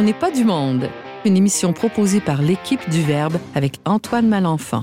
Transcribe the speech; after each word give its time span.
On 0.00 0.02
n'est 0.02 0.14
pas 0.14 0.30
du 0.30 0.46
monde, 0.46 0.88
une 1.26 1.36
émission 1.36 1.74
proposée 1.74 2.22
par 2.22 2.40
l'équipe 2.40 2.88
du 2.88 3.02
Verbe 3.02 3.36
avec 3.54 3.80
Antoine 3.84 4.26
Malenfant. 4.26 4.80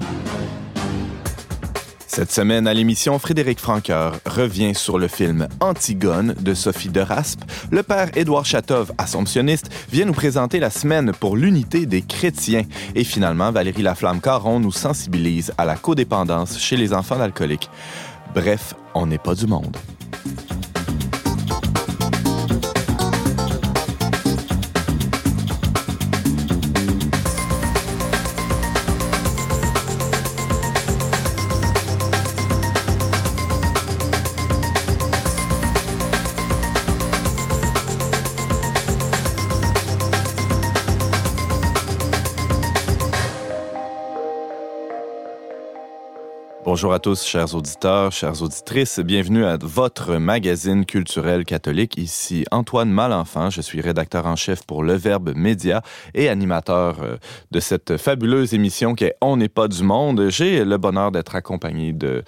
Cette 2.05 2.31
semaine 2.31 2.67
à 2.67 2.73
l'émission, 2.75 3.17
Frédéric 3.17 3.57
Franqueur 3.57 4.19
revient 4.27 4.75
sur 4.75 4.99
le 4.99 5.07
film 5.07 5.47
Antigone 5.59 6.35
de 6.39 6.53
Sophie 6.53 6.89
de 6.89 6.99
Raspe. 6.99 7.41
Le 7.71 7.81
père 7.81 8.15
Édouard 8.15 8.45
Chatov, 8.45 8.91
assomptionniste, 8.99 9.71
vient 9.91 10.05
nous 10.05 10.13
présenter 10.13 10.59
la 10.59 10.69
semaine 10.69 11.11
pour 11.19 11.35
l'unité 11.35 11.87
des 11.87 12.03
chrétiens. 12.03 12.65
Et 12.93 13.03
finalement, 13.03 13.51
Valérie 13.51 13.81
Laflamme-Caron 13.81 14.59
nous 14.59 14.71
sensibilise 14.71 15.51
à 15.57 15.65
la 15.65 15.77
codépendance 15.77 16.59
chez 16.59 16.77
les 16.77 16.93
enfants 16.93 17.17
d'alcooliques. 17.17 17.71
Bref, 18.35 18.75
on 18.93 19.07
n'est 19.07 19.17
pas 19.17 19.33
du 19.33 19.47
monde. 19.47 19.75
Bonjour 46.77 46.93
à 46.93 46.99
tous, 46.99 47.25
chers 47.25 47.55
auditeurs, 47.55 48.11
chères 48.11 48.39
auditrices. 48.43 48.99
Bienvenue 48.99 49.43
à 49.45 49.57
votre 49.59 50.17
magazine 50.17 50.85
culturel 50.85 51.43
catholique. 51.43 51.97
Ici 51.97 52.45
Antoine 52.51 52.91
Malenfant. 52.91 53.49
Je 53.49 53.61
suis 53.61 53.81
rédacteur 53.81 54.27
en 54.27 54.35
chef 54.35 54.63
pour 54.63 54.83
Le 54.83 54.93
Verbe 54.93 55.33
Média 55.35 55.81
et 56.13 56.29
animateur 56.29 57.01
euh, 57.01 57.17
de 57.49 57.59
cette 57.59 57.97
fabuleuse 57.97 58.53
émission 58.53 58.93
qui 58.93 59.05
est 59.05 59.15
On 59.21 59.37
n'est 59.37 59.49
pas 59.49 59.67
du 59.67 59.81
monde. 59.81 60.29
J'ai 60.29 60.63
le 60.63 60.77
bonheur 60.77 61.11
d'être 61.11 61.33
accompagné 61.33 61.93
de 61.93 62.23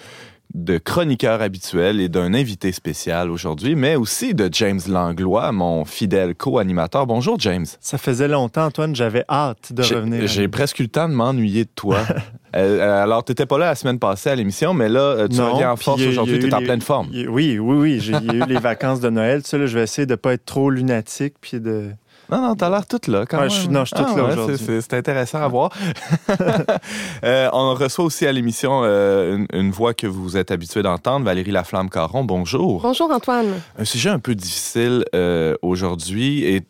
de 0.56 0.78
chroniqueur 0.80 1.42
habituel 1.42 2.02
et 2.02 2.10
d'un 2.10 2.34
invité 2.34 2.72
spécial 2.72 3.30
aujourd'hui, 3.30 3.76
mais 3.76 3.96
aussi 3.96 4.34
de 4.34 4.50
James 4.52 4.80
Langlois, 4.88 5.52
mon 5.52 5.86
fidèle 5.86 6.34
co-animateur. 6.34 7.06
Bonjour 7.06 7.40
James. 7.40 7.68
Ça 7.80 7.98
faisait 7.98 8.28
longtemps, 8.28 8.66
Antoine, 8.66 8.96
j'avais 8.96 9.24
hâte 9.30 9.74
de 9.74 9.84
revenir. 9.84 10.28
J'ai 10.28 10.48
presque 10.48 10.80
eu 10.80 10.84
le 10.84 10.90
temps 10.90 11.08
de 11.08 11.14
m'ennuyer 11.14 11.66
de 11.66 11.72
toi. 11.76 12.00
Euh, 12.56 13.04
alors, 13.04 13.24
tu 13.24 13.32
n'étais 13.32 13.46
pas 13.46 13.60
là 13.60 13.68
la 13.68 13.76
semaine 13.76 14.00
passée 14.00 14.32
à 14.32 14.36
l'émission, 14.36 14.74
mais 14.74 14.90
là, 14.90 15.02
euh, 15.02 15.28
tu 15.28 15.40
reviens 15.40 15.72
en 15.72 15.76
force 15.76 16.02
aujourd'hui, 16.02 16.40
tu 16.40 16.48
es 16.48 16.54
en 16.56 16.64
pleine 16.64 16.82
forme. 16.82 17.08
oui, 17.14 17.60
oui, 17.60 17.60
oui. 17.60 18.12
A 18.12 18.34
eu 18.34 18.44
les 18.48 18.58
vacances 18.58 19.00
de 19.02 19.10
Noël. 19.12 19.44
Tu 19.44 19.50
sais, 19.50 19.60
là, 19.60 19.68
je 19.68 19.78
vais 19.78 19.84
essayer 19.84 20.08
de 20.08 20.14
ne 20.14 20.16
pas 20.16 20.34
être 20.34 20.46
trop 20.46 20.72
lunatique 20.72 21.36
puis 21.40 21.60
de 21.60 21.92
non, 22.32 22.42
non, 22.42 22.56
t'as 22.56 22.70
l'air 22.70 22.86
toute 22.86 23.08
là 23.08 23.26
quand 23.28 23.40
même. 23.40 23.50
Je, 23.50 23.68
non, 23.70 23.86
je 23.86 23.96
suis 23.96 24.04
toute 24.04 24.14
ah, 24.14 24.18
là 24.18 24.24
aujourd'hui. 24.24 24.58
C'est 24.82 24.94
intéressant 24.94 25.42
à 25.42 25.48
voir. 25.48 25.72
euh, 27.24 27.50
on 27.54 27.74
reçoit 27.74 28.06
aussi 28.06 28.28
à 28.28 28.32
l'émission 28.32 28.82
euh, 28.84 29.46
une, 29.52 29.72
voix 29.72 29.94
que 29.94 30.08
vous 30.08 30.38
êtes 30.38 30.52
habitué 30.52 30.84
d'entendre, 30.84 31.26
Valérie 31.26 31.52
Laflamme-Caron. 31.52 32.24
Bonjour. 32.24 32.82
Bonjour 32.82 33.12
Antoine. 33.12 33.62
Un 33.78 33.86
sujet 33.86 34.10
un 34.10 34.20
peu 34.20 34.36
difficile 34.36 35.06
euh, 35.16 35.56
aujourd'hui 35.62 36.44
et 36.46 36.62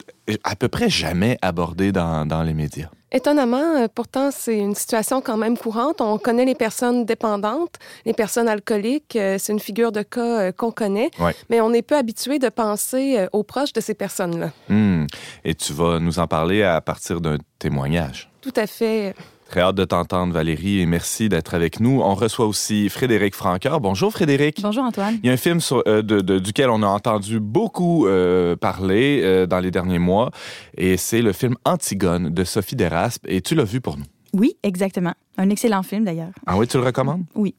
à 0.44 0.56
peu 0.56 0.68
près 0.68 0.90
jamais 0.90 1.38
abordé 1.42 1.92
dans, 1.92 2.26
dans 2.26 2.44
les 2.44 2.54
médias. 2.54 2.90
Étonnamment, 3.12 3.76
euh, 3.76 3.88
pourtant, 3.94 4.30
c'est 4.32 4.58
une 4.58 4.76
situation 4.76 5.20
quand 5.22 5.38
même 5.38 5.58
courante. 5.58 6.00
On 6.00 6.20
connaît 6.20 6.46
les 6.46 6.54
personnes 6.54 7.06
dépendantes, 7.06 7.76
les 8.06 8.14
personnes 8.14 8.48
alcooliques. 8.48 9.16
Euh, 9.16 9.38
c'est 9.40 9.52
une 9.52 9.60
figure 9.60 9.92
de 9.92 10.04
cas 10.04 10.22
euh, 10.22 10.52
qu'on 10.52 10.72
connaît. 10.72 11.10
Mais 11.50 11.60
on 11.60 11.74
est 11.74 11.82
peu 11.82 11.98
habitué 11.98 12.38
de 12.38 12.50
penser 12.50 13.28
aux 13.34 13.44
proches 13.44 13.74
de 13.74 13.82
ces 13.82 13.96
personnes-là. 13.96 14.52
Hmm. 14.70 15.06
Et 15.44 15.56
tu 15.56 15.74
vas 15.74 16.00
nous 16.00 16.20
en 16.20 16.28
parler 16.28 16.62
à 16.62 16.80
partir 16.82 17.20
d'un 17.20 17.38
témoignage. 17.58 18.30
Tout 18.42 18.54
à 18.56 18.68
fait. 18.68 19.16
Très 19.50 19.62
hâte 19.62 19.78
de 19.78 19.84
t'entendre, 19.84 20.32
Valérie, 20.32 20.80
et 20.80 20.86
merci 20.86 21.28
d'être 21.28 21.56
avec 21.56 21.80
nous. 21.80 22.02
On 22.02 22.14
reçoit 22.14 22.46
aussi 22.46 22.88
Frédéric 22.88 23.34
Franqueur. 23.34 23.82
Bonjour, 23.82 24.12
Frédéric. 24.12 24.62
Bonjour, 24.62 24.84
Antoine. 24.84 25.18
Il 25.24 25.26
y 25.26 25.30
a 25.32 25.34
un 25.34 25.38
film 25.38 25.58
euh, 25.88 26.04
duquel 26.04 26.70
on 26.70 26.84
a 26.84 26.88
entendu 26.88 27.40
beaucoup 27.40 28.06
euh, 28.06 28.56
parler 28.56 29.22
euh, 29.24 29.48
dans 29.48 29.60
les 29.60 29.72
derniers 29.72 29.98
mois, 29.98 30.30
et 30.78 30.98
c'est 30.98 31.24
le 31.24 31.34
film 31.34 31.56
Antigone 31.66 32.30
de 32.30 32.44
Sophie 32.44 32.76
Deraspe, 32.76 33.26
et 33.28 33.42
tu 33.42 33.56
l'as 33.56 33.64
vu 33.64 33.82
pour 33.82 33.98
nous. 33.98 34.06
Oui, 34.34 34.56
exactement. 34.62 35.16
Un 35.40 35.50
excellent 35.50 35.82
film, 35.82 36.06
d'ailleurs. 36.06 36.30
Ah 36.46 36.56
oui, 36.56 36.68
tu 36.68 36.78
le 36.78 36.84
recommandes? 36.84 37.24
Oui. 37.34 37.56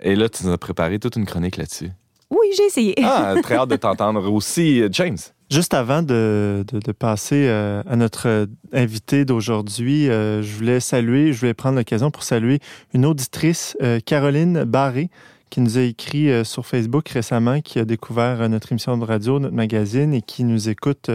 Et 0.00 0.16
là, 0.16 0.30
tu 0.30 0.46
nous 0.46 0.52
as 0.52 0.58
préparé 0.58 0.98
toute 0.98 1.16
une 1.16 1.26
chronique 1.26 1.58
là-dessus. 1.58 1.90
Oui, 2.30 2.46
j'ai 2.56 2.64
essayé. 2.64 2.94
Ah, 3.04 3.34
très 3.42 3.56
hâte 3.56 3.68
de 3.68 3.76
t'entendre 3.76 4.32
aussi, 4.32 4.82
James. 4.90 5.18
Juste 5.48 5.74
avant 5.74 6.02
de, 6.02 6.64
de, 6.66 6.92
passer 6.92 7.46
euh, 7.46 7.80
à 7.88 7.94
notre 7.94 8.48
invité 8.72 9.24
d'aujourd'hui, 9.24 10.10
euh, 10.10 10.42
je 10.42 10.52
voulais 10.56 10.80
saluer, 10.80 11.32
je 11.32 11.38
voulais 11.38 11.54
prendre 11.54 11.76
l'occasion 11.76 12.10
pour 12.10 12.24
saluer 12.24 12.58
une 12.94 13.06
auditrice, 13.06 13.76
euh, 13.80 14.00
Caroline 14.04 14.64
Barré, 14.64 15.08
qui 15.48 15.60
nous 15.60 15.78
a 15.78 15.82
écrit 15.82 16.44
sur 16.44 16.66
Facebook 16.66 17.08
récemment, 17.08 17.60
qui 17.60 17.78
a 17.78 17.84
découvert 17.84 18.48
notre 18.48 18.72
émission 18.72 18.98
de 18.98 19.04
radio, 19.04 19.38
notre 19.38 19.54
magazine, 19.54 20.12
et 20.12 20.20
qui 20.20 20.42
nous 20.42 20.68
écoute 20.68 21.08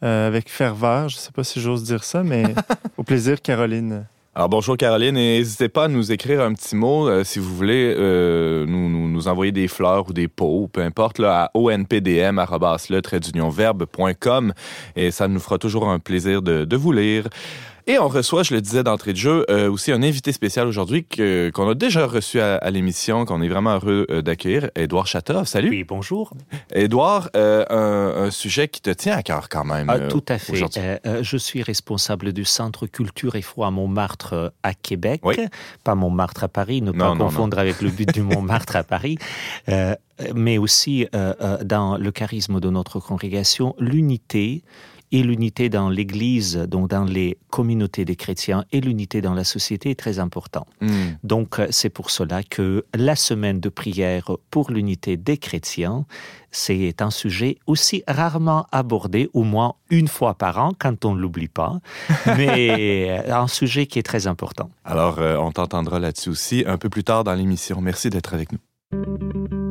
avec 0.00 0.48
ferveur. 0.48 1.10
Je 1.10 1.16
ne 1.16 1.20
sais 1.20 1.32
pas 1.32 1.44
si 1.44 1.60
j'ose 1.60 1.84
dire 1.84 2.02
ça, 2.02 2.22
mais 2.22 2.44
au 2.96 3.02
plaisir, 3.02 3.42
Caroline. 3.42 4.06
Alors 4.34 4.48
bonjour 4.50 4.76
Caroline, 4.76 5.14
n'hésitez 5.14 5.68
pas 5.68 5.84
à 5.84 5.88
nous 5.88 6.12
écrire 6.12 6.42
un 6.42 6.52
petit 6.52 6.76
mot 6.76 7.08
euh, 7.08 7.24
si 7.24 7.38
vous 7.38 7.52
voulez 7.56 7.94
euh, 7.96 8.66
nous, 8.66 8.88
nous, 8.88 9.08
nous, 9.08 9.26
envoyer 9.26 9.52
des 9.52 9.66
fleurs 9.66 10.08
ou 10.10 10.12
des 10.12 10.28
pots, 10.28 10.68
peu 10.70 10.82
importe, 10.82 11.18
là, 11.18 11.44
à 11.44 11.50
onpdm 11.54 12.44
et 14.96 15.10
ça 15.10 15.28
nous 15.28 15.40
fera 15.40 15.58
toujours 15.58 15.88
un 15.88 15.98
plaisir 15.98 16.42
de, 16.42 16.64
de 16.64 16.76
vous 16.76 16.92
lire. 16.92 17.24
Et 17.90 17.98
on 17.98 18.08
reçoit, 18.08 18.42
je 18.42 18.52
le 18.52 18.60
disais 18.60 18.82
d'entrée 18.82 19.14
de 19.14 19.16
jeu, 19.16 19.46
euh, 19.48 19.72
aussi 19.72 19.92
un 19.92 20.02
invité 20.02 20.32
spécial 20.32 20.68
aujourd'hui 20.68 21.06
qu'on 21.06 21.70
a 21.70 21.74
déjà 21.74 22.06
reçu 22.06 22.38
à, 22.38 22.70
l'émission, 22.70 23.24
qu'on 23.24 23.40
est 23.40 23.48
vraiment 23.48 23.76
heureux 23.76 24.06
euh, 24.10 24.20
d'accueillir, 24.20 24.68
Édouard 24.76 25.06
Chatov. 25.06 25.46
Salut. 25.46 25.70
Oui, 25.70 25.84
bonjour. 25.84 26.34
Édouard, 26.74 27.30
euh, 27.34 28.26
un, 28.26 28.30
sujet 28.30 28.68
qui 28.68 28.82
te 28.82 28.90
tient 28.90 29.16
à 29.16 29.22
cœur 29.22 29.48
quand 29.48 29.64
même. 29.64 29.88
Ah, 29.88 30.00
tout 30.00 30.22
à 30.28 30.36
fait. 30.36 31.00
je 31.22 31.36
suis 31.38 31.62
responsable 31.62 32.34
du 32.34 32.44
Centre 32.44 32.86
Culture 32.86 33.36
et 33.36 33.42
Foi 33.42 33.68
à 33.68 33.70
Montmartre 33.70 34.52
à 34.62 34.74
Québec. 34.74 35.22
Oui. 35.24 35.36
Pas 35.82 35.94
Montmartre 35.94 36.44
à 36.44 36.48
Paris, 36.48 36.82
ne 36.82 36.92
pas 36.92 37.16
confondre 37.16 37.58
avec 37.58 37.80
le 37.80 37.88
but 37.88 38.12
du 38.12 38.20
Montmartre 38.20 38.76
à 38.76 38.84
Paris. 38.84 39.16
mais 40.34 40.58
aussi 40.58 41.06
dans 41.64 41.96
le 41.96 42.10
charisme 42.10 42.60
de 42.60 42.68
notre 42.68 43.00
congrégation, 43.00 43.74
l'unité 43.78 44.62
et 45.12 45.22
l'unité 45.22 45.68
dans 45.68 45.88
l'Église, 45.88 46.56
donc 46.56 46.88
dans 46.90 47.04
les 47.04 47.38
communautés 47.50 48.04
des 48.04 48.16
chrétiens, 48.16 48.64
et 48.72 48.80
l'unité 48.80 49.20
dans 49.20 49.34
la 49.34 49.44
société 49.44 49.90
est 49.90 49.98
très 49.98 50.18
important. 50.18 50.66
Hmm. 50.80 51.16
Donc 51.24 51.60
c'est 51.70 51.90
pour 51.90 52.10
cela 52.10 52.42
que 52.42 52.84
la 52.94 53.16
semaine 53.16 53.60
de 53.60 53.68
prière 53.68 54.30
pour 54.50 54.70
l'unité 54.70 55.16
des 55.16 55.36
chrétiens, 55.36 56.06
c'est 56.50 57.02
un 57.02 57.10
sujet 57.10 57.58
aussi 57.66 58.02
rarement 58.08 58.66
abordé, 58.72 59.28
au 59.34 59.42
moins 59.42 59.74
une 59.90 60.08
fois 60.08 60.34
par 60.34 60.58
an, 60.58 60.72
quand 60.78 61.04
on 61.04 61.14
ne 61.14 61.20
l'oublie 61.20 61.48
pas, 61.48 61.78
mais 62.26 63.22
un 63.28 63.48
sujet 63.48 63.86
qui 63.86 63.98
est 63.98 64.02
très 64.02 64.26
important. 64.26 64.70
Alors, 64.84 65.18
euh, 65.18 65.36
on 65.36 65.52
t'entendra 65.52 65.98
là-dessus 65.98 66.30
aussi 66.30 66.64
un 66.66 66.78
peu 66.78 66.88
plus 66.88 67.04
tard 67.04 67.24
dans 67.24 67.34
l'émission. 67.34 67.80
Merci 67.80 68.10
d'être 68.10 68.34
avec 68.34 68.50
nous. 68.52 69.67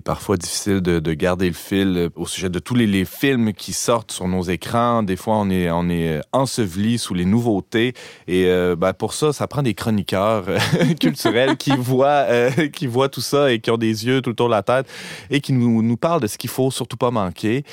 Parfois 0.00 0.36
difficile 0.36 0.80
de, 0.80 1.12
garder 1.14 1.48
le 1.48 1.54
fil 1.54 1.96
euh, 1.96 2.08
au 2.16 2.26
sujet 2.26 2.48
de 2.48 2.58
tous 2.58 2.74
les, 2.74 3.04
films 3.04 3.52
qui 3.52 3.72
sortent 3.72 4.12
sur 4.12 4.28
nos 4.28 4.42
écrans. 4.42 5.02
Des 5.02 5.16
fois, 5.16 5.36
on 5.36 5.50
est, 5.50 5.70
on 5.70 5.88
est 5.88 6.18
euh, 6.18 6.20
enseveli 6.32 6.98
sous 6.98 7.14
les 7.14 7.24
nouveautés. 7.24 7.94
Et 8.26 8.46
euh, 8.46 8.76
ben, 8.76 8.92
pour 8.92 9.14
ça, 9.14 9.32
ça 9.32 9.46
prend 9.46 9.62
des 9.62 9.74
chroniqueurs 9.74 10.44
culturels 11.00 11.56
qui 11.56 11.70
voient, 11.78 12.26
qui 12.72 12.86
voient 12.86 13.08
tout 13.08 13.20
ça 13.20 13.52
et 13.52 13.60
qui 13.60 13.70
ont 13.70 13.78
des 13.78 14.06
yeux 14.06 14.22
tout 14.22 14.30
autour 14.30 14.46
de 14.46 14.54
la 14.54 14.62
tête 14.62 14.86
et 15.30 15.40
qui 15.40 15.52
nous, 15.52 15.82
nous 15.82 15.96
parlent 15.96 16.20
de 16.20 16.26
ce 16.26 16.38
qu'il 16.38 16.50
faut 16.50 16.70
surtout 16.70 16.96
pas 16.96 17.10
manquer. 17.10 17.64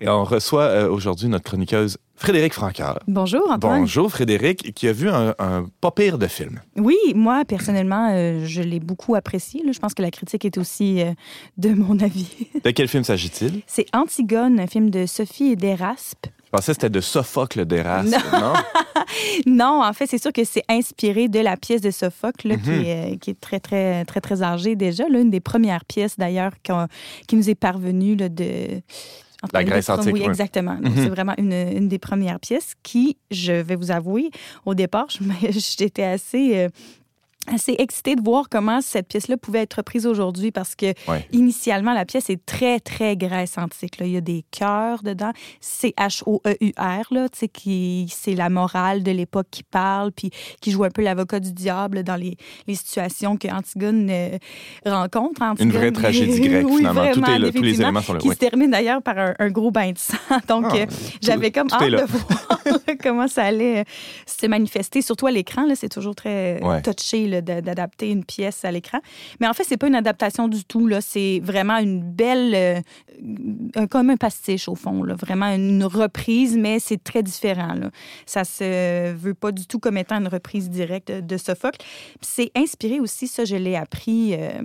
Et 0.00 0.08
on 0.08 0.24
reçoit 0.24 0.88
aujourd'hui 0.88 1.28
notre 1.28 1.44
chroniqueuse 1.44 1.98
Frédéric 2.20 2.52
Francaire. 2.52 2.98
Bonjour, 3.08 3.50
Antoine. 3.50 3.80
Bonjour, 3.80 4.10
Frédéric, 4.10 4.74
qui 4.74 4.86
a 4.88 4.92
vu 4.92 5.08
un, 5.08 5.34
pas 5.80 5.90
pire 5.90 6.18
de 6.18 6.26
film. 6.26 6.60
Oui, 6.76 6.98
moi, 7.14 7.46
personnellement, 7.46 8.10
euh, 8.12 8.44
je 8.44 8.60
l'ai 8.60 8.78
beaucoup 8.78 9.14
apprécié. 9.14 9.62
Je 9.72 9.78
pense 9.78 9.94
que 9.94 10.02
la 10.02 10.10
critique 10.10 10.44
est 10.44 10.58
aussi 10.58 11.00
euh, 11.00 11.12
de 11.56 11.70
mon 11.70 11.98
avis. 11.98 12.28
de 12.64 12.70
quel 12.72 12.88
film 12.88 13.04
s'agit-il? 13.04 13.62
C'est 13.66 13.86
Antigone, 13.94 14.60
un 14.60 14.66
film 14.66 14.90
de 14.90 15.06
Sophie 15.06 15.56
Deraspe. 15.56 16.26
Je 16.44 16.50
pensais 16.50 16.72
que 16.72 16.74
c'était 16.74 16.90
de 16.90 17.00
Sophocle 17.00 17.64
d'Erasme, 17.64 18.10
non? 18.32 18.52
non? 19.46 19.82
en 19.82 19.92
fait, 19.94 20.06
c'est 20.06 20.20
sûr 20.20 20.32
que 20.32 20.44
c'est 20.44 20.64
inspiré 20.68 21.28
de 21.28 21.40
la 21.40 21.56
pièce 21.56 21.80
de 21.80 21.90
Sophocle, 21.90 22.58
qui, 22.58 22.70
mhm. 22.70 22.84
est, 22.84 23.18
qui, 23.18 23.30
est, 23.30 23.40
très, 23.40 23.60
très, 23.60 24.04
très, 24.04 24.20
très 24.20 24.42
âgée 24.42 24.76
déjà. 24.76 25.08
L'une 25.08 25.30
des 25.30 25.40
premières 25.40 25.86
pièces, 25.86 26.18
d'ailleurs, 26.18 26.52
qui 27.26 27.36
nous 27.36 27.48
est 27.48 27.54
parvenue 27.54 28.16
de 28.16 28.28
la 29.52 29.64
Grèce 29.64 29.88
antique. 29.88 30.12
Oui, 30.12 30.22
exactement. 30.22 30.76
Mhm. 30.80 30.92
C'est 30.94 31.08
vraiment 31.08 31.34
une, 31.38 31.52
une, 31.52 31.88
des 31.88 31.98
premières 31.98 32.40
pièces 32.40 32.74
qui, 32.82 33.16
je 33.30 33.52
vais 33.52 33.76
vous 33.76 33.90
avouer, 33.90 34.30
au 34.66 34.74
départ, 34.74 35.06
j'étais 35.50 36.04
assez 36.04 36.56
euh, 36.56 36.68
assez 37.46 37.74
excitée 37.78 38.16
de 38.16 38.22
voir 38.22 38.48
comment 38.48 38.80
cette 38.80 39.08
pièce-là 39.08 39.36
pouvait 39.36 39.60
être 39.60 39.82
prise 39.82 40.06
aujourd'hui 40.06 40.52
parce 40.52 40.74
que 40.74 40.92
initialement 41.32 41.94
la 41.94 42.04
pièce 42.04 42.30
est 42.30 42.44
très 42.44 42.80
très 42.80 43.16
Grèce 43.16 43.58
antique. 43.58 43.98
Là. 43.98 44.06
Il 44.06 44.12
y 44.12 44.16
a 44.16 44.20
des 44.20 44.44
cœurs 44.50 45.02
dedans, 45.02 45.32
c'est 45.60 45.94
H 45.96 46.22
O 46.26 46.40
E 46.46 46.54
U 46.60 46.72
R 46.78 47.12
là, 47.12 47.28
tu 47.28 47.40
sais 47.40 47.48
qui 47.48 48.06
c'est 48.10 48.34
la 48.34 48.50
morale 48.50 49.02
de 49.02 49.10
l'époque 49.10 49.48
qui 49.50 49.62
parle 49.62 50.12
puis 50.12 50.30
qui 50.60 50.70
joue 50.70 50.84
un 50.84 50.90
peu 50.90 51.02
l'avocat 51.02 51.40
du 51.40 51.52
diable 51.52 52.02
dans 52.02 52.16
les, 52.16 52.36
les 52.66 52.74
situations 52.74 53.36
que 53.36 53.48
Antigone 53.48 54.08
euh, 54.10 54.38
rencontre. 54.86 55.42
Une 55.58 55.72
vraie 55.72 55.92
tragédie 55.92 56.40
grecque 56.48 56.68
finalement. 56.68 57.50
tous 57.52 57.62
les 57.62 57.80
éléments 57.80 58.02
sont 58.02 58.12
là. 58.12 58.18
Qui 58.20 58.28
se 58.28 58.34
termine 58.34 58.70
d'ailleurs 58.70 59.02
par 59.02 59.16
un, 59.18 59.50
gros 59.50 59.70
bain 59.70 59.92
de 59.92 59.98
sang. 59.98 60.16
Donc 60.48 60.66
ah, 60.70 60.76
euh, 60.76 60.86
j'avais 61.22 61.50
comme 61.50 61.68
hâte 61.72 61.90
de 61.90 62.04
voir 62.04 62.59
comment 63.02 63.28
ça 63.28 63.44
allait 63.44 63.80
euh, 63.80 63.84
se 64.26 64.46
manifester, 64.46 65.02
surtout 65.02 65.26
à 65.26 65.30
l'écran. 65.30 65.66
C'est 65.74 65.88
toujours 65.88 66.14
très 66.14 66.60
touché 66.82 67.42
d'adapter 67.42 68.10
une 68.10 68.24
pièce 68.24 68.64
à 68.64 68.70
l'écran. 68.70 68.98
Mais 69.40 69.46
en 69.46 69.54
fait, 69.54 69.64
c'est 69.64 69.76
pas 69.76 69.88
une 69.88 69.94
adaptation 69.94 70.48
du 70.48 70.64
tout. 70.64 70.88
C'est 71.00 71.40
vraiment 71.42 71.78
une 71.78 72.02
belle, 72.02 72.82
euh, 73.76 73.86
comme 73.88 74.10
un 74.10 74.16
pastiche 74.16 74.68
au 74.68 74.74
fond. 74.74 75.02
Là. 75.02 75.14
Vraiment 75.14 75.54
une 75.54 75.84
reprise, 75.84 76.56
mais 76.56 76.78
c'est 76.78 77.02
très 77.02 77.22
différent. 77.22 77.74
Là. 77.74 77.90
Ça 78.26 78.44
se 78.44 79.12
veut 79.12 79.34
pas 79.34 79.52
du 79.52 79.66
tout 79.66 79.78
comme 79.78 79.96
étant 79.96 80.18
une 80.18 80.28
reprise 80.28 80.70
directe 80.70 81.10
de 81.10 81.36
Sophocle. 81.36 81.80
C'est 82.20 82.50
inspiré 82.56 83.00
aussi, 83.00 83.26
ça 83.26 83.44
je 83.44 83.56
l'ai 83.56 83.76
appris 83.76 84.34
euh, 84.34 84.62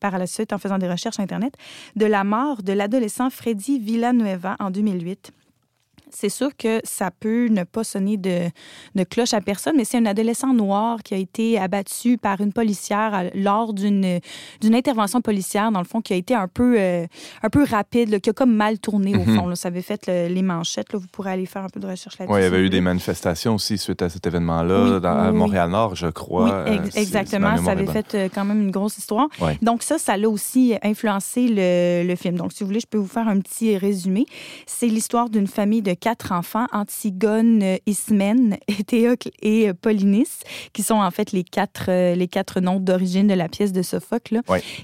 par 0.00 0.18
la 0.18 0.26
suite 0.26 0.52
en 0.52 0.58
faisant 0.58 0.78
des 0.78 0.88
recherches 0.88 1.20
Internet, 1.20 1.54
de 1.96 2.06
la 2.06 2.24
mort 2.24 2.62
de 2.62 2.72
l'adolescent 2.72 3.30
Freddy 3.30 3.78
Villanueva 3.78 4.56
en 4.60 4.70
2008 4.70 5.32
c'est 6.12 6.28
sûr 6.28 6.56
que 6.56 6.80
ça 6.84 7.10
peut 7.10 7.48
ne 7.48 7.64
pas 7.64 7.84
sonner 7.84 8.16
de, 8.16 8.48
de 8.94 9.04
cloche 9.04 9.34
à 9.34 9.40
personne, 9.40 9.74
mais 9.76 9.84
c'est 9.84 9.98
un 9.98 10.06
adolescent 10.06 10.52
noir 10.54 11.02
qui 11.02 11.14
a 11.14 11.16
été 11.16 11.58
abattu 11.58 12.18
par 12.18 12.40
une 12.40 12.52
policière 12.52 13.30
lors 13.34 13.72
d'une 13.74 14.20
intervention 14.62 15.20
policière, 15.20 15.70
dans 15.72 15.80
le 15.80 15.84
fond, 15.84 16.00
qui 16.00 16.12
a 16.12 16.16
été 16.16 16.34
un 16.34 16.48
peu, 16.48 16.76
euh, 16.78 17.06
un 17.42 17.50
peu 17.50 17.64
rapide, 17.64 18.20
qui 18.20 18.30
a 18.30 18.32
comme 18.32 18.54
mal 18.54 18.78
tourné, 18.78 19.14
au 19.14 19.24
mhm. 19.24 19.36
fond. 19.36 19.54
Ça 19.54 19.68
avait 19.68 19.82
fait 19.82 20.06
les 20.06 20.42
manchettes. 20.42 20.92
Là. 20.92 20.98
Vous 20.98 21.08
pourrez 21.10 21.32
aller 21.32 21.46
faire 21.46 21.64
un 21.64 21.68
peu 21.68 21.80
de 21.80 21.86
recherche 21.86 22.18
là-dessus. 22.18 22.32
Oui, 22.32 22.40
il 22.40 22.44
y 22.44 22.46
avait 22.46 22.60
eu 22.60 22.70
des 22.70 22.80
manifestations 22.80 23.54
aussi 23.54 23.78
suite 23.78 24.02
à 24.02 24.08
cet 24.08 24.26
événement-là, 24.26 25.00
à 25.02 25.32
Montréal-Nord, 25.32 25.94
je 25.94 26.08
crois. 26.08 26.64
Oui, 26.64 26.78
euh, 26.78 26.90
exactement. 26.94 27.56
ça 27.56 27.72
avait 27.72 27.86
fait 27.86 28.14
euh, 28.14 28.28
quand 28.32 28.44
même 28.44 28.62
une 28.62 28.70
grosse 28.70 28.98
histoire. 28.98 29.28
Donc 29.62 29.82
ça, 29.82 29.98
ça 29.98 30.16
l'a 30.16 30.28
aussi 30.28 30.74
influencé 30.82 31.48
le, 31.48 32.06
le 32.06 32.16
film. 32.16 32.36
Donc, 32.36 32.52
si 32.52 32.62
vous 32.62 32.68
voulez, 32.68 32.80
je 32.80 32.86
peux 32.86 32.98
vous 32.98 33.06
faire 33.06 33.28
un 33.28 33.40
petit 33.40 33.76
résumé. 33.76 34.26
C'est 34.66 34.86
l'histoire 34.86 35.30
d'une 35.30 35.46
famille 35.46 35.82
de 35.82 35.92
quatre 35.98 36.32
enfants, 36.32 36.66
Antigone, 36.72 37.62
euh, 37.62 37.76
Ismène, 37.86 38.56
Théocle 38.86 39.30
et 39.42 39.68
euh, 39.68 39.74
Polynice, 39.74 40.40
qui 40.72 40.82
sont 40.82 40.94
en 40.94 41.10
fait 41.10 41.32
les 41.32 41.44
quatre, 41.44 41.86
euh, 41.88 42.14
les 42.14 42.28
quatre 42.28 42.60
noms 42.60 42.80
d'origine 42.80 43.26
de 43.26 43.34
la 43.34 43.48
pièce 43.48 43.72
de 43.72 43.82
Sophocle, 43.82 44.40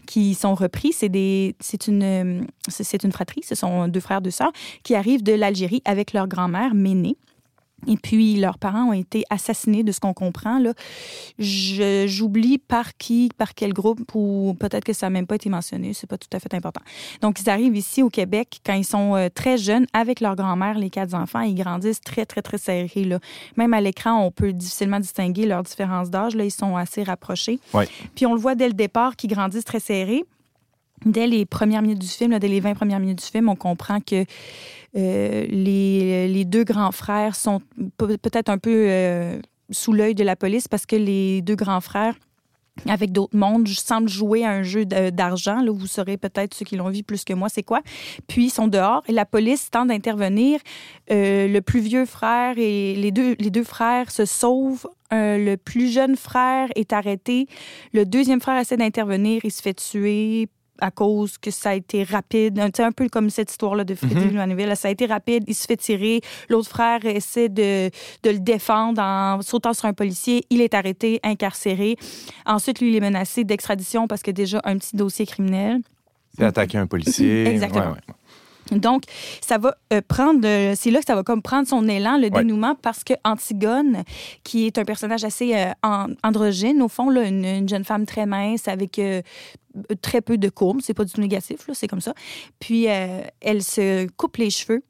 qui 0.07 0.35
sont 0.35 0.55
repris. 0.55 0.93
C'est 0.93 1.09
des, 1.09 1.57
c'est 1.61 1.87
une, 1.87 2.47
c'est 2.69 3.03
une 3.03 3.13
fratrie, 3.13 3.43
ce 3.43 3.55
sont 3.55 3.89
deux 3.89 4.01
frères, 4.01 4.21
deux 4.21 4.31
sœurs, 4.31 4.53
qui 4.83 4.95
arrivent 4.95 5.23
de 5.23 5.33
l'Algérie 5.33 5.83
avec 5.85 6.13
leur 6.13 6.29
grand-mère 6.29 6.75
Ménée. 6.75 7.17
Et 7.87 7.97
puis, 7.97 8.37
leurs 8.37 8.59
parents 8.59 8.85
ont 8.85 8.93
été 8.93 9.25
assassinés, 9.31 9.83
de 9.83 9.93
ce 9.93 10.01
qu'on 10.01 10.15
comprend. 10.15 10.59
Là. 10.59 10.73
j'oublie 11.39 12.59
par 12.59 12.97
qui, 12.97 13.31
par 13.37 13.55
quel 13.55 13.73
groupe, 13.73 14.15
ou 14.15 14.57
peut-être 14.59 14.85
que 14.85 14.93
ça 14.93 15.07
n'a 15.07 15.11
même 15.11 15.27
pas 15.27 15.37
été 15.37 15.49
mentionné. 15.49 15.93
C'est 15.95 16.07
pas 16.07 16.19
tout 16.19 16.29
à 16.33 16.41
fait 16.41 16.55
important. 16.55 16.83
Donc, 17.21 17.41
ils 17.41 17.51
arrivent 17.51 17.77
ici 17.77 18.03
au 18.03 18.11
Québec 18.11 18.61
quand 18.65 18.75
ils 18.75 18.85
sont 18.85 19.15
euh, 19.15 19.29
très 19.33 19.59
jeunes, 19.59 19.87
avec 19.93 20.21
leur 20.21 20.37
grand-mère, 20.37 20.79
les 20.79 20.91
quatre 20.91 21.15
enfants. 21.15 21.41
Ils 21.41 21.55
grandissent 21.55 22.01
très, 22.01 22.27
très, 22.27 22.43
très 22.43 22.59
serrés. 22.59 23.05
Là. 23.05 23.19
Même 23.57 23.75
à 23.75 23.81
l'écran, 23.81 24.25
on 24.25 24.31
peut 24.31 24.53
difficilement 24.53 25.01
distinguer 25.01 25.47
leurs 25.47 25.63
différences 25.63 26.11
d'âge. 26.11 26.35
Là, 26.35 26.45
ils 26.45 26.51
sont 26.51 26.77
assez 26.77 27.03
rapprochés. 27.03 27.59
Puis, 28.15 28.27
on 28.27 28.35
le 28.35 28.41
voit 28.41 28.55
dès 28.55 28.69
le 28.69 28.75
départ 28.75 29.17
qu'ils 29.17 29.31
grandissent 29.31 29.65
très 29.65 29.81
serrés 29.81 30.25
dès 31.05 31.27
les 31.27 31.45
premières 31.45 31.83
minutes 31.83 31.99
du 31.99 32.07
film, 32.07 32.39
dès 32.39 32.49
les 32.49 32.61
20 32.61 32.75
premières 32.75 33.01
minutes 33.01 33.19
du 33.19 33.31
film, 33.31 33.49
on 33.49 33.57
comprend 33.57 34.01
que 34.01 34.25
euh, 34.97 35.47
les, 35.49 36.45
deux 36.45 36.65
grands 36.65 36.93
frères 36.93 37.35
sont 37.35 37.61
peut-être 37.97 38.49
un 38.49 38.59
peu 38.59 38.87
euh, 38.89 39.39
sous 39.71 39.93
l'œil 39.93 40.15
de 40.15 40.25
la 40.25 40.37
police 40.37 40.69
parce 40.69 40.87
que 40.87 40.97
les 40.97 41.43
deux 41.43 41.57
grands 41.57 41.81
frères 41.81 42.15
avec 42.89 43.13
d'autres 43.13 43.37
mondes, 43.37 43.69
semblent 43.69 44.09
jouer 44.09 44.45
à 44.45 44.51
un 44.51 44.65
jeu 44.65 44.85
d'argent. 44.85 45.63
Là, 45.63 45.71
vous 45.71 45.87
saurez 45.87 46.17
peut-être 46.17 46.55
ceux 46.55 46.65
qui 46.65 46.75
l'ont 46.75 46.91
vu 46.91 47.05
plus 47.05 47.25
que 47.25 47.33
moi, 47.33 47.49
c'est 47.49 47.63
quoi. 47.63 47.83
Puis 48.27 48.47
ils 48.47 48.51
sont 48.51 48.67
dehors 48.67 49.05
et 49.07 49.13
la 49.13 49.25
police 49.25 49.71
tente 49.71 49.89
d'intervenir. 49.89 50.59
Euh, 51.13 51.47
le 51.47 51.61
plus 51.61 51.79
vieux 51.79 52.05
frère 52.05 52.59
et 52.59 52.97
les 52.97 53.13
deux, 53.13 53.37
les 53.39 53.51
deux 53.51 53.63
frères 53.63 54.11
se 54.11 54.25
sauvent. 54.25 54.89
le 55.13 55.55
plus 55.55 55.93
jeune 55.93 56.17
frère 56.17 56.69
est 56.75 56.93
arrêté. 56.93 57.47
Le 57.93 58.05
deuxième 58.05 58.41
frère 58.41 58.59
essaie 58.59 58.77
d'intervenir. 58.77 59.43
Il 59.45 59.53
se 59.53 59.63
fait 59.63 59.75
tuer 59.75 60.49
à 60.81 60.91
cause 60.91 61.39
que 61.39 61.51
ça 61.51 61.71
a 61.71 61.75
été 61.75 62.03
rapide. 62.05 62.59
Un, 62.59 62.71
un 62.79 62.93
peu 62.93 63.09
comme 63.09 63.31
cette 63.31 63.51
histoire-là 63.51 63.85
de 63.85 63.95
Freddy 63.95 64.15
mm 64.15 64.75
Ça 64.75 64.89
a 64.89 64.91
été 64.91 65.07
rapide, 65.07 65.45
il 65.47 65.55
se 65.55 65.67
fait 65.67 65.77
tirer. 65.77 66.21
L'autre 66.49 66.69
frère 66.69 67.05
essaie 67.05 67.49
de, 67.49 67.91
de, 68.23 68.31
le 68.31 68.39
défendre 68.39 69.01
en 69.01 69.41
sautant 69.43 69.73
sur 69.73 69.87
un 69.87 69.93
policier. 69.93 70.45
Il 70.51 70.61
est 70.61 70.75
arrêté, 70.75 71.21
incarcéré. 71.23 71.97
Ensuite, 72.47 72.81
lui, 72.81 72.91
il 72.91 72.97
est 72.97 73.01
menacé 73.01 73.45
d'extradition 73.45 74.07
parce 74.09 74.23
qu'il 74.23 74.33
a 74.33 74.35
déjà 74.35 74.61
un 74.65 74.79
petit 74.79 74.97
dossier 74.97 75.27
criminel. 75.27 75.81
Il 76.39 76.45
a 76.45 76.49
attaqué 76.49 76.79
un 76.79 76.87
policier. 76.87 77.47
Exactement. 77.47 77.97
Donc, 78.73 79.03
ça 79.41 79.59
va 79.59 79.77
euh, 79.93 80.01
prendre, 80.07 80.41
c'est 80.75 80.91
là 80.91 81.01
que 81.01 81.07
ça 81.07 81.15
va 81.15 81.23
comme 81.23 81.43
prendre 81.43 81.69
son 81.69 81.89
élan, 81.89 82.19
le 82.19 82.31
dénouement, 82.31 82.75
parce 82.75 83.05
que 83.05 83.15
Antigone, 83.25 84.05
qui 84.43 84.67
est 84.67 84.79
un 84.79 84.85
personnage 84.85 85.25
assez 85.25 85.55
euh, 85.55 85.73
androgyne, 86.23 86.83
au 86.83 86.89
fond, 86.89 87.11
là, 87.11 87.27
une, 87.27 87.69
jeune 87.69 87.85
femme 87.85 88.07
très 88.07 88.27
mince 88.27 88.69
avec 88.69 88.99
euh, 88.99 89.23
très 90.03 90.21
peu 90.21 90.39
de 90.39 90.49
courbes, 90.49 90.81
c'est 90.83 90.95
pas 90.95 91.05
du 91.05 91.13
tout 91.13 91.21
négatif, 91.21 91.69
c'est 91.73 91.89
comme 91.89 92.01
ça. 92.01 92.15
Puis 92.61 92.89
euh, 92.89 93.23
elle 93.41 93.63
se 93.63 94.07
coupe 94.17 94.37
les 94.37 94.51
cheveux. 94.51 94.83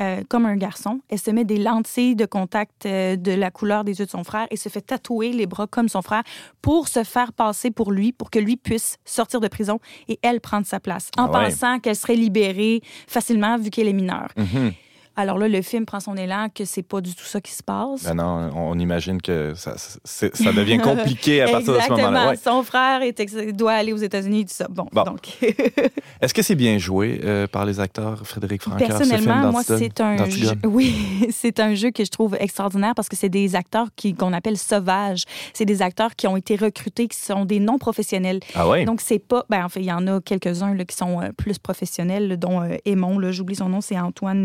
Euh, 0.00 0.22
comme 0.28 0.44
un 0.44 0.56
garçon. 0.56 0.98
Elle 1.08 1.20
se 1.20 1.30
met 1.30 1.44
des 1.44 1.56
lentilles 1.56 2.16
de 2.16 2.26
contact 2.26 2.84
euh, 2.84 3.14
de 3.14 3.30
la 3.30 3.52
couleur 3.52 3.84
des 3.84 4.00
yeux 4.00 4.06
de 4.06 4.10
son 4.10 4.24
frère 4.24 4.48
et 4.50 4.56
se 4.56 4.68
fait 4.68 4.80
tatouer 4.80 5.30
les 5.30 5.46
bras 5.46 5.68
comme 5.68 5.88
son 5.88 6.02
frère 6.02 6.24
pour 6.62 6.88
se 6.88 7.04
faire 7.04 7.32
passer 7.32 7.70
pour 7.70 7.92
lui, 7.92 8.10
pour 8.10 8.28
que 8.30 8.40
lui 8.40 8.56
puisse 8.56 8.96
sortir 9.04 9.38
de 9.38 9.46
prison 9.46 9.78
et 10.08 10.18
elle 10.22 10.40
prendre 10.40 10.66
sa 10.66 10.80
place, 10.80 11.12
en 11.16 11.26
ah 11.26 11.28
pensant 11.28 11.78
qu'elle 11.78 11.94
serait 11.94 12.16
libérée 12.16 12.80
facilement 13.06 13.56
vu 13.56 13.70
qu'elle 13.70 13.86
est 13.86 13.92
mineure. 13.92 14.32
Mm-hmm. 14.36 14.72
Alors 15.16 15.38
là, 15.38 15.48
le 15.48 15.62
film 15.62 15.86
prend 15.86 16.00
son 16.00 16.16
élan 16.16 16.48
que 16.52 16.64
c'est 16.64 16.82
pas 16.82 17.00
du 17.00 17.14
tout 17.14 17.24
ça 17.24 17.40
qui 17.40 17.52
se 17.52 17.62
passe. 17.62 18.02
Ben 18.04 18.14
non, 18.14 18.50
on 18.54 18.78
imagine 18.78 19.22
que 19.22 19.54
ça, 19.54 19.74
ça 19.76 20.52
devient 20.52 20.78
compliqué 20.82 21.42
à 21.42 21.48
partir 21.48 21.74
de 21.74 21.80
ce 21.80 21.90
moment-là. 21.90 22.30
Ouais. 22.30 22.36
Son 22.36 22.62
frère 22.62 23.00
doit 23.52 23.72
aller 23.72 23.92
aux 23.92 23.98
États-Unis, 23.98 24.46
tout 24.46 24.54
ça. 24.54 24.66
Bon, 24.68 24.86
donc. 24.92 25.38
Est-ce 26.20 26.34
que 26.34 26.42
c'est 26.42 26.54
bien 26.56 26.78
joué 26.78 27.20
euh, 27.24 27.46
par 27.46 27.64
les 27.64 27.78
acteurs, 27.78 28.26
Frédéric 28.26 28.62
Francoeur? 28.62 28.88
Personnellement, 28.88 29.52
moi, 29.52 29.62
c'est 29.62 30.00
un 30.00 30.28
jeu. 30.28 30.52
Oui, 30.64 30.94
c'est 31.30 31.60
un 31.60 31.74
jeu 31.74 31.90
que 31.90 32.04
je 32.04 32.10
trouve 32.10 32.36
extraordinaire 32.40 32.94
parce 32.96 33.08
que 33.08 33.16
c'est 33.16 33.28
des 33.28 33.54
acteurs 33.54 33.88
qu'on 34.18 34.32
appelle 34.32 34.58
sauvages. 34.58 35.24
C'est 35.52 35.64
des 35.64 35.80
acteurs 35.82 36.16
qui 36.16 36.26
ont 36.26 36.36
été 36.36 36.56
recrutés, 36.56 37.06
qui 37.06 37.18
sont 37.18 37.44
des 37.44 37.60
non 37.60 37.78
professionnels. 37.78 38.40
Ah 38.54 38.68
oui? 38.68 38.84
Donc 38.84 39.00
c'est 39.00 39.18
pas. 39.20 39.44
Ben 39.48 39.64
en 39.64 39.68
fait, 39.68 39.80
il 39.80 39.86
y 39.86 39.92
en 39.92 40.06
a 40.08 40.20
quelques-uns 40.20 40.76
qui 40.76 40.96
sont 40.96 41.20
euh, 41.20 41.30
plus 41.36 41.58
professionnels, 41.58 42.36
dont 42.36 42.62
euh, 42.62 42.76
Aimon. 42.84 43.20
J'oublie 43.30 43.56
son 43.56 43.68
nom, 43.68 43.80
c'est 43.80 43.98
Antoine 43.98 44.44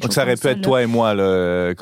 donc, 0.00 0.12
ça 0.12 0.22
aurait 0.22 0.36
pu 0.36 0.48
être 0.48 0.60
toi 0.60 0.82
et 0.82 0.86
moi. 0.86 1.14
Là, 1.14 1.72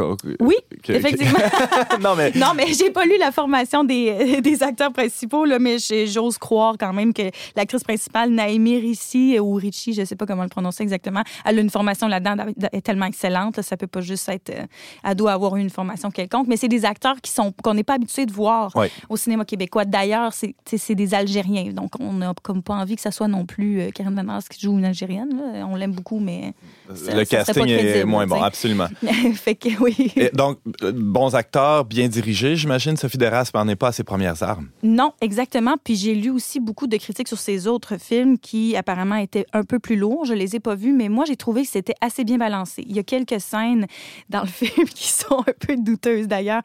oui, 0.40 0.56
effectivement. 0.88 1.38
non, 2.00 2.14
mais, 2.16 2.32
non, 2.34 2.52
mais 2.56 2.72
j'ai 2.72 2.90
pas 2.90 3.04
lu 3.04 3.16
la 3.18 3.32
formation 3.32 3.84
des, 3.84 4.40
des 4.42 4.62
acteurs 4.62 4.92
principaux, 4.92 5.44
là, 5.44 5.58
mais 5.58 5.76
j'ose 6.06 6.38
croire 6.38 6.74
quand 6.78 6.92
même 6.92 7.12
que 7.12 7.22
l'actrice 7.56 7.84
principale, 7.84 8.30
Naomi 8.30 8.78
Ricci, 8.78 9.38
ou 9.38 9.54
Ricci, 9.54 9.92
je 9.92 10.04
sais 10.04 10.16
pas 10.16 10.26
comment 10.26 10.42
le 10.42 10.48
prononcer 10.48 10.82
exactement, 10.82 11.22
elle 11.44 11.58
a 11.58 11.60
une 11.60 11.70
formation 11.70 12.08
là-dedans 12.08 12.36
est 12.72 12.80
tellement 12.80 13.06
excellente. 13.06 13.60
ça 13.62 13.76
peut 13.76 13.86
pas 13.86 14.00
juste 14.00 14.28
être. 14.28 14.50
Euh, 14.50 14.66
elle 15.02 15.14
doit 15.14 15.32
avoir 15.32 15.56
eu 15.56 15.60
une 15.60 15.70
formation 15.70 16.10
quelconque, 16.10 16.46
mais 16.48 16.56
c'est 16.56 16.68
des 16.68 16.84
acteurs 16.84 17.20
qui 17.20 17.30
sont 17.30 17.52
qu'on 17.62 17.74
n'est 17.74 17.84
pas 17.84 17.94
habitué 17.94 18.26
de 18.26 18.32
voir 18.32 18.72
au 19.08 19.16
cinéma 19.16 19.44
québécois. 19.44 19.84
D'ailleurs, 19.84 20.32
c'est 20.32 20.94
des 20.94 21.14
Algériens. 21.14 21.72
Donc, 21.72 21.92
on 22.00 22.12
n'a 22.12 22.32
comme 22.42 22.62
pas 22.62 22.74
envie 22.74 22.96
que 22.96 23.02
ça 23.02 23.10
soit 23.10 23.28
non 23.28 23.46
plus 23.46 23.80
euh, 23.80 23.90
Karen 23.90 24.14
Van 24.14 24.38
qui 24.48 24.60
joue 24.60 24.76
une 24.78 24.84
Algérienne. 24.84 25.40
On 25.68 25.76
l'aime 25.76 25.92
beaucoup, 25.92 26.18
mais. 26.18 26.54
le 26.88 27.24
casting 27.24 27.66
est 27.68 27.73
moins 28.04 28.26
bon, 28.26 28.42
absolument. 28.42 28.88
fait 29.34 29.54
que 29.54 29.68
oui. 29.80 30.12
donc, 30.32 30.58
euh, 30.82 30.92
bons 30.94 31.34
acteurs, 31.34 31.84
bien 31.84 32.08
dirigés, 32.08 32.56
j'imagine. 32.56 32.96
Sophie 32.96 33.18
Deras 33.18 33.50
n'en 33.54 33.68
est 33.68 33.76
pas 33.76 33.88
à 33.88 33.92
ses 33.92 34.04
premières 34.04 34.42
armes. 34.42 34.68
Non, 34.82 35.12
exactement. 35.20 35.76
Puis 35.82 35.96
j'ai 35.96 36.14
lu 36.14 36.30
aussi 36.30 36.60
beaucoup 36.60 36.86
de 36.86 36.96
critiques 36.96 37.28
sur 37.28 37.38
ses 37.38 37.66
autres 37.66 37.98
films 37.98 38.38
qui 38.38 38.76
apparemment 38.76 39.16
étaient 39.16 39.46
un 39.52 39.64
peu 39.64 39.78
plus 39.78 39.96
lourds. 39.96 40.24
Je 40.24 40.34
les 40.34 40.56
ai 40.56 40.60
pas 40.60 40.74
vus, 40.74 40.92
mais 40.92 41.08
moi 41.08 41.24
j'ai 41.26 41.36
trouvé 41.36 41.62
que 41.62 41.68
c'était 41.68 41.94
assez 42.00 42.24
bien 42.24 42.38
balancé. 42.38 42.84
Il 42.86 42.94
y 42.94 42.98
a 42.98 43.02
quelques 43.02 43.40
scènes 43.40 43.86
dans 44.28 44.42
le 44.42 44.46
film 44.48 44.88
qui 44.88 45.08
sont 45.08 45.40
un 45.40 45.52
peu 45.66 45.76
douteuses 45.76 46.28
d'ailleurs 46.28 46.62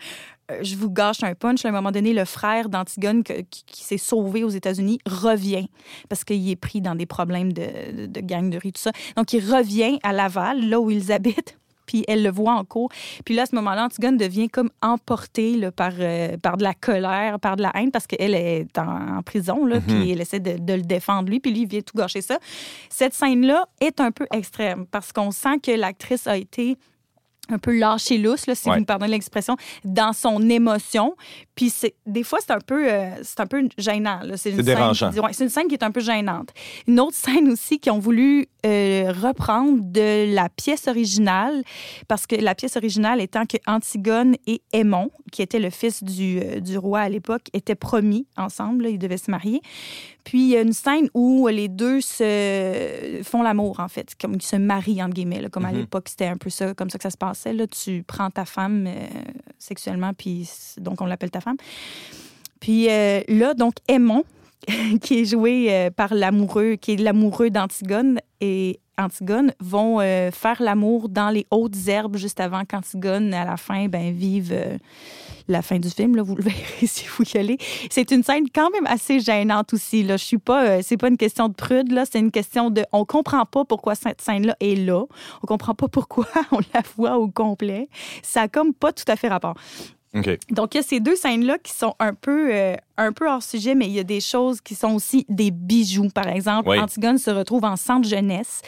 je 0.62 0.76
vous 0.76 0.90
gâche 0.90 1.24
un 1.24 1.36
punch. 1.36 1.66
À 1.66 1.70
un 1.70 1.72
moment 1.72 1.92
donné, 1.92 2.14
le 2.14 2.26
frère 2.26 2.70
d'Antigone 2.70 3.24
qui, 3.24 3.84
s'est 3.84 3.98
sauvé 3.98 4.44
aux 4.44 4.50
États-Unis 4.50 5.00
revient 5.06 5.68
parce 6.10 6.24
qu'il 6.24 6.50
est 6.50 6.56
pris 6.56 6.82
dans 6.82 6.96
des 6.96 7.06
problèmes 7.06 7.54
de, 7.54 8.08
de, 8.08 8.22
gang 8.22 8.50
de 8.50 8.58
rue, 8.58 8.72
tout 8.72 8.82
ça. 8.82 8.92
Donc, 9.16 9.34
il 9.34 9.40
revient 9.40 10.00
à 10.04 10.14
Laval, 10.14 10.68
là 10.68 10.80
où 10.80 10.92
ils 10.92 11.12
habitent, 11.12 11.58
puis 11.86 12.04
elle 12.08 12.24
le 12.24 12.32
voit 12.32 12.54
en 12.54 12.64
cours. 12.66 12.90
Puis 13.26 13.36
là, 13.36 13.44
à 13.44 13.46
ce 13.46 13.56
moment-là, 13.56 13.86
Antigone 13.86 14.18
devient 14.18 14.50
comme 14.50 14.70
emportée 14.82 15.60
par, 15.72 15.94
euh, 16.00 16.38
par 16.38 16.58
de 16.58 16.64
la 16.64 16.74
colère, 16.74 17.40
par 17.40 17.56
de 17.56 17.64
la 17.64 17.72
haine, 17.76 17.92
parce 17.92 18.06
qu'elle 18.06 18.36
est 18.36 18.78
en, 18.78 19.22
prison, 19.24 19.66
là, 19.66 19.80
puis 19.82 19.96
mhm. 19.96 20.10
elle 20.10 20.22
essaie 20.22 20.40
de, 20.40 20.58
de, 20.58 20.74
le 20.74 20.84
défendre, 20.84 21.30
lui, 21.30 21.40
puis 21.40 21.52
lui, 21.52 21.62
il 21.62 21.68
vient 21.68 21.82
tout 21.82 21.98
gâcher 21.98 22.22
ça. 22.22 22.38
Cette 22.90 23.14
scène-là 23.14 23.68
est 23.82 24.00
un 24.00 24.12
peu 24.12 24.28
extrême, 24.32 24.86
parce 24.88 25.12
qu'on 25.12 25.32
sent 25.32 25.60
que 25.64 25.72
l'actrice 25.72 26.28
a 26.28 26.38
été 26.38 26.78
un 27.50 27.60
peu 27.60 27.78
lâché 27.78 28.18
lousse, 28.18 28.48
là, 28.48 28.56
si 28.56 28.70
vous 28.70 28.76
me 28.76 28.86
pardonnez 28.86 29.12
l'expression, 29.12 29.56
dans 29.84 30.14
son 30.14 30.50
émotion. 30.50 31.16
Puis 31.60 31.74
des 32.06 32.24
fois, 32.24 32.40
c'est 32.40 32.54
un 32.54 32.62
peu, 32.66 32.90
euh, 32.90 33.10
c'est 33.22 33.42
un 33.42 33.46
peu 33.46 33.68
gênant. 33.78 34.22
C'est, 34.38 34.54
dérangeant. 34.54 35.12
c'est 35.34 35.44
une 35.44 35.50
scène 35.50 35.68
qui 35.68 35.74
est 35.74 35.84
un 35.84 35.92
peu 35.92 36.00
gênante. 36.00 36.54
Une 36.88 37.02
autre 37.02 37.18
scène 37.18 37.50
aussi 37.50 37.80
qui 37.82 37.90
ont 37.90 38.00
voulu 38.00 38.48
euh, 38.66 39.12
reprendre 39.12 39.80
de 39.82 40.34
la 40.34 40.48
pièce 40.48 40.88
originale, 40.88 41.64
parce 42.08 42.28
que 42.28 42.38
la 42.38 42.56
pièce 42.56 42.78
originale 42.78 43.20
étant 43.20 43.46
que 43.46 43.58
Antigone 43.68 44.36
et 44.48 44.62
Aimon, 44.72 45.12
qui 45.34 45.42
était 45.42 45.60
le 45.60 45.70
fils 45.70 46.02
du, 46.02 46.40
euh, 46.40 46.62
du 46.62 46.78
roi 46.78 47.02
à 47.02 47.10
l'époque, 47.10 47.48
étaient 47.52 47.76
promis 47.76 48.26
ensemble, 48.38 48.88
ils 48.88 48.98
devaient 48.98 49.18
se 49.18 49.30
marier. 49.30 49.62
Puis 50.24 50.40
il 50.40 50.50
y 50.50 50.58
a 50.58 50.62
une 50.62 50.74
scène 50.74 51.10
où 51.14 51.48
les 51.48 51.68
deux 51.68 52.00
se 52.00 53.20
font 53.24 53.42
l'amour, 53.42 53.82
en 53.82 53.88
fait, 53.90 54.16
comme 54.20 54.36
ils 54.36 54.42
se 54.42 54.56
marient, 54.56 55.04
entre 55.04 55.16
guillemets, 55.16 55.50
comme 55.50 55.66
à 55.66 55.72
mhm. 55.72 55.80
l'époque, 55.80 56.08
c'était 56.08 56.28
un 56.28 56.38
peu 56.38 56.50
ça, 56.50 56.74
comme 56.74 56.90
ça 56.90 56.98
que 56.98 57.04
ça 57.04 57.10
se 57.10 57.18
passait. 57.18 57.52
Là. 57.52 57.68
Tu 57.68 58.04
prends 58.08 58.30
ta 58.30 58.46
femme 58.46 58.88
sexuellement, 59.58 60.14
puis 60.14 60.50
donc 60.78 61.02
on 61.02 61.06
l'appelle 61.06 61.32
ta 61.32 61.42
femme. 61.42 61.49
Puis 62.60 62.90
euh, 62.90 63.22
là, 63.28 63.54
donc, 63.54 63.76
Aimon, 63.88 64.24
qui 65.02 65.22
est 65.22 65.26
joué 65.26 65.68
euh, 65.70 65.90
par 65.90 66.14
l'amoureux, 66.14 66.76
qui 66.76 66.94
est 66.94 66.98
l'amoureux 66.98 67.50
d'Antigone, 67.50 68.20
et 68.42 68.80
Antigone 68.98 69.54
vont 69.60 70.00
faire 70.00 70.62
l'amour 70.62 71.08
dans 71.08 71.30
les 71.30 71.46
hautes 71.52 71.88
herbes 71.88 72.18
juste 72.18 72.40
avant 72.42 72.64
qu'Antigone, 72.66 73.34
à 73.34 73.46
la 73.46 73.56
fin, 73.56 73.88
ben, 73.88 74.14
vive 74.14 74.54
la 75.50 75.62
fin 75.62 75.80
du 75.80 75.90
film, 75.90 76.16
là, 76.16 76.24
vous 76.24 76.36
le 76.36 76.44
verrez 76.50 76.88
si 76.88 77.06
vous 77.08 77.24
y 77.34 77.38
allez. 77.38 77.58
C'est 77.90 78.12
une 78.12 78.24
scène 78.24 78.46
quand 78.54 78.70
même 78.70 78.86
assez 78.86 79.20
gênante 79.20 79.74
aussi. 79.74 80.04
Là. 80.04 80.16
Je 80.18 80.24
suis 80.24 80.38
pas, 80.38 80.66
euh, 80.66 80.80
c'est 80.84 80.98
pas 80.98 81.10
une 81.10 81.18
question 81.18 81.50
de 81.50 81.54
prude, 81.54 81.92
là, 81.92 82.06
c'est 82.10 82.20
une 82.20 82.32
question 82.32 82.70
de, 82.70 82.86
on 82.94 83.04
comprend 83.06 83.46
pas 83.46 83.66
pourquoi 83.66 83.96
cette 83.96 84.22
scène-là 84.22 84.56
est 84.60 84.76
là. 84.76 85.04
On 85.44 85.48
comprend 85.48 85.74
pas 85.74 85.88
pourquoi 85.88 86.28
on 86.52 86.60
la 86.74 86.82
voit 86.96 87.18
au 87.18 87.28
complet. 87.28 87.90
Ça 88.22 88.44
a 88.44 88.48
comme 88.48 88.74
pas 88.74 88.94
tout 88.94 89.06
à 89.08 89.16
fait 89.16 89.28
rapport. 89.28 89.56
Donc, 90.50 90.74
il 90.74 90.78
y 90.78 90.80
a 90.80 90.84
ces 90.84 91.00
deux 91.00 91.16
scènes-là 91.16 91.60
qui 91.60 91.72
sont 91.72 91.94
un 92.00 92.16
peu, 92.16 92.50
euh, 92.52 92.76
un 92.98 93.14
peu 93.14 93.30
hors 93.30 93.44
sujet, 93.44 93.76
mais 93.76 93.86
il 93.86 93.92
y 93.92 94.00
a 94.00 94.04
des 94.04 94.22
choses 94.22 94.60
qui 94.60 94.74
sont 94.74 94.94
aussi 94.94 95.26
des 95.30 95.52
bijoux. 95.52 96.10
Par 96.10 96.28
exemple, 96.28 96.70
Antigone 96.70 97.20
se 97.20 97.30
retrouve 97.30 97.64
en 97.64 97.76
centre 97.76 98.08
jeunesse 98.08 98.62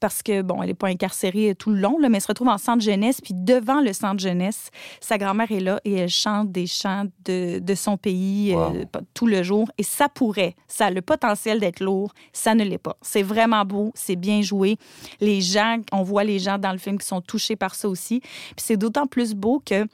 parce 0.00 0.22
que, 0.22 0.40
bon, 0.40 0.62
elle 0.62 0.68
n'est 0.68 0.74
pas 0.74 0.88
incarcérée 0.88 1.54
tout 1.54 1.70
le 1.70 1.80
long, 1.80 1.98
là, 1.98 2.08
mais 2.08 2.16
elle 2.16 2.22
se 2.22 2.28
retrouve 2.28 2.48
en 2.48 2.56
centre 2.56 2.82
jeunesse. 2.82 3.20
Puis 3.20 3.34
devant 3.34 3.82
le 3.82 3.92
centre 3.92 4.20
jeunesse, 4.20 4.70
sa 5.00 5.18
grand-mère 5.18 5.52
est 5.52 5.60
là 5.60 5.80
et 5.84 5.92
elle 5.94 6.08
chante 6.08 6.50
des 6.50 6.66
chants 6.66 7.04
de, 7.26 7.58
de 7.58 7.74
son 7.74 7.98
pays 7.98 8.54
euh, 8.54 8.84
tout 9.12 9.26
le 9.26 9.42
jour. 9.42 9.70
Et 9.76 9.82
ça 9.82 10.08
pourrait, 10.08 10.54
ça 10.66 10.86
a 10.86 10.90
le 10.90 11.02
potentiel 11.02 11.60
d'être 11.60 11.80
lourd, 11.80 12.12
ça 12.32 12.54
ne 12.54 12.64
l'est 12.64 12.78
pas. 12.78 12.96
C'est 13.02 13.22
vraiment 13.22 13.66
beau, 13.66 13.92
c'est 13.94 14.16
bien 14.16 14.40
joué. 14.40 14.78
Les 15.20 15.42
gens, 15.42 15.76
on 15.92 16.02
voit 16.02 16.24
les 16.24 16.38
gens 16.38 16.56
dans 16.56 16.72
le 16.72 16.78
film 16.78 16.98
qui 16.98 17.06
sont 17.06 17.20
touchés 17.20 17.56
par 17.56 17.74
ça 17.74 17.86
aussi. 17.88 18.20
Puis 18.20 18.64
c'est 18.64 18.76
d'autant 18.78 19.06
plus 19.06 19.34
beau 19.34 19.62
que 19.64 19.86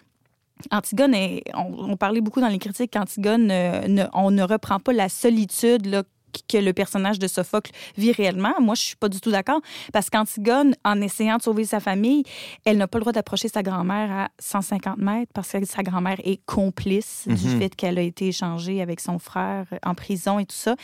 Antigone, 0.71 1.14
on, 1.54 1.97
parlait 1.97 2.21
beaucoup 2.21 2.40
dans 2.40 2.49
les 2.49 2.59
critiques 2.59 2.92
qu'Antigone, 2.92 3.50
euh, 3.50 4.07
on 4.14 4.31
ne 4.31 4.42
reprend 4.42 4.78
pas 4.78 4.92
la 4.92 5.09
solitude 5.09 6.04
que 6.49 6.59
le 6.59 6.73
personnage 6.73 7.19
de 7.19 7.26
Sophocle 7.26 7.73
vit 7.97 8.12
réellement. 8.12 8.54
Moi, 8.61 8.75
je 8.75 8.83
suis 8.83 8.97
pas 8.97 9.09
du 9.09 9.21
tout 9.21 9.31
d'accord 9.31 9.61
parce 9.92 10.11
qu'Antigone, 10.11 10.75
en 10.85 11.00
essayant 11.00 11.37
de 11.37 11.42
sauver 11.42 11.64
sa 11.64 11.81
famille, 11.81 12.25
elle 12.64 12.78
n'a 12.78 12.88
pas 12.88 12.99
le 12.99 13.02
droit 13.02 13.12
d'approcher 13.12 13.49
sa 13.49 13.62
grand-mère 13.62 14.11
à 14.11 14.28
150 14.38 14.99
mètres 14.99 15.33
parce 15.35 15.52
que 15.52 15.64
sa 15.64 15.83
grand-mère 15.83 16.19
est 16.25 16.40
complice 16.47 17.25
du 17.26 17.49
mhm. 17.49 17.59
fait 17.59 17.75
qu'elle 17.75 17.99
a 17.99 18.02
été 18.02 18.28
échangée 18.28 18.81
avec 18.81 19.00
son 19.00 19.19
frère 19.19 19.66
en 19.85 19.95
prison 19.95 20.38
et 20.38 20.47
tout 20.47 20.57
ça. 20.57 20.76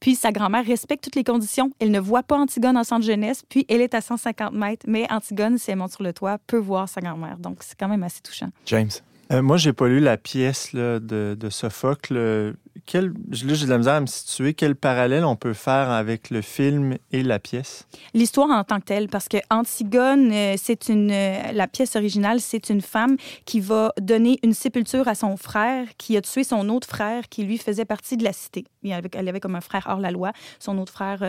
Puis 0.00 0.14
sa 0.14 0.32
grand-mère 0.32 0.64
respecte 0.64 1.04
toutes 1.04 1.16
les 1.16 1.24
conditions. 1.24 1.70
Elle 1.78 1.90
ne 1.90 2.00
voit 2.00 2.22
pas 2.22 2.38
Antigone 2.38 2.76
en 2.76 2.84
centre 2.84 3.04
jeunesse, 3.04 3.42
puis 3.48 3.66
elle 3.68 3.80
est 3.80 3.94
à 3.94 4.00
150 4.00 4.52
mètres, 4.52 4.86
mais 4.88 5.06
Antigone, 5.10 5.58
si 5.58 5.70
elle 5.70 5.76
monte 5.76 5.92
sur 5.92 6.02
le 6.02 6.12
toit, 6.12 6.38
peut 6.46 6.58
voir 6.58 6.88
sa 6.88 7.00
grand-mère. 7.00 7.38
Donc, 7.38 7.58
c'est 7.60 7.78
quand 7.78 7.88
même 7.88 8.02
assez 8.02 8.20
touchant. 8.20 8.48
James? 8.66 8.90
Euh, 9.34 9.42
moi, 9.42 9.56
j'ai 9.56 9.72
pas 9.72 9.88
lu 9.88 9.98
la 9.98 10.16
pièce 10.16 10.72
là, 10.72 11.00
de, 11.00 11.36
de, 11.38 11.50
Sophocle. 11.50 12.54
Quel, 12.86 13.06
là, 13.08 13.12
j'ai 13.54 13.64
de 13.64 13.70
la 13.70 13.78
misère 13.78 13.94
à 13.94 14.00
me 14.00 14.06
situer. 14.06 14.54
Quel 14.54 14.76
parallèle 14.76 15.24
on 15.24 15.34
peut 15.34 15.54
faire 15.54 15.90
avec 15.90 16.30
le 16.30 16.40
film 16.40 16.98
et 17.10 17.22
la 17.22 17.40
pièce? 17.40 17.88
L'histoire 18.12 18.50
en 18.50 18.62
tant 18.62 18.78
que 18.78 18.84
telle, 18.84 19.08
parce 19.08 19.28
que 19.28 19.38
Antigone, 19.50 20.30
euh, 20.30 20.54
c'est 20.56 20.88
une, 20.88 21.10
euh, 21.10 21.52
la 21.52 21.66
pièce 21.66 21.96
originale, 21.96 22.40
c'est 22.40 22.70
une 22.70 22.80
femme 22.80 23.16
qui 23.44 23.58
va 23.58 23.92
donner 24.00 24.38
une 24.44 24.54
sépulture 24.54 25.08
à 25.08 25.16
son 25.16 25.36
frère 25.36 25.88
qui 25.98 26.16
a 26.16 26.20
tué 26.20 26.44
son 26.44 26.68
autre 26.68 26.86
frère 26.86 27.28
qui, 27.28 27.42
lui, 27.42 27.58
faisait 27.58 27.84
partie 27.84 28.16
de 28.16 28.22
la 28.22 28.32
cité. 28.32 28.64
Elle 28.84 29.28
avait 29.28 29.40
comme 29.40 29.56
un 29.56 29.60
frère 29.60 29.86
hors 29.88 30.00
la 30.00 30.12
loi. 30.12 30.32
Son 30.60 30.78
autre 30.78 30.92
frère 30.92 31.24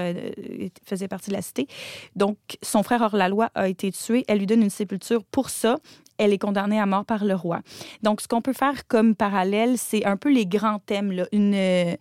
faisait 0.86 1.08
partie 1.08 1.30
de 1.30 1.36
la 1.36 1.42
cité. 1.42 1.68
Donc, 2.16 2.38
son 2.62 2.84
frère 2.84 3.02
hors 3.02 3.16
la 3.16 3.30
loi 3.30 3.50
a 3.56 3.70
été 3.70 3.92
tué. 3.92 4.26
Elle 4.28 4.40
lui 4.40 4.46
donne 4.46 4.62
une 4.62 4.70
sépulture 4.70 5.24
pour 5.24 5.50
ça 5.50 5.78
elle 6.18 6.34
est 6.34 6.38
condamnée 6.38 6.80
à 6.80 6.86
mort 6.86 7.06
par 7.06 7.26
le 7.26 7.36
roi. 7.36 7.62
Donc, 8.04 8.22
ce 8.22 8.28
qu'on 8.28 8.42
peut 8.42 8.54
faire 8.54 8.88
comme 8.88 9.16
parallèle, 9.16 9.78
c'est 9.78 10.06
un 10.06 10.18
peu 10.18 10.32
les 10.32 10.46
grands 10.46 10.80
thèmes. 10.80 11.12
Là. 11.12 11.28
Une, 11.32 11.54
euh, 11.56 11.96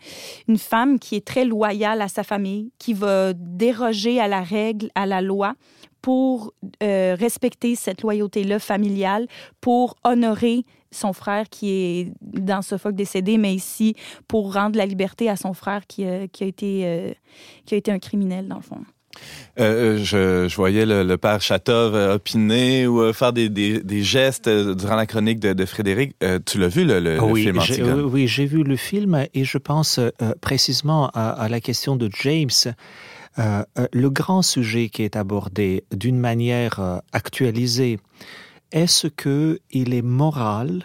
une 0.48 0.58
femme 0.58 0.98
qui 0.98 1.16
est 1.16 1.26
très 1.26 1.44
loyale 1.44 2.00
à 2.02 2.08
sa 2.08 2.22
famille, 2.22 2.70
qui 2.78 2.94
va 2.94 3.32
déroger 3.34 4.20
à 4.20 4.28
la 4.28 4.42
règle, 4.42 4.90
à 4.94 5.06
la 5.06 5.20
loi, 5.20 5.54
pour 6.04 6.52
euh, 6.82 7.16
respecter 7.18 7.76
cette 7.76 8.02
loyauté-là 8.02 8.58
familiale, 8.58 9.26
pour 9.62 9.96
honorer 10.04 10.66
son 10.90 11.12
frère 11.12 11.48
qui 11.48 11.70
est 11.70 12.12
dans 12.20 12.62
ce 12.62 12.70
Sophocle 12.70 12.94
décédé, 12.94 13.38
mais 13.38 13.54
ici 13.54 13.94
pour 14.28 14.52
rendre 14.52 14.76
la 14.76 14.86
liberté 14.86 15.28
à 15.28 15.36
son 15.36 15.54
frère 15.54 15.86
qui, 15.86 16.04
qui 16.32 16.44
a, 16.44 16.46
été, 16.46 16.82
euh, 16.84 17.12
qui 17.64 17.74
a 17.74 17.78
été 17.78 17.90
un 17.90 17.98
criminel, 17.98 18.48
dans 18.48 18.56
le 18.56 18.62
fond. 18.62 18.80
Euh, 19.60 19.98
euh, 20.12 20.48
je, 20.48 20.54
voyais 20.56 20.84
le, 20.84 21.16
père 21.16 21.40
Chatov 21.40 21.94
euh, 21.94 22.14
opiner 22.14 22.86
ou 22.86 23.12
faire 23.12 23.32
des, 23.32 24.02
gestes 24.02 24.48
durant 24.48 24.96
la 24.96 25.06
chronique 25.06 25.38
de, 25.38 25.64
Frédéric. 25.64 26.16
tu 26.46 26.58
l'as 26.58 26.68
vu, 26.68 26.84
le, 26.84 27.20
oui, 27.22 27.44
film 27.44 27.58
Antigone? 27.58 28.00
Oui, 28.02 28.26
j'ai 28.26 28.46
vu 28.46 28.64
le 28.64 28.76
film 28.76 29.26
et 29.32 29.44
je 29.44 29.58
pense 29.58 30.00
précisément 30.40 31.08
à, 31.14 31.48
la 31.48 31.60
question 31.60 31.96
de 31.96 32.10
James. 32.22 32.74
le 33.38 34.08
grand 34.08 34.42
sujet 34.42 34.88
qui 34.88 35.02
est 35.02 35.16
abordé 35.16 35.84
d'une 35.92 36.18
manière 36.18 37.00
actualisée, 37.12 37.98
est-ce 38.72 39.06
qu'il 39.06 39.94
est 39.94 40.02
moral 40.02 40.84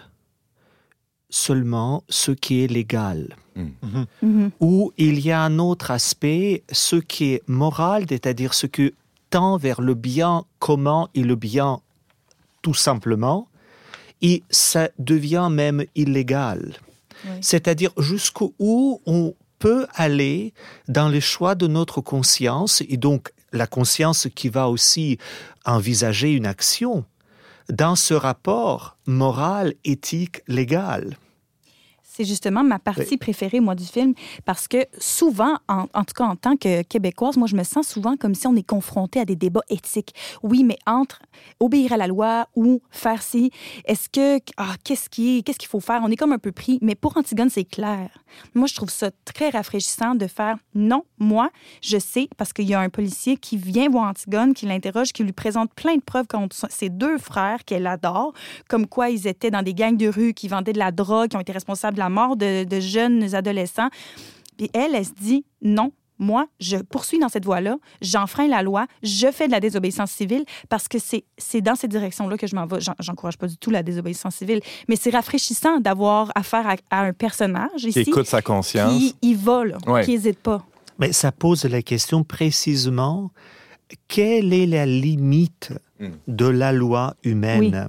seulement 1.28 2.04
ce 2.08 2.30
qui 2.30 2.62
est 2.62 2.68
légal? 2.68 3.36
Mm-hmm. 3.60 4.06
Mm-hmm. 4.24 4.50
Ou 4.60 4.92
il 4.96 5.20
y 5.20 5.30
a 5.30 5.42
un 5.42 5.58
autre 5.58 5.90
aspect, 5.90 6.62
ce 6.70 6.96
qui 6.96 7.32
est 7.34 7.42
moral, 7.46 8.06
c'est-à-dire 8.08 8.54
ce 8.54 8.66
qui 8.66 8.92
tend 9.30 9.56
vers 9.56 9.80
le 9.80 9.94
bien 9.94 10.44
commun 10.58 11.08
et 11.14 11.22
le 11.22 11.36
bien 11.36 11.80
tout 12.62 12.74
simplement, 12.74 13.48
et 14.22 14.42
ça 14.50 14.90
devient 14.98 15.48
même 15.50 15.84
illégal. 15.94 16.74
C'est-à-dire 17.42 17.92
jusqu'où 17.98 18.54
on 19.04 19.34
peut 19.58 19.86
aller 19.94 20.54
dans 20.88 21.08
les 21.08 21.20
choix 21.20 21.54
de 21.54 21.66
notre 21.66 22.00
conscience, 22.00 22.82
et 22.88 22.96
donc 22.96 23.32
la 23.52 23.66
conscience 23.66 24.28
qui 24.34 24.48
va 24.48 24.68
aussi 24.68 25.18
envisager 25.66 26.32
une 26.32 26.46
action 26.46 27.04
dans 27.68 27.94
ce 27.94 28.14
rapport 28.14 28.96
moral, 29.06 29.74
éthique, 29.84 30.42
légal. 30.48 31.16
C'est 32.20 32.26
justement 32.26 32.62
ma 32.62 32.78
partie 32.78 33.16
préférée, 33.16 33.60
moi, 33.60 33.74
du 33.74 33.86
film, 33.86 34.12
parce 34.44 34.68
que 34.68 34.84
souvent, 34.98 35.56
en, 35.68 35.86
tout 35.86 36.12
cas 36.14 36.24
en 36.24 36.36
tant 36.36 36.54
que 36.54 36.82
Québécoise, 36.82 37.38
moi, 37.38 37.48
je 37.48 37.56
me 37.56 37.62
sens 37.62 37.88
souvent 37.88 38.18
comme 38.18 38.34
si 38.34 38.46
on 38.46 38.54
est 38.56 38.62
confronté 38.62 39.20
à 39.20 39.24
des 39.24 39.36
débats 39.36 39.62
éthiques. 39.70 40.14
Oui, 40.42 40.62
mais 40.62 40.76
entre 40.86 41.22
obéir 41.60 41.94
à 41.94 41.96
la 41.96 42.06
loi 42.06 42.46
ou 42.54 42.82
faire 42.90 43.22
ci, 43.22 43.50
est-ce 43.86 44.10
que, 44.10 44.38
ah, 44.58 44.74
qu'est-ce 44.84 45.08
qui 45.08 45.42
qu'est-ce 45.44 45.58
qu'il 45.58 45.70
faut 45.70 45.80
faire? 45.80 46.02
On 46.04 46.10
est 46.10 46.16
comme 46.16 46.32
un 46.32 46.38
peu 46.38 46.52
pris, 46.52 46.78
mais 46.82 46.94
pour 46.94 47.16
Antigone, 47.16 47.48
c'est 47.48 47.64
clair. 47.64 48.10
Moi, 48.54 48.66
je 48.66 48.74
trouve 48.74 48.90
ça 48.90 49.10
très 49.24 49.48
rafraîchissant 49.48 50.14
de 50.14 50.26
faire 50.26 50.58
non, 50.74 51.04
moi, 51.18 51.48
je 51.80 51.96
sais, 51.96 52.28
parce 52.36 52.52
qu'il 52.52 52.68
y 52.68 52.74
a 52.74 52.80
un 52.80 52.90
policier 52.90 53.38
qui 53.38 53.56
vient 53.56 53.88
voir 53.88 54.10
Antigone, 54.10 54.52
qui 54.52 54.66
l'interroge, 54.66 55.14
qui 55.14 55.24
lui 55.24 55.32
présente 55.32 55.72
plein 55.72 55.96
de 55.96 56.02
preuves 56.02 56.26
contre 56.26 56.54
ses 56.68 56.90
deux 56.90 57.16
frères 57.16 57.64
qu'elle 57.64 57.86
adore, 57.86 58.34
comme 58.68 58.86
quoi 58.86 59.08
ils 59.08 59.26
étaient 59.26 59.50
dans 59.50 59.62
des 59.62 59.72
gangs 59.72 59.96
de 59.96 60.08
rue, 60.08 60.34
qui 60.34 60.48
vendaient 60.48 60.74
de 60.74 60.78
la 60.78 60.92
drogue, 60.92 61.30
qui 61.30 61.38
ont 61.38 61.40
été 61.40 61.52
responsables 61.52 61.96
la 61.96 62.09
mort 62.10 62.36
de, 62.36 62.66
jeunes 62.80 63.34
adolescents. 63.34 63.88
Puis 64.58 64.70
elle, 64.74 64.94
elle 64.94 65.06
se 65.06 65.12
dit 65.12 65.44
non, 65.62 65.92
moi, 66.18 66.46
je 66.60 66.76
poursuis 66.76 67.18
dans 67.18 67.30
cette 67.30 67.46
voie-là, 67.46 67.78
j'enfreins 68.02 68.46
la 68.46 68.62
loi, 68.62 68.86
je 69.02 69.32
fais 69.32 69.46
de 69.46 69.52
la 69.52 69.60
désobéissance 69.60 70.10
civile 70.10 70.44
parce 70.68 70.86
que 70.86 70.98
c'est 70.98 71.60
dans 71.62 71.74
cette 71.74 71.90
direction-là 71.90 72.36
que 72.36 72.46
je 72.46 72.54
m'en 72.54 72.66
vais. 72.66 72.78
J'encourage 73.00 73.38
pas 73.38 73.46
du 73.46 73.56
tout 73.56 73.70
la 73.70 73.82
désobéissance 73.82 74.36
civile, 74.36 74.60
mais 74.86 74.96
c'est 74.96 75.10
rafraîchissant 75.10 75.80
d'avoir 75.80 76.30
affaire 76.34 76.76
à, 76.90 77.00
un 77.00 77.14
personnage 77.14 77.84
ici. 77.84 78.04
Qui 78.04 78.10
écoute 78.10 78.26
sa 78.26 78.42
conscience. 78.42 78.92
Qui 78.92 79.16
y 79.22 79.34
va, 79.34 79.62
qui 80.04 80.10
n'hésite 80.10 80.40
pas. 80.40 80.62
Mais 80.98 81.12
ça 81.12 81.32
pose 81.32 81.64
la 81.64 81.80
question 81.80 82.22
précisément 82.22 83.30
quelle 84.06 84.52
est 84.52 84.66
la 84.66 84.86
limite. 84.86 85.72
De 86.26 86.46
la 86.46 86.72
loi 86.72 87.14
humaine 87.24 87.88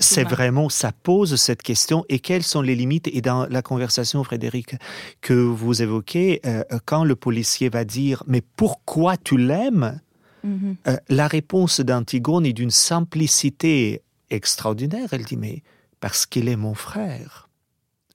C'est 0.00 0.24
vraiment, 0.24 0.68
ça 0.68 0.92
pose 0.92 1.36
cette 1.36 1.62
question. 1.62 2.04
Et 2.08 2.18
quelles 2.18 2.42
sont 2.42 2.62
les 2.62 2.74
limites? 2.74 3.08
Et 3.12 3.20
dans 3.20 3.46
la 3.46 3.62
conversation, 3.62 4.24
Frédéric, 4.24 4.76
que 5.20 5.34
vous 5.34 5.82
évoquez, 5.82 6.40
euh, 6.46 6.62
quand 6.84 7.04
le 7.04 7.16
policier 7.16 7.68
va 7.68 7.84
dire 7.84 8.22
Mais 8.26 8.42
pourquoi 8.56 9.16
tu 9.16 9.36
l'aimes? 9.36 10.00
Mhm. 10.44 10.76
euh, 10.88 10.96
La 11.08 11.28
réponse 11.28 11.80
d'Antigone 11.80 12.46
est 12.46 12.52
d'une 12.52 12.70
simplicité 12.70 14.02
extraordinaire. 14.30 15.08
Elle 15.12 15.24
dit 15.24 15.36
Mais 15.36 15.62
parce 16.00 16.26
qu'il 16.26 16.48
est 16.48 16.56
mon 16.56 16.74
frère. 16.74 17.41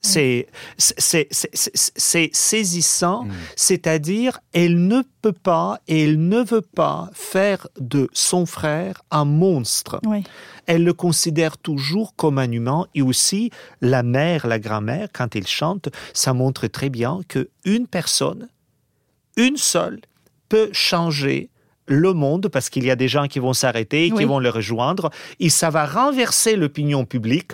C'est 0.07 0.47
saisissant, 2.33 3.23
mm. 3.25 3.31
c'est-à-dire 3.55 4.39
elle 4.53 4.87
ne 4.87 5.01
peut 5.21 5.31
pas 5.31 5.79
et 5.87 6.03
elle 6.03 6.27
ne 6.27 6.41
veut 6.41 6.61
pas 6.61 7.09
faire 7.13 7.67
de 7.79 8.09
son 8.13 8.45
frère 8.45 9.03
un 9.11 9.25
monstre. 9.25 9.99
Elle 10.65 10.83
le 10.83 10.93
considère 10.93 11.57
toujours 11.57 12.15
comme 12.15 12.37
un 12.39 12.51
humain. 12.51 12.87
Et 12.95 13.01
aussi 13.01 13.51
la 13.81 14.03
mère, 14.03 14.47
la 14.47 14.59
grand-mère, 14.59 15.07
quand 15.13 15.35
elle 15.35 15.47
chante, 15.47 15.89
ça 16.13 16.33
montre 16.33 16.67
très 16.67 16.89
bien 16.89 17.21
que 17.27 17.49
une 17.65 17.87
personne, 17.87 18.49
une 19.35 19.57
seule, 19.57 20.01
peut 20.49 20.69
changer 20.71 21.49
le 21.87 22.13
monde 22.13 22.49
parce 22.49 22.69
qu'il 22.69 22.85
y 22.85 22.91
a 22.91 22.95
des 22.95 23.07
gens 23.07 23.27
qui 23.27 23.39
vont 23.39 23.53
s'arrêter, 23.53 24.11
qui 24.11 24.25
vont 24.25 24.39
le 24.39 24.49
rejoindre, 24.49 25.09
et 25.39 25.49
ça 25.49 25.69
va 25.69 25.85
renverser 25.85 26.55
l'opinion 26.55 27.05
publique 27.05 27.53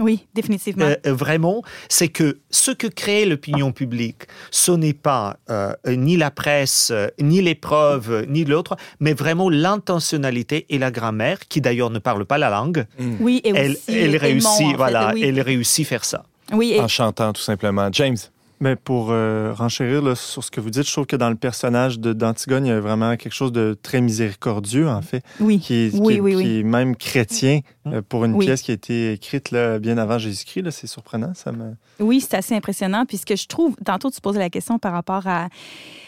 oui, 0.00 0.26
définitivement. 0.34 0.86
Euh, 0.86 0.96
euh, 1.06 1.14
vraiment, 1.14 1.62
c'est 1.88 2.08
que 2.08 2.38
ce 2.50 2.70
que 2.70 2.86
crée 2.86 3.26
l'opinion 3.26 3.70
publique, 3.70 4.22
ce 4.50 4.72
n'est 4.72 4.94
pas 4.94 5.36
euh, 5.50 5.74
ni 5.86 6.16
la 6.16 6.30
presse, 6.30 6.92
ni 7.20 7.42
les 7.42 7.54
preuves, 7.54 8.24
ni 8.28 8.44
l'autre, 8.44 8.76
mais 8.98 9.12
vraiment 9.12 9.50
l'intentionnalité 9.50 10.66
et 10.70 10.78
la 10.78 10.90
grammaire, 10.90 11.38
qui 11.48 11.60
d'ailleurs 11.60 11.90
ne 11.90 11.98
parle 11.98 12.24
pas 12.24 12.38
la 12.38 12.50
langue. 12.50 12.86
Mm. 12.98 13.14
Oui, 13.20 13.40
et 13.44 13.50
elle, 13.54 13.72
aussi, 13.72 13.96
elle 13.96 14.16
réussit, 14.16 14.76
voilà, 14.76 15.12
elle 15.20 15.40
réussit 15.40 15.86
faire 15.86 16.04
ça. 16.04 16.24
Oui, 16.52 16.76
En 16.80 16.88
chantant, 16.88 17.32
tout 17.32 17.42
simplement. 17.42 17.88
James. 17.92 18.16
Mais 18.62 18.76
pour 18.76 19.08
euh, 19.10 19.54
renchérir 19.54 20.14
sur 20.18 20.44
ce 20.44 20.50
que 20.50 20.60
vous 20.60 20.68
dites, 20.68 20.86
je 20.86 20.92
trouve 20.92 21.06
que 21.06 21.16
dans 21.16 21.30
le 21.30 21.36
personnage 21.36 21.98
d'Antigone, 21.98 22.66
il 22.66 22.68
y 22.68 22.72
a 22.72 22.80
vraiment 22.80 23.16
quelque 23.16 23.32
chose 23.32 23.52
de 23.52 23.74
très 23.82 24.02
miséricordieux, 24.02 24.86
en 24.86 25.00
fait. 25.00 25.24
Oui. 25.40 25.60
Qui 25.60 25.86
est, 25.86 25.94
oui, 25.98 26.20
oui, 26.20 26.36
qui 26.36 26.58
est 26.60 26.62
même 26.62 26.94
chrétien 26.94 27.60
euh, 27.86 28.02
pour 28.06 28.26
une 28.26 28.38
pièce 28.38 28.60
qui 28.60 28.70
a 28.70 28.74
été 28.74 29.12
écrite 29.12 29.50
là, 29.50 29.78
bien 29.78 29.96
avant 29.96 30.18
Jésus-Christ. 30.18 30.70
C'est 30.72 30.86
surprenant. 30.86 31.32
Ça 31.34 31.52
me... 31.52 31.74
Oui, 32.00 32.20
c'est 32.20 32.36
assez 32.36 32.54
impressionnant, 32.54 33.06
puisque 33.06 33.34
je 33.34 33.46
trouve, 33.46 33.76
tantôt 33.82 34.10
tu 34.10 34.20
posais 34.20 34.38
la 34.38 34.50
question 34.50 34.78
par 34.78 34.92
rapport 34.92 35.26
à 35.26 35.48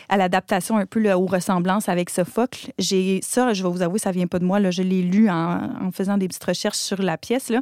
à 0.09 0.17
l'adaptation 0.17 0.77
un 0.77 0.87
peu 0.87 1.01
là, 1.01 1.19
aux 1.19 1.27
ressemblances 1.27 1.89
avec 1.89 2.11
Sophocle. 2.11 2.73
J'ai 2.79 3.21
ça, 3.23 3.53
je 3.53 3.63
vais 3.63 3.69
vous 3.69 3.83
avouer, 3.83 3.99
ça 3.99 4.11
vient 4.11 4.27
pas 4.27 4.39
de 4.39 4.45
moi. 4.45 4.61
Là, 4.61 4.71
je 4.71 4.83
l'ai 4.83 5.03
lu 5.03 5.29
en, 5.31 5.91
faisant 5.93 6.17
des 6.17 6.29
petites 6.29 6.45
recherches 6.45 6.79
sur 6.79 7.03
la 7.03 7.17
pièce, 7.17 7.49
là, 7.49 7.61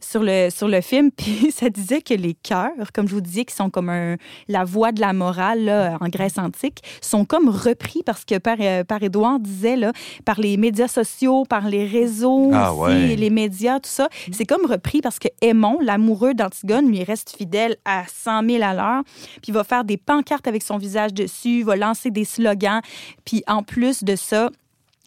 sur 0.00 0.22
le 0.22 0.48
sur 0.50 0.68
le 0.68 0.80
film. 0.80 1.10
Puis 1.16 1.52
ça 1.52 1.70
disait 1.70 2.02
que 2.02 2.14
les 2.14 2.34
cœurs, 2.34 2.92
comme 2.92 3.08
je 3.08 3.14
vous 3.14 3.20
disais, 3.20 3.44
qui 3.44 3.54
sont 3.54 3.70
comme 3.70 3.88
un, 3.88 4.16
la 4.48 4.64
voix 4.64 4.92
de 4.92 5.00
la 5.00 5.12
morale 5.12 5.64
là, 5.64 5.98
en 6.00 6.08
Grèce 6.08 6.38
antique, 6.38 6.82
sont 7.00 7.24
comme 7.24 7.48
repris 7.48 8.02
parce 8.04 8.24
que 8.24 8.38
par 8.38 8.56
euh, 8.60 8.84
par 8.84 9.02
Édouard 9.02 9.40
disait 9.40 9.76
là, 9.76 9.92
par 10.24 10.40
les 10.40 10.56
médias 10.56 10.88
sociaux, 10.88 11.44
par 11.44 11.68
les 11.68 11.86
réseaux, 11.86 12.50
ah, 12.52 12.72
les 12.88 13.30
médias, 13.30 13.80
tout 13.80 13.90
ça, 13.90 14.08
c'est 14.32 14.46
comme 14.46 14.66
repris 14.66 15.00
parce 15.00 15.18
que 15.18 15.28
Aimon, 15.40 15.78
l'amoureux 15.80 16.34
d'Antigone, 16.34 16.88
lui 16.88 17.02
reste 17.04 17.34
fidèle 17.36 17.76
à 17.84 18.04
100 18.06 18.48
000 18.48 18.62
à 18.62 18.74
l'heure. 18.74 19.02
Puis 19.42 19.48
il 19.48 19.54
va 19.54 19.64
faire 19.64 19.84
des 19.84 19.96
pancartes 19.96 20.46
avec 20.46 20.62
son 20.62 20.78
visage 20.78 21.14
dessus, 21.14 21.62
va 21.62 21.76
lancer 21.86 22.10
des 22.10 22.24
slogans. 22.24 22.80
Puis 23.24 23.42
en 23.46 23.62
plus 23.62 24.04
de 24.04 24.16
ça, 24.16 24.50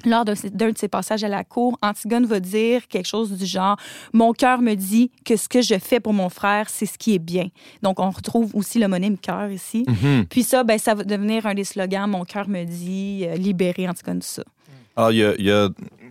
lors 0.06 0.24
d'un 0.24 0.72
de 0.72 0.78
ses 0.78 0.88
passages 0.88 1.24
à 1.24 1.28
la 1.28 1.44
cour, 1.44 1.78
Antigone 1.82 2.26
va 2.26 2.40
dire 2.40 2.88
quelque 2.88 3.08
chose 3.08 3.32
du 3.32 3.46
genre 3.46 3.78
Mon 4.14 4.32
cœur 4.32 4.62
me 4.62 4.76
dit 4.76 5.12
que 5.26 5.36
ce 5.36 5.50
que 5.50 5.62
je 5.62 5.78
fais 5.78 6.00
pour 6.00 6.14
mon 6.14 6.30
frère, 6.30 6.70
c'est 6.70 6.86
ce 6.86 6.98
qui 6.98 7.16
est 7.16 7.20
bien. 7.20 7.50
Donc, 7.82 8.00
on 8.00 8.10
retrouve 8.10 8.56
aussi 8.56 8.80
l'homonyme 8.80 9.18
cœur 9.18 9.52
ici. 9.52 9.86
Mm-hmm. 9.88 10.26
Puis 10.28 10.44
ça, 10.44 10.64
ben, 10.64 10.80
ça 10.80 10.96
va 10.96 11.04
devenir 11.04 11.46
un 11.46 11.54
des 11.54 11.66
slogans 11.66 12.10
Mon 12.10 12.24
cœur 12.24 12.48
me 12.48 12.64
dit, 12.64 13.26
euh, 13.28 13.36
libérer 13.36 13.90
Antigone 13.90 14.20
de 14.20 14.24
ça. 14.24 14.44
Alors, 14.96 15.12
il 15.12 15.18
y 15.18 15.52
a 15.52 15.70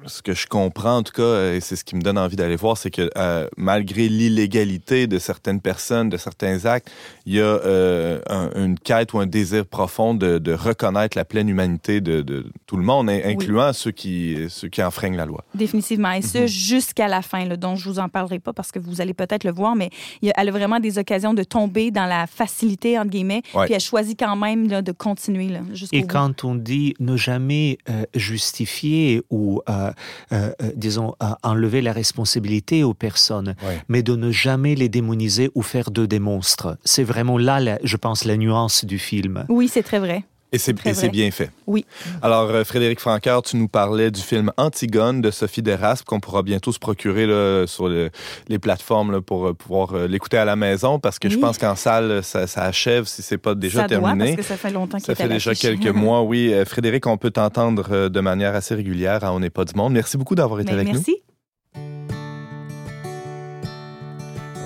ce 0.09 0.23
que 0.23 0.35
je 0.35 0.47
comprends 0.47 0.99
en 0.99 1.03
tout 1.03 1.12
cas, 1.12 1.53
et 1.53 1.61
c'est 1.61 1.77
ce 1.77 1.85
qui 1.85 1.97
me 1.97 2.03
donne 2.03 2.18
envie 2.18 2.37
d'aller 2.37 2.57
voir, 2.57 2.77
c'est 2.77 2.90
que 2.90 3.11
euh, 3.16 3.49
malgré 3.57 4.09
l'illégalité 4.09 5.07
de 5.07 5.18
certaines 5.18 5.61
personnes, 5.61 6.09
de 6.09 6.16
certains 6.16 6.64
actes, 6.66 6.90
il 7.27 7.35
y 7.35 7.40
a 7.40 7.44
euh, 7.44 8.21
une 8.57 8.79
quête 8.79 9.12
ou 9.12 9.18
un 9.18 9.27
désir 9.27 9.66
profond 9.66 10.14
de, 10.14 10.53
reconnaître 10.53 11.16
la 11.16 11.25
pleine 11.25 11.49
humanité 11.49 12.01
de, 12.01 12.47
tout 12.66 12.77
le 12.77 12.83
monde, 12.83 13.11
incluant 13.11 13.73
ceux, 13.73 13.90
qui, 13.90 14.47
ceux 14.49 14.68
qui 14.68 14.83
enfreignent 14.83 15.16
la 15.16 15.27
loi. 15.27 15.44
Définitivement. 15.55 16.12
Et 16.12 16.23
ce, 16.23 16.38
mhm. 16.38 16.47
jusqu'à 16.47 17.09
la 17.09 17.23
fin, 17.23 17.44
là, 17.44 17.57
dont 17.57 17.77
je 17.77 17.88
vous 17.88 17.99
en 17.99 18.09
parlerai 18.09 18.38
pas 18.38 18.53
parce 18.53 18.73
que 18.73 18.79
vous 18.79 19.01
allez 19.01 19.14
peut-être 19.14 19.44
le 19.44 19.53
voir, 19.53 19.77
mais 19.77 19.90
elle 20.23 20.49
a 20.49 20.53
vraiment 20.53 20.81
des 20.81 20.99
occasions 20.99 21.35
de 21.35 21.42
tomber 21.42 21.90
dans 21.90 22.07
la 22.07 22.27
facilité, 22.27 22.99
entre 22.99 23.11
guillemets, 23.11 23.42
puis 23.42 23.75
elle 23.75 23.81
choisit 23.81 24.18
quand 24.18 24.37
même 24.37 24.68
de 24.68 24.92
continuer 24.92 25.51
Et 25.92 26.07
quand 26.07 26.44
on 26.44 26.55
dit 26.55 26.94
ne 26.99 27.16
jamais 27.16 27.79
euh, 27.88 28.05
justifier 28.14 29.23
ou 29.31 29.61
euh, 29.68 29.92
euh, 30.32 30.52
disons, 30.74 31.14
enlever 31.42 31.80
la 31.80 31.92
responsabilité 31.92 32.84
aux 32.84 32.94
personnes, 32.94 33.54
mais 33.88 34.02
de 34.02 34.16
ne 34.16 34.30
jamais 34.30 34.74
les 34.74 34.88
démoniser 34.88 35.50
ou 35.54 35.62
faire 35.62 35.90
d'eux 35.90 36.06
des 36.06 36.18
monstres. 36.18 36.78
C'est 36.84 37.04
vraiment 37.04 37.38
là, 37.38 37.78
je 37.82 37.96
pense, 37.96 38.24
la 38.24 38.37
nuance 38.37 38.84
du 38.84 38.98
film. 38.98 39.44
Oui, 39.48 39.68
c'est 39.68 39.82
très 39.82 39.98
vrai. 39.98 40.24
Et 40.50 40.58
c'est 40.58 40.72
bien 40.72 41.30
fait. 41.30 41.50
Oui. 41.66 41.84
Alors, 42.22 42.48
euh, 42.48 42.64
Frédéric 42.64 43.00
Francaire, 43.00 43.42
tu 43.42 43.56
nous 43.56 43.68
parlais 43.68 44.11
du 44.11 44.20
film 44.20 44.50
Antigone 44.56 45.20
de 45.20 45.30
Sophie 45.30 45.62
Deraspe 45.62 46.06
qu'on 46.06 46.20
pourra 46.20 46.42
bientôt 46.42 46.72
se 46.72 46.78
procurer 46.78 47.26
là, 47.26 47.66
sur 47.66 47.88
les 47.88 48.58
plateformes 48.58 49.20
pour 49.20 49.54
pouvoir 49.54 49.94
l'écouter 50.08 50.38
à 50.38 50.44
la 50.44 50.56
maison 50.56 50.98
parce 50.98 51.18
que 51.18 51.28
je 51.28 51.38
pense 51.38 51.58
qu'en 51.58 51.76
salle, 51.76 52.22
ça, 52.22 52.46
achève 52.56 53.04
si 53.04 53.22
c'est 53.22 53.38
pas 53.38 53.54
déjà 53.54 53.82
ça 53.82 53.88
terminé. 53.88 54.28
Doit, 54.28 54.37
parce 54.37 54.37
que 54.37 54.54
ça 54.54 54.56
fait 54.56 54.72
longtemps 54.72 54.98
Ça 54.98 55.14
fait 55.14 55.28
déjà 55.28 55.54
quelques 55.54 55.87
mois, 55.94 56.22
oui. 56.22 56.54
Frédéric, 56.64 57.06
on 57.06 57.18
peut 57.18 57.30
t'entendre 57.30 58.08
de 58.08 58.20
manière 58.20 58.54
assez 58.54 58.74
régulière 58.74 59.24
à 59.24 59.32
On 59.32 59.40
n'est 59.40 59.50
pas 59.50 59.64
du 59.64 59.74
monde. 59.74 59.92
Merci 59.92 60.16
beaucoup 60.16 60.34
d'avoir 60.34 60.61
été 60.61 60.72
avec 60.72 60.88
nous. 60.88 60.94
Merci. 60.94 61.22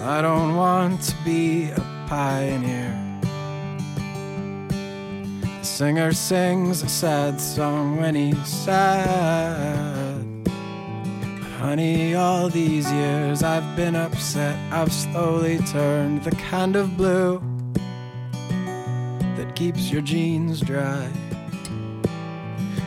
I 0.05 0.21
don't 0.21 0.57
want 0.57 1.01
to 1.07 1.15
be 1.25 1.71
a 1.71 1.81
pioneer. 2.09 3.02
The 5.63 5.69
singer 5.69 6.13
sings 6.13 6.83
a 6.83 6.89
sad 6.89 7.41
song 7.41 7.99
when 7.99 8.17
he's 8.17 8.49
sad. 8.49 10.27
Honey, 11.61 12.17
all 12.17 12.49
these 12.49 12.91
years 12.91 13.45
I've 13.45 13.77
been 13.77 13.95
upset. 13.95 14.57
I've 14.73 14.93
slowly 14.93 15.59
turned 15.59 16.25
the 16.25 16.33
kind 16.33 16.75
of 16.75 16.97
blue 16.97 17.41
that 19.37 19.53
keeps 19.55 19.89
your 19.89 20.03
jeans 20.03 20.61
dry. 20.63 21.09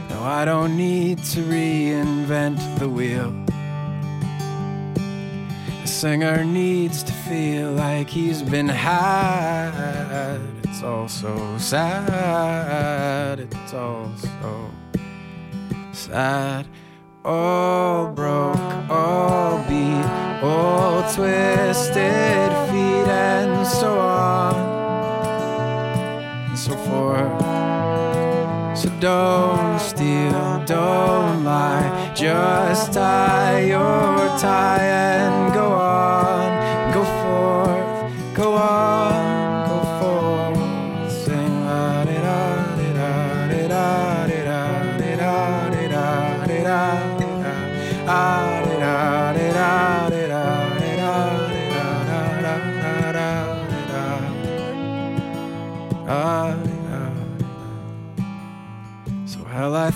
No, 0.09 0.21
I 0.23 0.43
don't 0.43 0.75
need 0.75 1.23
to 1.31 1.43
reinvent 1.43 2.59
the 2.77 2.89
wheel. 2.89 3.33
A 5.81 5.87
singer 5.87 6.43
needs 6.43 7.03
to 7.03 7.13
feel 7.13 7.71
like 7.71 8.09
he's 8.09 8.41
been 8.41 8.67
had. 8.67 10.54
It's 10.75 10.83
all 10.83 11.07
so 11.07 11.57
sad. 11.57 13.39
It's 13.39 13.73
all 13.73 14.11
so 14.17 14.69
sad. 15.93 16.67
All 17.23 18.11
broke, 18.11 18.59
all 18.89 19.63
beat, 19.69 20.05
all 20.43 21.01
twisted 21.13 22.51
feet, 22.67 23.07
and 23.07 23.65
so 23.65 23.97
on 23.97 24.55
and 26.49 26.59
so 26.59 26.75
forth. 26.75 27.39
So 28.77 28.89
don't 28.99 29.79
steal, 29.79 30.61
don't 30.65 31.45
lie, 31.45 32.11
just 32.13 32.91
tie 32.91 33.61
your 33.61 34.27
tie 34.37 34.83
and 34.83 35.53
go 35.53 35.71
on, 35.71 36.93
go 36.93 37.05
forth, 37.23 38.35
go 38.35 38.55
on. 38.55 38.74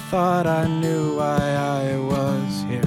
Thought 0.10 0.48
I 0.48 0.68
knew 0.68 1.18
why 1.18 1.38
I 1.38 1.98
was 1.98 2.64
here. 2.68 2.82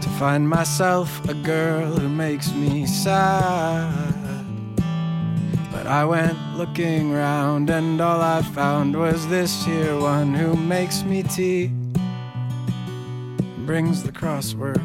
To 0.00 0.08
find 0.18 0.48
myself 0.48 1.28
a 1.28 1.34
girl 1.34 1.86
who 1.98 2.08
makes 2.08 2.52
me 2.52 2.86
sad. 2.86 4.14
But 5.70 5.86
I 5.86 6.04
went 6.04 6.38
looking 6.56 7.12
round, 7.12 7.70
and 7.70 8.00
all 8.00 8.20
I 8.20 8.42
found 8.42 8.96
was 8.96 9.28
this 9.28 9.64
here 9.64 9.98
one 9.98 10.34
who 10.34 10.56
makes 10.56 11.02
me 11.04 11.22
tea. 11.22 11.70
Brings 13.66 14.02
the 14.02 14.12
crossword. 14.12 14.82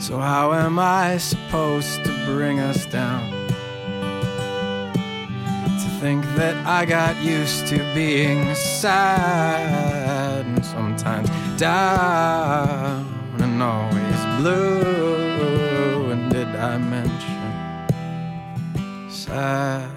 So, 0.00 0.18
how 0.18 0.52
am 0.52 0.78
I 0.78 1.18
supposed 1.18 2.04
to 2.04 2.12
bring 2.26 2.60
us 2.60 2.86
down? 2.86 3.33
Think 6.04 6.26
that 6.34 6.56
I 6.66 6.84
got 6.84 7.16
used 7.22 7.66
to 7.68 7.78
being 7.94 8.54
sad 8.54 10.44
and 10.44 10.62
sometimes 10.62 11.30
down 11.58 13.06
and 13.38 13.62
always 13.62 14.20
blue. 14.38 16.10
And 16.10 16.30
did 16.30 16.48
I 16.48 16.76
mention 16.76 17.88
sad? 19.08 19.90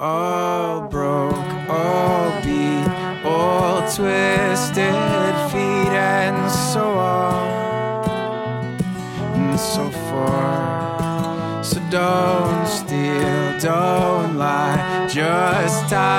All 0.00 0.88
broke, 0.88 1.36
all 1.68 2.32
beat, 2.42 2.88
all 3.24 3.82
twisted 3.94 5.29
don't 13.60 14.38
lie, 14.38 15.06
just 15.06 15.90
tie 15.90 16.09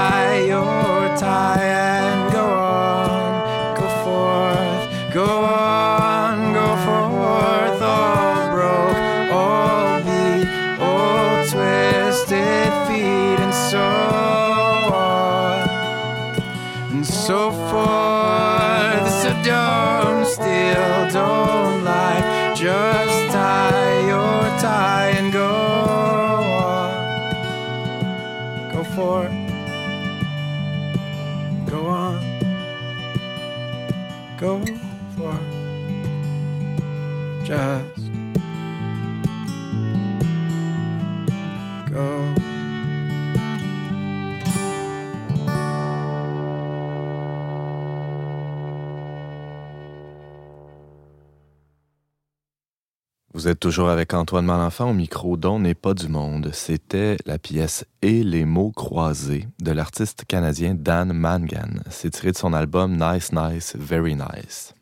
Vous 53.42 53.48
êtes 53.48 53.60
toujours 53.60 53.90
avec 53.90 54.14
Antoine 54.14 54.46
Malenfant 54.46 54.92
au 54.92 54.94
micro 54.94 55.36
dont 55.36 55.58
n'est 55.58 55.74
pas 55.74 55.96
du 55.96 56.08
monde. 56.10 56.52
C'était 56.54 57.18
la 57.26 57.40
pièce 57.40 57.86
Et 58.04 58.24
les 58.24 58.46
mots 58.46 58.72
croisés 58.72 59.48
de 59.60 59.72
l'artiste 59.72 60.26
canadien 60.28 60.76
Dan 60.76 61.12
Mangan. 61.12 61.82
C'est 61.90 62.12
tiré 62.12 62.34
de 62.34 62.38
son 62.38 62.54
album 62.54 62.98
Nice 62.98 63.32
Nice 63.34 63.76
Very 63.76 64.14
Nice. 64.14 64.76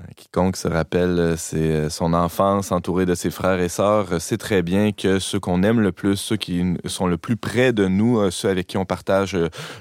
Euh, 0.00 0.02
quiconque 0.14 0.56
se 0.56 0.68
rappelle 0.68 1.18
euh, 1.18 1.36
euh, 1.54 1.90
son 1.90 2.12
enfance 2.12 2.70
entouré 2.70 3.04
de 3.04 3.14
ses 3.14 3.30
frères 3.30 3.60
et 3.60 3.68
sœurs 3.68 4.20
sait 4.20 4.36
très 4.36 4.62
bien 4.62 4.92
que 4.92 5.18
ceux 5.18 5.40
qu'on 5.40 5.62
aime 5.62 5.80
le 5.80 5.90
plus, 5.92 6.16
ceux 6.16 6.36
qui 6.36 6.62
sont 6.84 7.06
le 7.06 7.16
plus 7.16 7.36
près 7.36 7.72
de 7.72 7.86
nous, 7.88 8.30
ceux 8.30 8.48
avec 8.48 8.68
qui 8.68 8.76
on 8.76 8.84
partage 8.84 9.36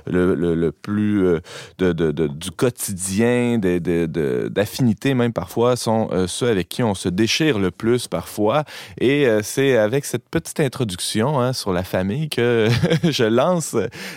le, 0.05 0.71
plus 0.71 1.39
du 1.67 2.51
quotidien, 2.51 3.59
d'affinité 3.59 5.13
même 5.13 5.33
parfois, 5.33 5.75
sont 5.75 6.09
ceux 6.27 6.47
avec 6.47 6.69
qui 6.69 6.83
on 6.83 6.95
se 6.95 7.09
déchire 7.09 7.59
le 7.59 7.71
plus 7.71 8.07
parfois. 8.07 8.63
Et 8.99 9.27
c'est 9.43 9.77
avec 9.77 10.05
cette 10.05 10.29
petite 10.29 10.59
introduction 10.59 11.39
hein, 11.39 11.53
sur 11.53 11.73
la 11.73 11.83
famille 11.83 12.29
que 12.29 12.67
je 13.03 13.23
lance 13.23 13.75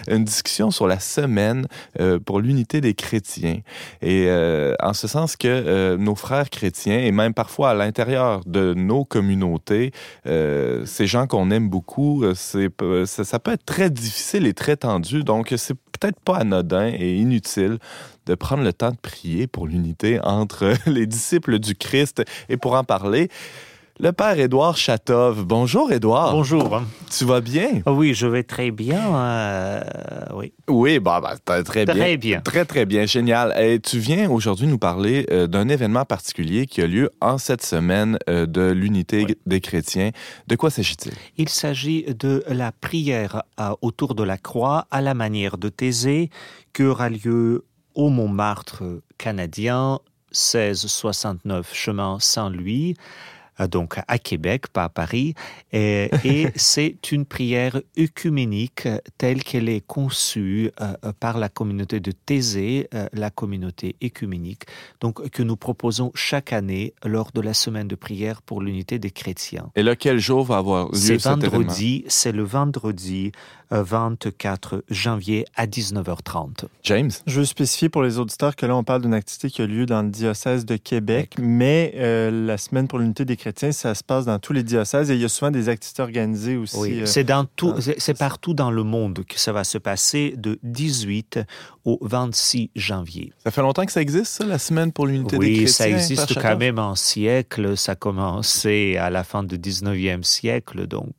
une 0.09 0.25
discussion 0.25 0.71
sur 0.71 0.87
la 0.87 1.01
semaine 1.01 1.67
pour 2.25 2.41
l'unité 2.41 2.81
des 2.81 2.95
chrétiens. 2.95 3.61
Et 4.03 4.29
en 4.81 4.93
ce 4.93 5.09
sens 5.09 5.37
que 5.37 5.90
nos 5.97 6.15
frères 6.15 6.51
chrétiens 6.51 6.99
et 6.99 7.13
même 7.13 7.35
parfois 7.35 7.71
à 7.71 7.75
l'intérieur 7.75 8.43
de 8.47 8.75
nos 8.75 9.05
communautés, 9.05 9.93
euh, 10.27 10.85
ces 10.87 11.07
gens 11.07 11.27
qu'on 11.27 11.51
aime 11.51 11.69
beaucoup, 11.69 12.25
euh, 12.25 12.35
c'est, 12.35 12.69
ça, 13.07 13.25
ça, 13.25 13.39
peut 13.39 13.53
être 13.53 13.65
très 13.65 13.91
difficile 13.91 14.47
et 14.47 14.55
très 14.55 14.77
tendu. 14.77 15.25
Donc, 15.25 15.55
c'est 15.57 15.75
peut-être 15.75 16.21
pas 16.21 16.37
anodin 16.37 16.87
et 16.87 17.17
inutile 17.17 17.79
de 18.27 18.35
prendre 18.35 18.63
le 18.63 18.73
temps 18.73 18.91
de 18.91 18.97
prier 18.97 19.47
pour 19.47 19.67
l'unité 19.67 20.21
entre 20.23 20.75
les 20.87 21.07
disciples 21.07 21.59
du 21.59 21.75
Christ. 21.75 22.23
Et 22.49 22.57
pour 22.57 22.75
en 22.75 22.85
parler, 22.85 23.29
le 24.01 24.13
père 24.13 24.39
Édouard 24.39 24.77
Chatov. 24.79 25.45
Bonjour 25.45 25.93
Édouard. 25.93 26.33
Bonjour. 26.33 26.83
Tu 27.11 27.25
vas 27.27 27.43
bien? 27.43 27.83
Oui, 27.87 28.15
je 28.15 28.27
vais 28.27 28.43
très 28.43 28.71
bien. 28.71 29.15
Euh, 29.15 29.83
oui. 30.35 30.55
Oui, 30.69 30.99
bah, 30.99 31.21
bah 31.21 31.63
très 31.63 31.85
bien. 31.85 31.95
Très 31.95 32.17
bien. 32.17 32.41
Très, 32.41 32.65
très 32.65 32.87
bien. 32.87 33.05
Génial. 33.05 33.55
Et 33.61 33.79
tu 33.79 33.99
viens 33.99 34.31
aujourd'hui 34.31 34.67
nous 34.67 34.79
parler 34.79 35.27
euh, 35.31 35.47
d'un 35.47 35.69
événement 35.69 36.07
particulier 36.07 36.67
qui 36.67 36.81
a 36.81 36.87
lieu 36.87 37.11
en 37.21 37.37
cette 37.37 37.63
semaine 37.63 38.19
euh, 38.31 38.47
de 38.47 38.71
l'unité 38.71 39.27
des 39.45 39.61
chrétiens. 39.61 40.13
De 40.47 40.57
quoi 40.57 40.71
s'agit-il? 40.71 41.13
Il 41.37 41.51
s'agit 41.51 42.05
de 42.05 42.43
la 42.49 42.73
prière 42.73 43.43
autour 43.83 44.15
de 44.15 44.23
la 44.23 44.39
croix 44.39 44.87
à 44.91 45.03
la 45.03 45.13
manière 45.13 45.59
de 45.59 45.69
Thésée 45.69 46.31
qui 46.73 46.85
aura 46.85 47.11
lieu 47.11 47.67
au 47.95 48.09
Montmartre 48.09 48.83
canadien, 49.19 49.99
1669 50.33 51.75
chemin 51.75 52.17
Saint-Louis. 52.19 52.95
Euh, 53.61 53.69
donc 53.69 53.99
à 54.09 54.19
Québec, 54.19 54.69
pas 54.69 54.85
à 54.85 54.89
Paris. 54.89 55.35
Et, 55.73 56.11
c'est 56.57 57.13
une 57.13 57.25
prière 57.25 57.81
œcuménique 57.99 58.89
telle 59.19 59.43
qu'elle 59.43 59.69
est 59.69 59.87
conçue 59.87 60.71
euh, 60.81 60.95
euh, 61.05 61.13
par 61.19 61.39
la 61.39 61.49
communauté 61.49 62.01
de 62.01 62.13
Thésée, 62.13 62.89
la 63.13 63.31
communauté 63.31 63.97
œcuménique, 64.03 64.65
donc 65.01 65.29
que 65.31 65.43
nous 65.43 65.57
proposons 65.57 66.13
chaque 66.15 66.53
année 66.53 66.95
lors 67.05 67.31
de 67.33 67.41
la 67.41 67.55
semaine 67.55 67.89
de 67.89 67.95
prière 67.95 68.43
pour 68.43 68.63
l'unité 68.63 68.99
des 68.99 69.11
chrétiens. 69.11 69.71
Et 69.77 69.83
là, 69.83 69.97
quel 69.97 70.19
jour 70.19 70.45
va 70.45 70.59
avoir 70.59 70.87
lieu 70.87 70.95
C'est 70.95 71.17
vendredi, 71.17 72.05
c'est 72.09 72.33
le 72.33 72.43
vendredi 72.43 73.33
24 73.71 74.85
janvier 74.91 75.45
à 75.55 75.67
19h30. 75.67 76.65
James? 76.83 77.11
Je 77.27 77.41
veux 77.41 77.47
spécifier 77.47 77.89
pour 77.89 78.03
les 78.03 78.19
auditeurs 78.19 78.57
que 78.57 78.67
là, 78.67 78.77
on 78.77 78.85
parle 78.85 79.03
d'une 79.03 79.15
activité 79.15 79.51
qui 79.51 79.63
a 79.63 79.67
lieu 79.67 79.87
dans 79.87 80.03
le 80.03 80.11
diocèse 80.11 80.65
de 80.65 80.77
Québec, 80.77 81.35
mais 81.39 81.95
la 82.31 82.59
semaine 82.59 82.89
pour 82.89 82.99
l'unité 82.99 83.25
des 83.25 83.37
chrétiens 83.37 83.71
ça 83.73 83.95
se 83.95 84.03
passe 84.03 84.25
dans 84.25 84.39
tous 84.39 84.53
les 84.53 84.63
diocèses 84.63 85.11
et 85.11 85.15
il 85.15 85.21
y 85.21 85.25
a 85.25 85.29
souvent 85.29 85.51
des 85.51 85.69
activités 85.69 86.03
organisées 86.03 86.57
aussi. 86.57 86.77
Oui, 86.77 87.01
euh, 87.01 87.07
c'est 87.07 87.25
dans 87.25 87.45
tout, 87.45 87.75
c'est 87.99 88.19
partout 88.19 88.55
dans 88.55 88.71
le 88.71 88.83
monde 88.83 89.25
que 89.29 89.39
ça 89.39 89.53
va 89.53 89.65
se 89.65 89.79
passer 89.79 90.35
de 90.37 90.59
18 90.63 91.41
au 91.85 91.99
26 92.03 92.71
janvier. 92.77 93.33
Ça 93.45 93.51
fait 93.51 93.63
longtemps 93.63 93.85
que 93.85 93.93
ça 93.93 94.03
existe, 94.03 94.27
ça, 94.27 94.45
la 94.45 94.59
semaine 94.59 94.93
pour 94.93 95.07
l'unité 95.07 95.39
des 95.39 95.47
chrétiens? 95.47 95.65
Oui, 95.65 95.69
ça 95.69 95.89
existe 95.89 96.41
quand 96.41 96.57
même 96.57 96.79
un 96.79 96.95
siècle. 96.95 97.77
Ça 97.77 97.93
a 97.93 97.95
commencé 97.95 98.97
à 98.97 99.11
la 99.11 99.25
fin 99.25 99.43
du 99.43 99.59
19e 99.59 100.23
siècle, 100.23 100.87
donc. 100.87 101.15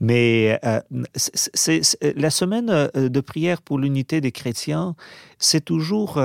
Mais 0.00 0.58
euh, 0.64 0.80
c'est, 1.14 1.81
la 2.02 2.30
semaine 2.30 2.70
euh, 2.70 3.08
de 3.08 3.20
prière 3.20 3.62
pour 3.62 3.78
l'unité 3.78 4.20
des 4.20 4.32
chrétiens, 4.32 4.94
c'est 5.38 5.64
toujours 5.64 6.20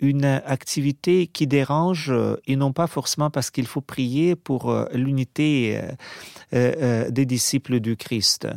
une 0.00 0.24
activité 0.24 1.26
qui 1.26 1.46
dérange 1.46 2.12
et 2.46 2.56
non 2.56 2.72
pas 2.72 2.86
forcément 2.86 3.30
parce 3.30 3.50
qu'il 3.50 3.66
faut 3.66 3.82
prier 3.82 4.34
pour 4.34 4.70
euh, 4.70 4.86
l'unité 4.94 5.78
euh, 5.78 5.92
euh, 6.54 7.10
des 7.10 7.26
disciples 7.26 7.80
du 7.80 7.96
Christ. 7.96 8.48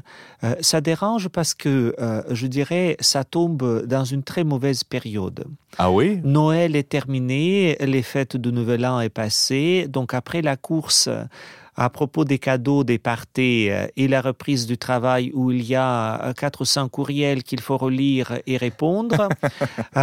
ça 0.62 0.82
dérange 0.82 1.30
parce 1.30 1.54
que, 1.54 1.96
je 2.30 2.48
dirais, 2.48 2.98
ça 3.00 3.24
tombe 3.24 3.86
dans 3.86 4.04
une 4.04 4.24
très 4.24 4.44
mauvaise 4.44 4.84
période. 4.84 5.46
Ah 5.78 5.92
oui? 5.92 6.20
Noël 6.24 6.76
est 6.76 6.90
terminé, 6.90 7.78
les 7.80 8.02
fêtes 8.02 8.38
de 8.38 8.52
Nouvel 8.52 8.86
An 8.86 9.00
est 9.00 9.10
passé, 9.10 9.88
donc 9.88 10.14
après 10.14 10.42
la 10.42 10.58
course 10.58 11.10
à 11.76 11.90
propos 11.90 12.26
des 12.26 12.40
cadeaux, 12.40 12.84
des 12.84 13.00
parties 13.00 13.70
euh, 13.70 13.88
et 13.96 14.08
la 14.08 14.22
reprise 14.22 14.68
du 14.68 14.78
travail 14.78 15.32
où 15.34 15.52
il 15.52 15.64
y 15.64 15.76
a 15.76 16.34
quatre 16.34 16.62
ou 16.62 16.66
cinq 16.66 16.90
courriels 16.90 17.44
qu'il 17.44 17.62
faut 17.62 17.78
relire 17.78 18.40
et 18.48 18.58
répondre. 18.58 19.30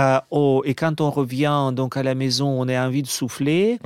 et 0.64 0.74
quand 0.74 1.00
on 1.00 1.10
revient 1.10 1.70
donc 1.72 1.96
à 1.96 2.02
la 2.02 2.14
maison, 2.14 2.48
on 2.48 2.68
a 2.68 2.86
envie 2.86 3.02
de 3.02 3.08
souffler. 3.08 3.78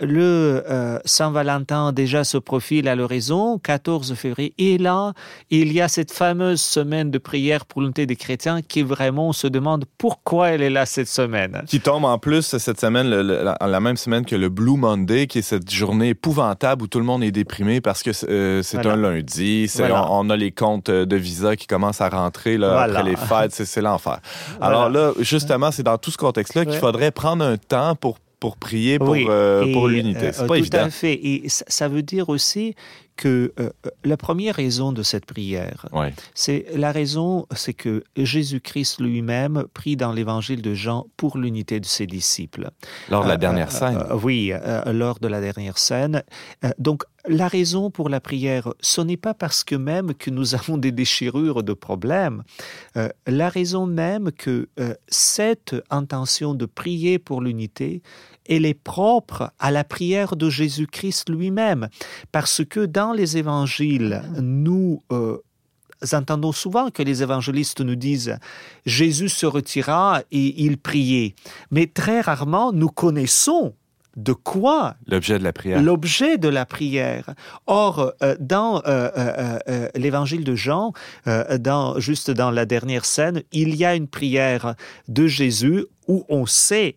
le 0.00 1.00
Saint-Valentin 1.04 1.92
déjà 1.92 2.24
se 2.24 2.38
profile 2.38 2.88
à 2.88 2.94
l'horizon, 2.94 3.58
14 3.58 4.14
février. 4.14 4.54
Et 4.58 4.78
là, 4.78 5.12
il 5.50 5.72
y 5.72 5.80
a 5.80 5.88
cette 5.88 6.12
fameuse 6.12 6.60
semaine 6.60 7.10
de 7.10 7.18
prière 7.18 7.66
pour 7.66 7.82
l'unité 7.82 8.06
des 8.06 8.16
chrétiens 8.16 8.62
qui 8.62 8.82
vraiment 8.82 9.28
on 9.28 9.32
se 9.32 9.46
demande 9.46 9.84
pourquoi 9.98 10.50
elle 10.50 10.62
est 10.62 10.70
là 10.70 10.86
cette 10.86 11.08
semaine. 11.08 11.62
Qui 11.66 11.80
tombe 11.80 12.04
en 12.04 12.18
plus 12.18 12.56
cette 12.56 12.80
semaine, 12.80 13.08
la, 13.08 13.80
même 13.80 13.96
semaine 13.96 14.24
que 14.24 14.36
le 14.36 14.48
Blue 14.48 14.76
Monday, 14.76 15.26
qui 15.26 15.38
est 15.38 15.42
cette 15.42 15.70
journée 15.70 16.10
épouvantable 16.10 16.82
où 16.82 16.86
tout 16.86 16.99
le 17.00 17.04
monde 17.06 17.24
est 17.24 17.32
déprimé 17.32 17.80
parce 17.80 18.02
que 18.02 18.10
euh, 18.28 18.62
c'est 18.62 18.86
un 18.86 18.96
lundi, 18.96 19.70
on, 19.80 20.30
a 20.30 20.36
les 20.36 20.52
comptes 20.52 20.90
de 20.90 21.16
visa 21.16 21.56
qui 21.56 21.66
commencent 21.66 22.00
à 22.00 22.08
rentrer 22.08 22.56
là, 22.56 22.82
après 22.82 23.02
les 23.02 23.16
fêtes, 23.16 23.52
c'est 23.52 23.82
l'enfer. 23.82 24.20
Alors 24.60 24.88
là, 24.88 25.12
justement, 25.20 25.70
c'est 25.70 25.82
dans 25.82 25.98
tout 25.98 26.10
ce 26.10 26.18
contexte-là 26.18 26.64
qu'il 26.64 26.78
faudrait 26.78 27.10
prendre 27.10 27.44
un 27.44 27.56
temps 27.56 27.94
pour 27.96 28.18
pour 28.40 28.56
prier 28.56 28.98
pour, 28.98 29.14
euh, 29.14 29.70
pour 29.72 29.86
l'unité. 29.86 30.32
C'est 30.32 30.46
pas 30.46 30.46
tout 30.46 30.54
évident. 30.54 30.78
Tout 30.78 30.84
à 30.84 30.90
fait. 30.90 31.12
Et 31.12 31.44
ça 31.48 31.88
veut 31.88 32.02
dire 32.02 32.30
aussi 32.30 32.74
que 33.20 33.52
euh, 33.60 33.68
la 34.02 34.16
première 34.16 34.54
raison 34.54 34.92
de 34.92 35.02
cette 35.02 35.26
prière, 35.26 35.86
c'est 36.34 36.64
la 36.74 36.90
raison, 36.90 37.46
c'est 37.54 37.74
que 37.74 38.02
Jésus-Christ 38.16 38.98
lui-même 38.98 39.64
prie 39.74 39.94
dans 39.94 40.10
l'évangile 40.10 40.62
de 40.62 40.72
Jean 40.72 41.06
pour 41.18 41.36
l'unité 41.36 41.80
de 41.80 41.84
ses 41.84 42.06
disciples. 42.06 42.70
Lors 43.10 43.24
de 43.24 43.28
la 43.28 43.36
dernière 43.36 43.70
scène. 43.70 44.02
oui, 44.22 44.52
lors 44.86 45.18
de 45.18 45.28
la 45.28 45.42
dernière 45.42 45.76
scène. 45.76 46.22
donc, 46.78 47.02
la 47.28 47.48
raison 47.48 47.90
pour 47.90 48.08
la 48.08 48.18
prière, 48.18 48.72
ce 48.80 49.02
n'est 49.02 49.18
pas 49.18 49.34
parce 49.34 49.62
que 49.64 49.74
même 49.74 50.14
que 50.14 50.30
nous 50.30 50.54
avons 50.54 50.78
des 50.78 50.90
déchirures 50.90 51.62
de 51.62 51.74
problèmes. 51.74 52.42
la 53.26 53.48
raison 53.50 53.84
même 53.84 54.32
que 54.32 54.70
cette 55.08 55.76
intention 55.90 56.54
de 56.54 56.64
prier 56.64 57.18
pour 57.18 57.42
l'unité, 57.42 58.00
elle 58.50 58.66
est 58.66 58.74
propre 58.74 59.52
à 59.58 59.70
la 59.70 59.84
prière 59.84 60.36
de 60.36 60.50
Jésus-Christ 60.50 61.30
lui-même, 61.30 61.88
parce 62.32 62.62
que 62.68 62.84
dans 62.84 63.12
les 63.12 63.38
évangiles, 63.38 64.22
nous 64.42 65.02
euh, 65.12 65.38
entendons 66.12 66.52
souvent 66.52 66.90
que 66.90 67.02
les 67.02 67.22
évangélistes 67.22 67.80
nous 67.80 67.94
disent 67.94 68.36
Jésus 68.84 69.28
se 69.28 69.46
retira 69.46 70.22
et 70.32 70.62
il 70.64 70.76
priait, 70.76 71.34
mais 71.70 71.86
très 71.86 72.20
rarement 72.20 72.72
nous 72.72 72.88
connaissons 72.88 73.74
de 74.16 74.32
quoi 74.32 74.96
L'objet 75.06 75.38
de 75.38 75.44
la 75.44 75.52
prière. 75.52 75.80
L'objet 75.80 76.36
de 76.36 76.48
la 76.48 76.66
prière. 76.66 77.32
Or, 77.68 78.12
euh, 78.22 78.34
dans 78.40 78.82
euh, 78.84 79.58
l'évangile 79.94 80.42
de 80.42 80.56
Jean, 80.56 80.92
dans, 81.26 82.00
juste 82.00 82.32
dans 82.32 82.50
la 82.50 82.66
dernière 82.66 83.04
scène, 83.04 83.42
il 83.52 83.76
y 83.76 83.84
a 83.84 83.94
une 83.94 84.08
prière 84.08 84.74
de 85.06 85.28
Jésus 85.28 85.86
où 86.08 86.24
on 86.28 86.44
sait 86.44 86.96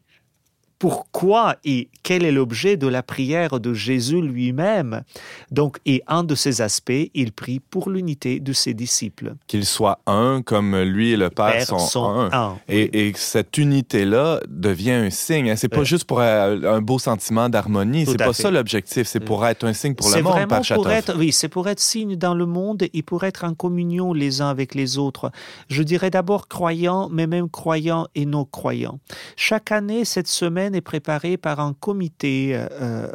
pourquoi 0.84 1.56
et 1.64 1.88
quel 2.04 2.26
est 2.26 2.32
l'objet 2.34 2.76
de 2.76 2.88
la 2.88 3.04
prière 3.04 3.62
de 3.62 3.74
Jésus 3.74 4.22
lui-même. 4.22 5.04
Donc, 5.50 5.78
et 5.86 6.04
un 6.08 6.26
de 6.26 6.36
ces 6.36 6.62
aspects, 6.62 6.92
il 7.14 7.32
prie 7.32 7.62
pour 7.62 7.90
l'unité 7.90 8.42
de 8.42 8.52
ses 8.52 8.74
disciples. 8.74 9.36
Qu'ils 9.48 9.66
soient 9.66 10.00
un 10.08 10.42
comme 10.42 10.78
lui 10.82 11.12
et 11.12 11.16
le 11.16 11.30
Père, 11.30 11.66
sont, 11.66 12.30
un. 12.34 12.58
Et, 12.68 13.14
cette 13.16 13.58
unité-là 13.58 14.42
devient 14.50 14.92
un 14.92 15.10
signe. 15.10 15.52
Hein. 15.52 15.56
C'est 15.56 15.70
pas 15.70 15.86
juste 15.86 16.04
pour 16.04 16.20
euh, 16.20 16.60
un 16.64 16.82
beau 16.82 17.00
sentiment 17.00 17.48
d'harmonie. 17.48 18.06
C'est 18.06 18.18
pas 18.18 18.34
ça 18.34 18.52
l'objectif. 18.52 19.08
C'est 19.08 19.22
pour 19.22 19.46
être 19.48 19.64
un 19.64 19.72
signe 19.72 19.96
pour 19.96 20.10
le 20.10 20.22
monde, 20.22 20.48
par 20.50 20.64
pour 20.76 20.90
être, 20.90 21.16
Oui, 21.18 21.32
c'est 21.32 21.48
pour 21.48 21.70
être 21.70 21.80
signe 21.80 22.18
dans 22.18 22.36
le 22.36 22.46
monde 22.46 22.84
et 22.94 23.04
pour 23.04 23.24
être 23.24 23.46
en 23.46 23.54
communion 23.54 24.12
les 24.12 24.42
uns 24.42 24.50
avec 24.50 24.76
les 24.76 24.98
autres. 24.98 25.32
Je 25.70 25.82
dirais 25.82 26.10
d'abord 26.10 26.50
croyants, 26.50 27.08
mais 27.10 27.26
même 27.26 27.50
croyants 27.50 28.08
et 28.16 28.26
non 28.26 28.44
croyants. 28.44 29.00
Chaque 29.38 29.72
année, 29.72 30.04
cette 30.04 30.28
semaine, 30.28 30.73
est 30.74 30.82
préparé 30.82 31.38
par 31.38 31.60
un 31.60 31.74
comité 31.74 32.52
euh, 32.54 32.68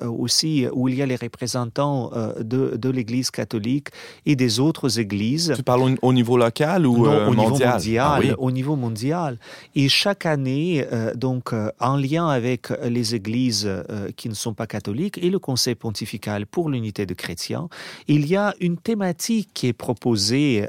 euh, 0.02 0.08
aussi 0.08 0.66
où 0.72 0.88
il 0.88 0.94
y 0.96 1.02
a 1.02 1.06
les 1.06 1.16
représentants 1.16 2.10
euh, 2.14 2.42
de, 2.42 2.76
de 2.76 2.88
l'Église 2.90 3.30
catholique 3.30 3.88
et 4.26 4.36
des 4.36 4.60
autres 4.60 4.98
églises. 4.98 5.52
Tu 5.56 5.62
parles 5.62 5.96
au, 6.02 6.12
niveau 6.12 6.36
local 6.36 6.86
ou 6.86 7.06
non, 7.06 7.28
au 7.28 7.32
mondial? 7.32 7.36
Niveau 7.36 7.66
mondial? 7.66 8.22
ah 8.30 8.34
Au 8.38 8.50
niveau 8.50 8.76
mondial. 8.76 9.38
Et 9.74 9.88
chaque 9.88 10.26
année, 10.26 10.86
donc 11.14 11.54
en 11.80 11.96
lien 11.96 12.28
avec 12.28 12.70
les 12.82 13.14
églises 13.14 13.68
qui 14.16 14.28
ne 14.28 14.34
sont 14.34 14.54
pas 14.54 14.66
catholiques 14.66 15.18
et 15.18 15.30
le 15.30 15.38
Conseil 15.38 15.74
pontifical 15.74 16.46
pour 16.46 16.68
l'unité 16.70 17.06
de 17.06 17.14
chrétiens, 17.14 17.68
il 18.06 18.26
y 18.26 18.36
a 18.36 18.54
une 18.60 18.76
thématique 18.76 19.50
qui 19.54 19.68
est 19.68 19.72
proposée 19.72 20.66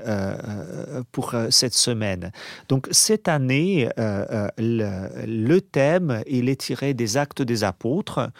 pour 1.11 1.35
cette 1.49 1.73
semaine. 1.73 2.31
Donc 2.67 2.87
cette 2.91 3.27
année, 3.27 3.89
le, 3.97 5.25
le 5.25 5.61
thème, 5.61 6.21
il 6.27 6.49
est 6.49 6.59
tiré 6.61 6.78
des 6.81 7.17
Actes 7.17 7.41
des 7.41 7.63
Apôtres 7.63 8.31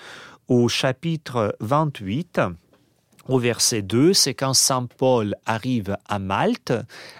au 0.48 0.68
chapitre 0.68 1.56
28. 1.60 2.42
Au 3.28 3.38
verset 3.38 3.84
2, 3.84 4.14
c'est 4.14 4.34
quand 4.34 4.56
Saint 4.56 4.88
Paul 4.98 5.36
arrive 5.46 5.96
à 6.08 6.18
Malte 6.18 6.74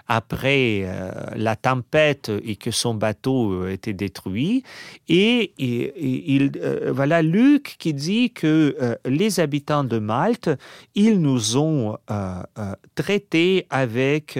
après 0.08 0.82
euh, 0.82 1.12
la 1.36 1.54
tempête 1.54 2.32
et 2.42 2.56
que 2.56 2.72
son 2.72 2.94
bateau 2.94 3.52
euh, 3.52 3.70
était 3.70 3.92
détruit. 3.92 4.64
Et, 5.08 5.52
il, 5.56 6.50
euh, 6.56 6.90
voilà 6.92 7.22
Luc 7.22 7.76
qui 7.78 7.94
dit 7.94 8.32
que 8.32 8.76
les 9.04 9.38
habitants 9.38 9.84
de 9.84 10.00
Malte, 10.00 10.50
ils 10.96 11.20
nous 11.20 11.56
ont 11.56 11.96
traités 12.96 13.66
avec 13.70 14.36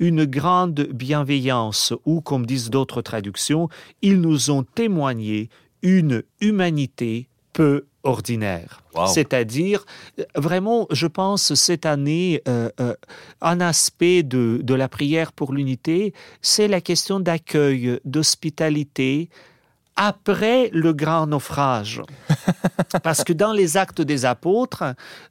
une 0.00 0.24
grande 0.24 0.88
bienveillance, 0.92 1.92
ou 2.04 2.20
comme 2.20 2.46
disent 2.46 2.70
d'autres 2.70 3.02
traductions, 3.02 3.68
ils 4.02 4.20
nous 4.20 4.50
ont 4.50 4.64
témoigné 4.64 5.48
une 5.84 6.24
humanité 6.40 7.28
peu 7.52 7.86
ordinaire. 8.02 8.82
C'est-à-dire, 9.06 9.86
vraiment, 10.34 10.86
je 10.90 11.06
pense, 11.06 11.54
cette 11.54 11.86
année, 11.86 12.42
euh, 12.48 12.68
euh, 12.80 12.94
un 13.40 13.60
aspect 13.60 14.22
de, 14.22 14.60
de 14.62 14.74
la 14.74 14.88
prière 14.88 15.32
pour 15.32 15.52
l'unité, 15.52 16.12
c'est 16.42 16.68
la 16.68 16.80
question 16.80 17.20
d'accueil, 17.20 17.98
d'hospitalité, 18.04 19.30
après 19.96 20.70
le 20.72 20.92
grand 20.92 21.26
naufrage. 21.26 22.02
Parce 23.02 23.24
que 23.24 23.32
dans 23.32 23.52
les 23.52 23.76
actes 23.76 24.00
des 24.00 24.24
apôtres, 24.24 24.84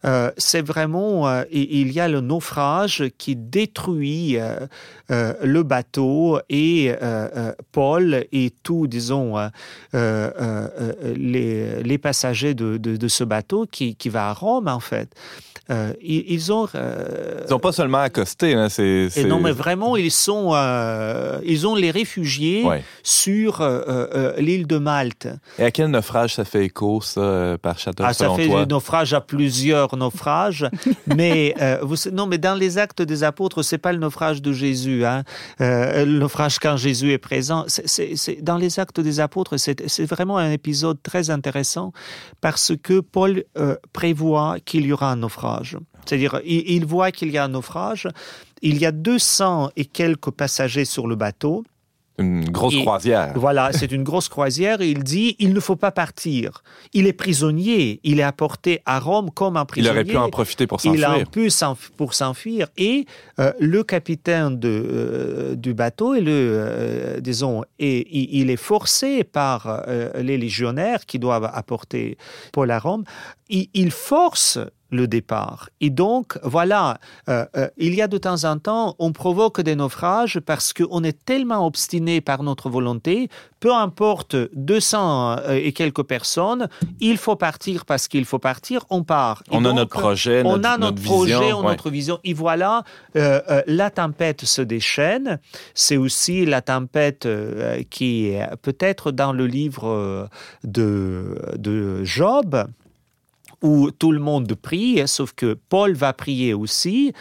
euh, 0.05 0.31
c'est 0.37 0.61
vraiment, 0.61 1.27
euh, 1.27 1.43
il 1.51 1.91
y 1.91 1.99
a 1.99 2.07
le 2.07 2.21
naufrage 2.21 3.03
qui 3.17 3.35
détruit 3.35 4.37
euh, 4.37 4.67
le 5.09 5.63
bateau 5.63 6.39
et 6.49 6.93
Paul 7.71 8.25
et 8.31 8.53
tous, 8.63 8.87
disons, 8.87 9.35
les, 9.93 11.83
les, 11.83 11.97
passagers 11.97 12.53
de, 12.53 12.77
de, 12.77 12.97
de, 12.97 13.07
ce 13.07 13.23
bateau 13.23 13.65
qui, 13.69 13.95
qui 13.95 14.09
va 14.09 14.29
à 14.29 14.33
Rome, 14.33 14.67
en 14.67 14.79
fait. 14.79 15.09
Euh, 15.69 15.93
ils, 16.01 16.51
ont. 16.51 16.67
Euh, 16.75 17.41
ils 17.47 17.51
n'ont 17.51 17.59
pas 17.59 17.71
seulement 17.71 17.99
accosté. 17.99 18.53
Hein, 18.53 18.67
c'est, 18.67 19.09
Non, 19.25 19.39
mais 19.39 19.51
vraiment, 19.51 19.95
ils 19.95 20.11
sont. 20.11 20.51
Euh, 20.53 21.39
ils 21.45 21.65
ont 21.65 21.75
les 21.75 21.89
réfugiés 21.89 22.65
sur 23.01 23.61
l'île 24.53 24.67
de 24.67 24.77
Malte. 24.77 25.27
Et 25.57 25.63
à 25.63 25.71
quel 25.71 25.87
naufrage 25.87 26.35
ça 26.35 26.45
fait 26.45 26.65
écho, 26.65 27.01
ça, 27.01 27.57
par 27.61 27.79
Château 27.79 28.03
ah, 28.05 28.13
Ça 28.13 28.33
fait 28.33 28.47
toi? 28.47 28.65
naufrage 28.65 29.13
à 29.13 29.21
plusieurs 29.21 29.95
naufrages. 29.95 30.67
mais, 31.07 31.55
vous, 31.81 31.95
non, 32.11 32.27
mais 32.27 32.37
dans 32.37 32.55
les 32.55 32.77
actes 32.77 33.01
des 33.01 33.23
apôtres, 33.23 33.63
c'est 33.63 33.77
pas 33.77 33.91
le 33.91 33.99
naufrage 33.99 34.41
de 34.41 34.51
Jésus. 34.53 35.05
Hein, 35.05 35.23
le 35.59 36.19
naufrage 36.19 36.59
quand 36.59 36.77
Jésus 36.77 37.11
est 37.11 37.17
présent. 37.17 37.65
C'est, 37.67 38.41
dans 38.41 38.57
les 38.57 38.79
actes 38.79 38.99
des 38.99 39.19
apôtres, 39.19 39.57
c'est, 39.57 39.87
c'est 39.89 40.05
vraiment 40.05 40.37
un 40.37 40.51
épisode 40.51 40.97
très 41.01 41.29
intéressant 41.29 41.91
parce 42.41 42.73
que 42.81 42.99
Paul 42.99 43.43
prévoit 43.91 44.57
qu'il 44.63 44.85
y 44.85 44.93
aura 44.93 45.11
un 45.11 45.17
naufrage. 45.17 45.77
C'est-à-dire, 46.05 46.39
il, 46.45 46.85
voit 46.85 47.11
qu'il 47.11 47.31
y 47.31 47.37
a 47.37 47.45
un 47.45 47.49
naufrage, 47.49 48.07
il 48.61 48.77
y 48.77 48.85
a 48.85 48.91
200 48.91 49.71
et 49.75 49.85
quelques 49.85 50.31
passagers 50.31 50.85
sur 50.85 51.07
le 51.07 51.15
bateau, 51.15 51.63
une 52.19 52.49
grosse 52.49 52.75
croisière. 52.75 53.33
Voilà, 53.35 53.73
c'est 53.73 53.91
une 53.91 54.03
grosse 54.03 54.29
croisière 54.29 54.81
et 54.81 54.89
il 54.89 55.03
dit 55.03 55.35
il 55.39 55.53
ne 55.53 55.59
faut 55.59 55.75
pas 55.75 55.91
partir. 55.91 56.63
Il 56.93 57.07
est 57.07 57.13
prisonnier, 57.13 57.99
il 58.03 58.19
est 58.19 58.23
apporté 58.23 58.81
à 58.85 58.99
Rome 58.99 59.31
comme 59.31 59.57
un 59.57 59.65
prisonnier. 59.65 59.89
Il 59.89 59.91
aurait 59.91 60.05
pu 60.05 60.17
en 60.17 60.29
profiter 60.29 60.67
pour 60.67 60.79
s'enfuir. 60.79 61.15
Il 61.15 61.21
a 61.21 61.25
pu 61.25 61.49
pour 61.97 62.13
s'enfuir 62.13 62.67
et 62.77 63.05
euh, 63.39 63.51
le 63.59 63.83
capitaine 63.83 64.59
de, 64.59 64.69
euh, 64.69 65.55
du 65.55 65.73
bateau 65.73 66.13
et 66.13 66.21
le 66.21 66.31
euh, 66.33 67.19
disons 67.19 67.63
et, 67.79 68.37
il 68.39 68.49
est 68.49 68.57
forcé 68.57 69.23
par 69.23 69.83
les 70.19 70.37
légionnaires 70.37 71.05
qui 71.05 71.19
doivent 71.19 71.49
apporter 71.51 72.17
Paul 72.51 72.69
à 72.71 72.79
Rome. 72.79 73.03
il 73.49 73.91
force 73.91 74.59
le 74.93 75.07
départ. 75.07 75.69
Et 75.81 75.89
donc, 75.89 76.37
voilà, 76.43 76.99
euh, 77.27 77.45
euh, 77.57 77.67
il 77.77 77.93
y 77.95 78.01
a 78.01 78.07
de 78.07 78.17
temps 78.17 78.45
en 78.45 78.57
temps, 78.57 78.95
on 78.99 79.11
provoque 79.11 79.59
des 79.59 79.75
naufrages 79.75 80.39
parce 80.39 80.71
qu'on 80.71 81.03
est 81.03 81.25
tellement 81.25 81.65
obstiné 81.65 82.21
par 82.21 82.43
notre 82.43 82.69
volonté, 82.69 83.29
peu 83.59 83.73
importe 83.73 84.35
200 84.53 85.37
euh, 85.39 85.59
et 85.61 85.73
quelques 85.73 86.03
personnes, 86.03 86.69
il 86.99 87.17
faut 87.17 87.35
partir 87.35 87.85
parce 87.85 88.07
qu'il 88.07 88.25
faut 88.25 88.39
partir, 88.39 88.85
on 88.89 89.03
part. 89.03 89.43
on 89.49 89.65
a 89.65 89.73
notre 89.73 89.99
projet, 89.99 90.43
on 90.45 90.63
a 90.63 90.77
notre, 90.77 91.01
projet, 91.01 91.39
vision, 91.39 91.59
on 91.59 91.67
a 91.67 91.71
notre 91.71 91.89
vision. 91.89 92.19
Et 92.23 92.33
voilà, 92.33 92.83
la 93.15 93.89
tempête 93.89 94.45
se 94.45 94.61
déchaîne. 94.61 95.39
C'est 95.73 95.97
aussi 95.97 96.45
la 96.45 96.61
tempête 96.61 97.27
qui 97.89 98.27
est 98.27 98.47
peut-être 98.61 99.11
dans 99.11 99.33
le 99.33 99.47
livre 99.47 100.29
de, 100.63 101.39
de 101.57 102.03
Job 102.03 102.67
où 103.63 103.89
tout 103.89 104.11
le 104.11 104.19
monde 104.19 104.53
prie, 104.53 105.01
sauf 105.07 105.33
que 105.33 105.57
Paul 105.69 105.93
va 105.93 106.13
prier 106.13 106.53
aussi, 106.53 107.13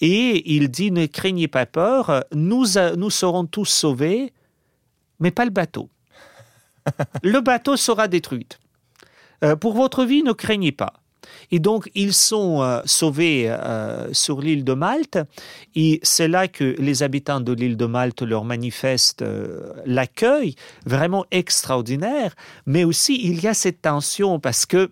et 0.00 0.54
il 0.54 0.70
dit, 0.70 0.90
ne 0.90 1.06
craignez 1.06 1.48
pas 1.48 1.66
peur, 1.66 2.24
nous, 2.32 2.64
nous 2.96 3.10
serons 3.10 3.44
tous 3.44 3.66
sauvés, 3.66 4.32
mais 5.20 5.32
pas 5.32 5.44
le 5.44 5.50
bateau. 5.50 5.90
le 7.22 7.40
bateau 7.40 7.76
sera 7.76 8.08
détruit. 8.08 8.46
Euh, 9.44 9.56
pour 9.56 9.74
votre 9.74 10.04
vie, 10.04 10.22
ne 10.22 10.32
craignez 10.32 10.72
pas. 10.72 10.94
Et 11.50 11.58
donc, 11.58 11.90
ils 11.94 12.14
sont 12.14 12.62
euh, 12.62 12.80
sauvés 12.84 13.50
euh, 13.50 14.12
sur 14.12 14.40
l'île 14.40 14.64
de 14.64 14.72
Malte. 14.72 15.18
Et 15.74 16.00
c'est 16.02 16.28
là 16.28 16.48
que 16.48 16.76
les 16.78 17.02
habitants 17.02 17.40
de 17.40 17.52
l'île 17.52 17.76
de 17.76 17.86
Malte 17.86 18.22
leur 18.22 18.44
manifestent 18.44 19.24
l'accueil 19.84 20.54
vraiment 20.86 21.26
extraordinaire. 21.30 22.34
Mais 22.66 22.84
aussi, 22.84 23.20
il 23.22 23.40
y 23.42 23.48
a 23.48 23.54
cette 23.54 23.82
tension 23.82 24.38
parce 24.38 24.64
que 24.64 24.90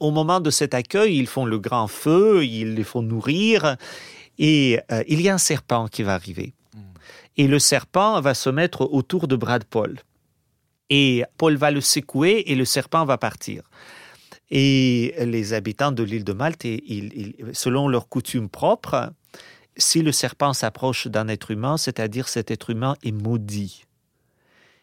au 0.00 0.10
moment 0.10 0.40
de 0.40 0.50
cet 0.50 0.74
accueil, 0.74 1.16
ils 1.16 1.26
font 1.26 1.44
le 1.44 1.58
grand 1.58 1.86
feu, 1.86 2.44
ils 2.44 2.74
les 2.74 2.84
font 2.84 3.02
nourrir, 3.02 3.76
et 4.38 4.80
euh, 4.90 5.02
il 5.06 5.20
y 5.20 5.28
a 5.28 5.34
un 5.34 5.38
serpent 5.38 5.86
qui 5.88 6.02
va 6.02 6.14
arriver. 6.14 6.54
Hmm. 6.74 6.80
Et 7.36 7.46
le 7.46 7.58
serpent 7.58 8.20
va 8.20 8.34
se 8.34 8.50
mettre 8.50 8.82
autour 8.82 9.28
de 9.28 9.36
bras 9.36 9.58
de 9.58 9.64
Paul. 9.64 10.00
Et 10.90 11.24
Paul 11.38 11.56
va 11.56 11.70
le 11.70 11.80
secouer 11.80 12.44
et 12.46 12.54
le 12.54 12.64
serpent 12.64 13.04
va 13.04 13.16
partir. 13.16 13.62
Et 14.50 15.14
les 15.18 15.52
habitants 15.54 15.92
de 15.92 16.02
l'île 16.02 16.24
de 16.24 16.32
Malte, 16.32 16.66
selon 17.52 17.88
leurs 17.88 18.08
coutumes 18.08 18.50
propres, 18.50 19.12
si 19.76 20.02
le 20.02 20.12
serpent 20.12 20.52
s'approche 20.52 21.06
d'un 21.08 21.28
être 21.28 21.50
humain, 21.50 21.76
c'est-à-dire 21.76 22.28
cet 22.28 22.50
être 22.50 22.70
humain 22.70 22.96
est 23.02 23.12
maudit. 23.12 23.84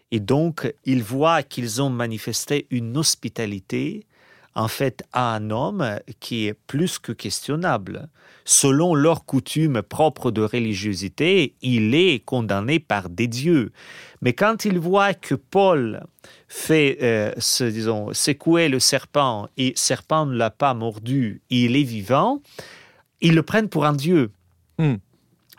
Et 0.10 0.20
donc, 0.20 0.74
ils 0.84 1.04
voient 1.04 1.44
qu'ils 1.44 1.82
ont 1.82 1.90
manifesté 1.90 2.68
une 2.70 2.98
hospitalité 2.98 4.06
en 4.56 4.68
fait 4.68 5.04
à 5.14 5.36
un 5.36 5.50
homme 5.50 6.00
qui 6.20 6.48
est 6.48 6.54
plus 6.54 7.00
que 7.00 7.12
questionnable. 7.12 8.10
Selon 8.44 8.96
leurs 8.96 9.26
coutumes 9.26 9.82
propres 9.82 10.32
de 10.32 10.42
religiosité, 10.42 11.56
il 11.62 11.94
est 11.96 12.24
condamné 12.26 12.80
par 12.80 13.10
des 13.10 13.28
dieux. 13.28 13.72
Mais 14.22 14.34
quand 14.34 14.66
il 14.66 14.80
voit 14.80 15.14
que 15.14 15.36
Paul 15.36 16.04
fait, 16.48 16.98
euh, 17.02 17.32
disons, 17.70 18.14
secouer 18.14 18.68
le 18.68 18.80
serpent 18.80 19.48
et 19.58 19.70
le 19.70 19.76
serpent 19.76 20.26
ne 20.26 20.36
l'a 20.36 20.50
pas 20.50 20.74
mordu, 20.74 21.42
il 21.50 21.76
est 21.76 21.84
vivant, 21.84 22.42
ils 23.22 23.36
le 23.36 23.44
prennent 23.44 23.70
pour 23.70 23.86
un 23.86 23.94
dieu. 23.94 24.32
Hmm. 24.78 24.96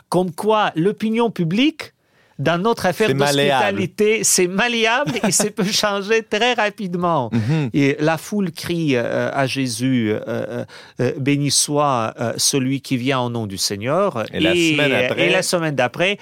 Comme 0.09 0.33
quoi 0.33 0.73
l'opinion 0.75 1.31
publique 1.31 1.95
dans 2.39 2.59
notre 2.59 2.87
affaire 2.87 3.15
d'hospitalité, 3.15 4.25
c'est 4.25 4.47
malléable 4.47 5.13
et 5.27 5.33
ça 5.33 5.51
peut 5.51 5.65
changer 5.65 6.23
très 6.23 6.55
rapidement. 6.55 7.31
Mhm. 7.43 7.71
Et 7.73 7.97
la 7.99 8.19
foule 8.19 8.53
crie 8.53 8.95
euh, 8.95 9.31
à 9.33 9.47
Jésus, 9.47 10.13
euh, 10.13 10.65
euh, 11.01 11.13
béni 11.19 11.51
soit 11.51 12.15
celui 12.37 12.81
qui 12.81 12.97
vient 12.97 13.21
au 13.21 13.31
nom 13.31 13.47
du 13.47 13.59
Seigneur. 13.59 14.25
Et, 14.33 14.41
la 14.41 14.53
semaine 14.55 14.93
après, 14.93 15.27
et 15.27 15.31
la 15.31 15.43
semaine 15.43 15.75
d'après, 15.75 16.19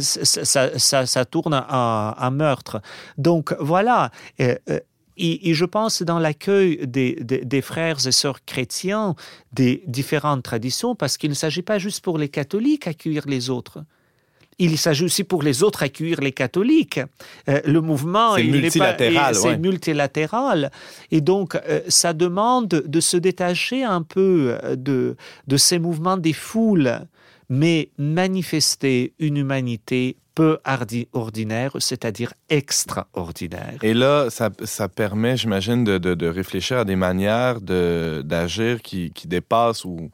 ça, 0.00 1.24
tourne 1.24 1.64
en, 1.68 2.30
meurtre. 2.30 2.82
Donc 3.16 3.54
voilà. 3.58 4.10
Et, 4.38 5.54
je 5.54 5.64
pense 5.64 6.02
dans 6.02 6.18
l'accueil 6.18 6.80
des, 6.86 7.16
des, 7.22 7.62
frères 7.62 8.06
et 8.06 8.12
sœurs 8.12 8.44
chrétiens 8.44 9.14
des 9.52 9.82
différentes 9.86 10.42
traditions, 10.42 10.94
parce 10.94 11.16
qu'il 11.16 11.30
ne 11.30 11.34
s'agit 11.34 11.62
pas 11.62 11.78
juste 11.78 12.02
pour 12.04 12.18
les 12.18 12.28
catholiques 12.28 12.86
accueillir 12.86 13.22
les 13.26 13.50
autres 13.50 13.84
il 14.60 14.78
s'agit 14.78 15.04
aussi 15.04 15.24
pour 15.24 15.42
les 15.42 15.62
autres 15.62 15.82
accueillir 15.82 16.20
les 16.20 16.32
catholiques. 16.32 17.00
Euh, 17.48 17.60
le 17.64 17.80
mouvement 17.80 18.36
c'est 18.36 18.44
multilatéral, 18.44 19.34
c'est 19.34 19.58
multilatéral, 19.58 20.70
et 21.10 21.20
donc 21.20 21.54
euh, 21.54 21.80
ça 21.88 22.12
demande 22.12 22.68
de 22.68 23.00
se 23.00 23.16
détacher 23.16 23.82
un 23.82 24.02
peu 24.02 24.58
euh, 24.62 24.76
de 24.76 25.16
de 25.46 25.56
ces 25.56 25.78
mouvements 25.78 26.18
des 26.18 26.34
foules, 26.34 27.00
mais 27.48 27.90
manifester 27.98 29.14
une 29.18 29.38
humanité 29.38 30.16
peu 30.34 30.58
ordinaire, 31.12 31.72
c'est-à-dire 31.78 32.32
extraordinaire. 32.48 33.78
Et 33.82 33.94
là, 33.94 34.30
ça, 34.30 34.50
ça 34.64 34.88
permet, 34.88 35.36
j'imagine, 35.36 35.84
de, 35.84 35.98
de, 35.98 36.14
de, 36.14 36.26
réfléchir 36.26 36.78
à 36.78 36.84
des 36.84 36.96
manières 36.96 37.60
d'agir 37.60 38.80
qui, 38.82 39.12
qui 39.12 39.28
dépassent 39.28 39.84
ou, 39.84 40.10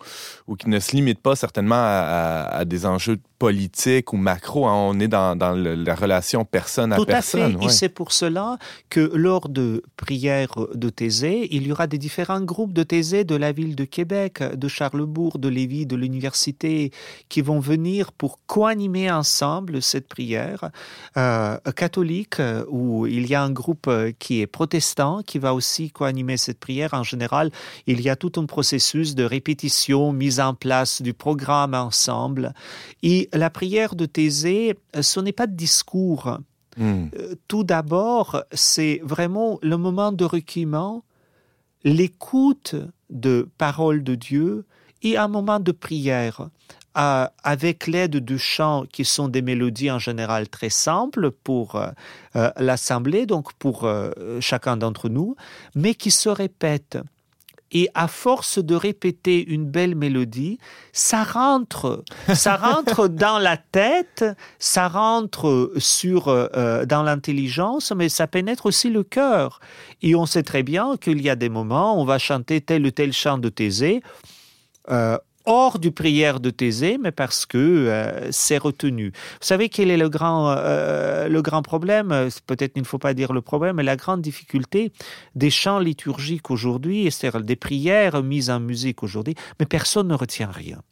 ou 0.46 0.56
qui 0.56 0.68
ne 0.68 0.78
se 0.78 0.96
limitent 0.96 1.22
pas 1.22 1.36
certainement 1.36 1.76
à, 1.76 2.48
à, 2.50 2.64
des 2.64 2.86
enjeux 2.86 3.18
politiques 3.38 4.12
ou 4.12 4.16
macro. 4.16 4.66
Hein. 4.66 4.74
On 4.74 5.00
est 5.00 5.08
dans, 5.08 5.36
dans 5.36 5.52
la 5.52 5.94
relation 5.94 6.44
personne 6.44 6.92
à 6.92 7.04
personne. 7.04 7.52
Tout 7.52 7.58
à 7.58 7.60
fait. 7.60 7.66
Et 7.66 7.68
c'est 7.68 7.88
pour 7.88 8.12
cela 8.12 8.58
que 8.90 9.00
lors 9.14 9.48
de 9.48 9.82
prières 9.96 10.54
de 10.74 10.88
Thésée, 10.88 11.48
il 11.54 11.66
y 11.66 11.72
aura 11.72 11.86
des 11.86 11.98
différents 11.98 12.40
groupes 12.40 12.72
de 12.72 12.82
Thésée 12.82 13.24
de 13.24 13.36
la 13.36 13.52
ville 13.52 13.76
de 13.76 13.84
Québec, 13.84 14.42
de 14.42 14.68
Charlebourg, 14.68 15.38
de 15.38 15.48
Lévis, 15.48 15.86
de 15.86 15.96
l'université, 15.96 16.92
qui 17.28 17.40
vont 17.40 17.60
venir 17.60 18.12
pour 18.12 18.40
co-animer 18.46 19.10
ensemble 19.10 19.82
cette 19.82 20.08
prière 20.08 20.70
euh, 21.16 21.56
catholique 21.74 22.40
où 22.68 23.06
il 23.06 23.26
y 23.26 23.34
a 23.34 23.42
un 23.42 23.50
groupe 23.50 23.90
qui 24.18 24.40
est 24.40 24.46
protestant 24.46 25.22
qui 25.26 25.38
va 25.38 25.54
aussi 25.54 25.90
co-animer 25.90 26.36
cette 26.36 26.58
prière. 26.58 26.94
En 26.94 27.02
général, 27.02 27.50
il 27.86 28.00
y 28.00 28.08
a 28.08 28.16
tout 28.16 28.32
un 28.36 28.46
processus 28.46 29.14
de 29.14 29.24
répétition, 29.24 30.12
mise 30.12 30.40
en 30.40 30.54
place 30.54 31.02
du 31.02 31.14
programme 31.14 31.74
ensemble. 31.74 32.54
Et 33.02 33.25
la 33.32 33.50
prière 33.50 33.94
de 33.94 34.06
Thésée, 34.06 34.76
ce 35.00 35.20
n'est 35.20 35.32
pas 35.32 35.46
de 35.46 35.54
discours. 35.54 36.38
Hmm. 36.76 37.06
Tout 37.48 37.64
d'abord, 37.64 38.42
c'est 38.52 39.00
vraiment 39.02 39.58
le 39.62 39.76
moment 39.76 40.12
de 40.12 40.24
recueillement, 40.24 41.04
l'écoute 41.84 42.74
de 43.08 43.48
paroles 43.56 44.04
de 44.04 44.14
Dieu 44.14 44.66
et 45.02 45.16
un 45.16 45.28
moment 45.28 45.60
de 45.60 45.72
prière 45.72 46.48
avec 46.96 47.86
l'aide 47.86 48.24
de 48.24 48.36
chants 48.38 48.84
qui 48.90 49.04
sont 49.04 49.28
des 49.28 49.42
mélodies 49.42 49.90
en 49.90 49.98
général 49.98 50.48
très 50.48 50.70
simples 50.70 51.30
pour 51.30 51.76
euh, 51.76 51.88
euh, 52.36 52.50
l'assemblée, 52.56 53.26
donc 53.26 53.52
pour 53.54 53.84
euh, 53.84 54.10
chacun 54.40 54.78
d'entre 54.78 55.10
nous, 55.10 55.36
mais 55.74 55.94
qui 55.94 56.10
se 56.10 56.30
répètent. 56.30 56.98
Et 57.72 57.88
à 57.94 58.08
force 58.08 58.58
de 58.58 58.74
répéter 58.74 59.44
une 59.46 59.66
belle 59.66 59.94
mélodie, 59.94 60.58
ça 60.92 61.24
rentre, 61.24 62.04
ça 62.32 62.56
rentre 62.56 63.08
dans 63.08 63.38
la 63.38 63.56
tête, 63.56 64.24
ça 64.58 64.88
rentre 64.88 65.72
sur 65.78 66.26
dans 66.86 67.02
l'intelligence, 67.02 67.92
mais 67.92 68.08
ça 68.08 68.26
pénètre 68.26 68.66
aussi 68.66 68.88
le 68.88 69.02
cœur. 69.02 69.60
Et 70.02 70.14
on 70.14 70.26
sait 70.26 70.42
très 70.42 70.62
bien 70.62 70.96
qu'il 70.96 71.20
y 71.20 71.28
a 71.28 71.36
des 71.36 71.48
moments, 71.48 71.98
où 71.98 72.02
on 72.02 72.04
va 72.04 72.18
chanter 72.18 72.60
tel 72.60 72.86
ou 72.86 72.90
tel 72.90 73.12
chant 73.12 73.38
de 73.38 73.48
Thésée 73.48 74.02
hors 75.46 75.78
du 75.78 75.92
prière 75.92 76.40
de 76.40 76.50
Thésée, 76.50 76.98
mais 77.02 77.12
parce 77.12 77.46
que 77.46 77.58
euh, 77.58 78.28
c'est 78.30 78.58
retenu. 78.58 79.10
Vous 79.10 79.46
savez 79.46 79.68
quel 79.68 79.90
est 79.90 79.96
le 79.96 80.08
grand, 80.08 80.50
euh, 80.50 81.28
le 81.28 81.42
grand 81.42 81.62
problème? 81.62 82.28
Peut-être 82.46 82.72
il 82.76 82.82
ne 82.82 82.86
faut 82.86 82.98
pas 82.98 83.14
dire 83.14 83.32
le 83.32 83.40
problème, 83.40 83.76
mais 83.76 83.82
la 83.82 83.96
grande 83.96 84.20
difficulté 84.20 84.92
des 85.34 85.50
chants 85.50 85.78
liturgiques 85.78 86.50
aujourd'hui, 86.50 87.10
c'est-à-dire 87.10 87.40
des 87.42 87.56
prières 87.56 88.22
mises 88.22 88.50
en 88.50 88.60
musique 88.60 89.02
aujourd'hui, 89.02 89.34
mais 89.58 89.66
personne 89.66 90.08
ne 90.08 90.14
retient 90.14 90.50
rien. 90.50 90.82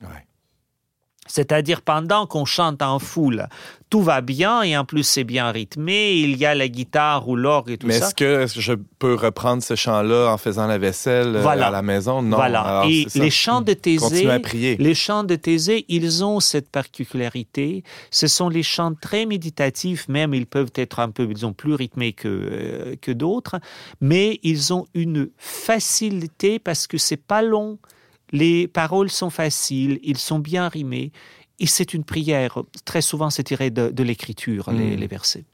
C'est-à-dire 1.27 1.83
pendant 1.83 2.27
qu'on 2.27 2.45
chante 2.45 2.83
en 2.83 2.99
foule, 2.99 3.49
tout 3.95 4.03
va 4.03 4.21
bien 4.21 4.63
et 4.63 4.77
en 4.77 4.85
plus 4.85 5.05
c'est 5.05 5.25
bien 5.25 5.51
rythmé, 5.51 6.15
il 6.15 6.37
y 6.37 6.47
a 6.47 6.55
la 6.55 6.69
guitare 6.69 7.29
ou 7.29 7.37
l'orgue 7.37 7.71
et 7.71 7.79
tout 7.79 7.89
ça. 7.89 7.93
Mais 7.93 8.05
est-ce 8.05 8.15
que 8.15 8.47
je 8.61 8.73
peux 8.99 9.15
reprendre 9.15 9.63
ce 9.63 9.77
chant-là 9.77 10.33
en 10.33 10.37
faisant 10.37 10.67
la 10.67 10.79
vaisselle 10.79 11.37
euh, 11.37 11.47
à 11.47 11.71
la 11.71 11.83
maison? 11.83 12.21
Non. 12.21 12.37
Voilà. 12.37 12.83
et 12.89 13.07
les 13.15 13.31
chants 13.31 13.61
de 13.61 13.73
Thésée, 13.73 14.27
les 14.79 14.95
chants 14.95 15.25
de 15.25 15.37
Thésée, 15.37 15.85
ils 15.89 16.25
ont 16.25 16.41
cette 16.41 16.71
particularité. 16.71 17.85
Ce 18.11 18.27
sont 18.27 18.49
les 18.49 18.63
chants 18.63 18.95
très 18.95 19.27
méditatifs, 19.27 20.09
même 20.09 20.35
ils 20.35 20.47
peuvent 20.47 20.73
être 20.75 20.99
un 20.99 21.11
peu, 21.11 21.29
ils 21.31 21.47
ont 21.47 21.53
plus 21.53 21.75
rythmés 21.75 22.13
que 22.13 22.29
euh, 22.29 22.97
que 23.01 23.13
d'autres, 23.13 23.57
mais 24.01 24.41
ils 24.43 24.73
ont 24.73 24.87
une 24.95 25.29
facilité 25.39 26.59
parce 26.59 26.87
que 26.87 26.99
c'est 26.99 27.17
pas 27.17 27.43
long. 27.43 27.79
Les 28.35 28.67
paroles 28.67 29.11
sont 29.11 29.31
faciles, 29.31 30.01
ils 30.03 30.19
sont 30.19 30.41
bien 30.41 30.67
rimés, 30.67 31.13
et 31.61 31.67
c'est 31.67 31.95
une 31.95 32.03
prière. 32.03 32.59
Très 32.85 33.01
souvent, 33.01 33.31
c'est 33.31 33.45
tiré 33.45 33.71
de, 33.71 34.03
l'écriture, 34.03 34.71
hmm. 34.71 34.97
les, 34.97 35.07
versets. 35.07 35.45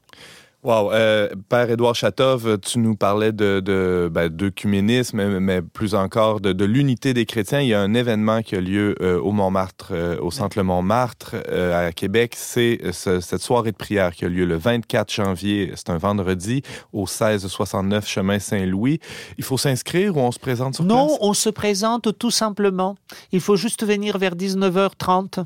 Wow. 0.63 0.91
Euh, 0.91 1.29
Père 1.49 1.71
Édouard 1.71 1.95
Chatov, 1.95 2.59
tu 2.59 2.77
nous 2.77 2.95
parlais 2.95 3.31
de, 3.31 3.61
de 3.61 4.11
ben, 4.11 4.29
d'œcuménisme, 4.29 5.39
mais 5.39 5.63
plus 5.63 5.95
encore 5.95 6.39
de, 6.39 6.53
de, 6.53 6.65
l'unité 6.65 7.15
des 7.15 7.25
chrétiens. 7.25 7.61
Il 7.61 7.69
y 7.69 7.73
a 7.73 7.81
un 7.81 7.95
événement 7.95 8.43
qui 8.43 8.55
a 8.55 8.61
lieu 8.61 8.95
euh, 9.01 9.19
au 9.19 9.31
Montmartre, 9.31 9.89
euh, 9.91 10.19
au 10.21 10.29
Centre 10.29 10.59
Le 10.59 10.63
Montmartre, 10.63 11.35
à 11.49 11.91
Québec. 11.93 12.35
C'est 12.37 12.79
cette 12.91 13.41
soirée 13.41 13.71
de 13.71 13.77
prière 13.77 14.13
qui 14.13 14.25
a 14.25 14.29
lieu 14.29 14.45
le 14.45 14.55
24 14.55 15.11
janvier, 15.11 15.71
c'est 15.75 15.89
un 15.89 15.97
vendredi, 15.97 16.61
au 16.93 17.01
1669 17.01 18.07
chemin 18.07 18.37
Saint-Louis. 18.37 18.99
Il 19.39 19.43
faut 19.43 19.57
s'inscrire 19.57 20.15
ou 20.15 20.19
on 20.19 20.31
se 20.31 20.39
présente 20.39 20.75
sur 20.75 20.83
non, 20.83 21.07
place? 21.07 21.19
Non, 21.19 21.27
on 21.29 21.33
se 21.33 21.49
présente 21.49 22.17
tout 22.19 22.31
simplement. 22.31 22.95
Il 23.31 23.41
faut 23.41 23.55
juste 23.55 23.83
venir 23.83 24.19
vers 24.19 24.35
19h30. 24.35 25.43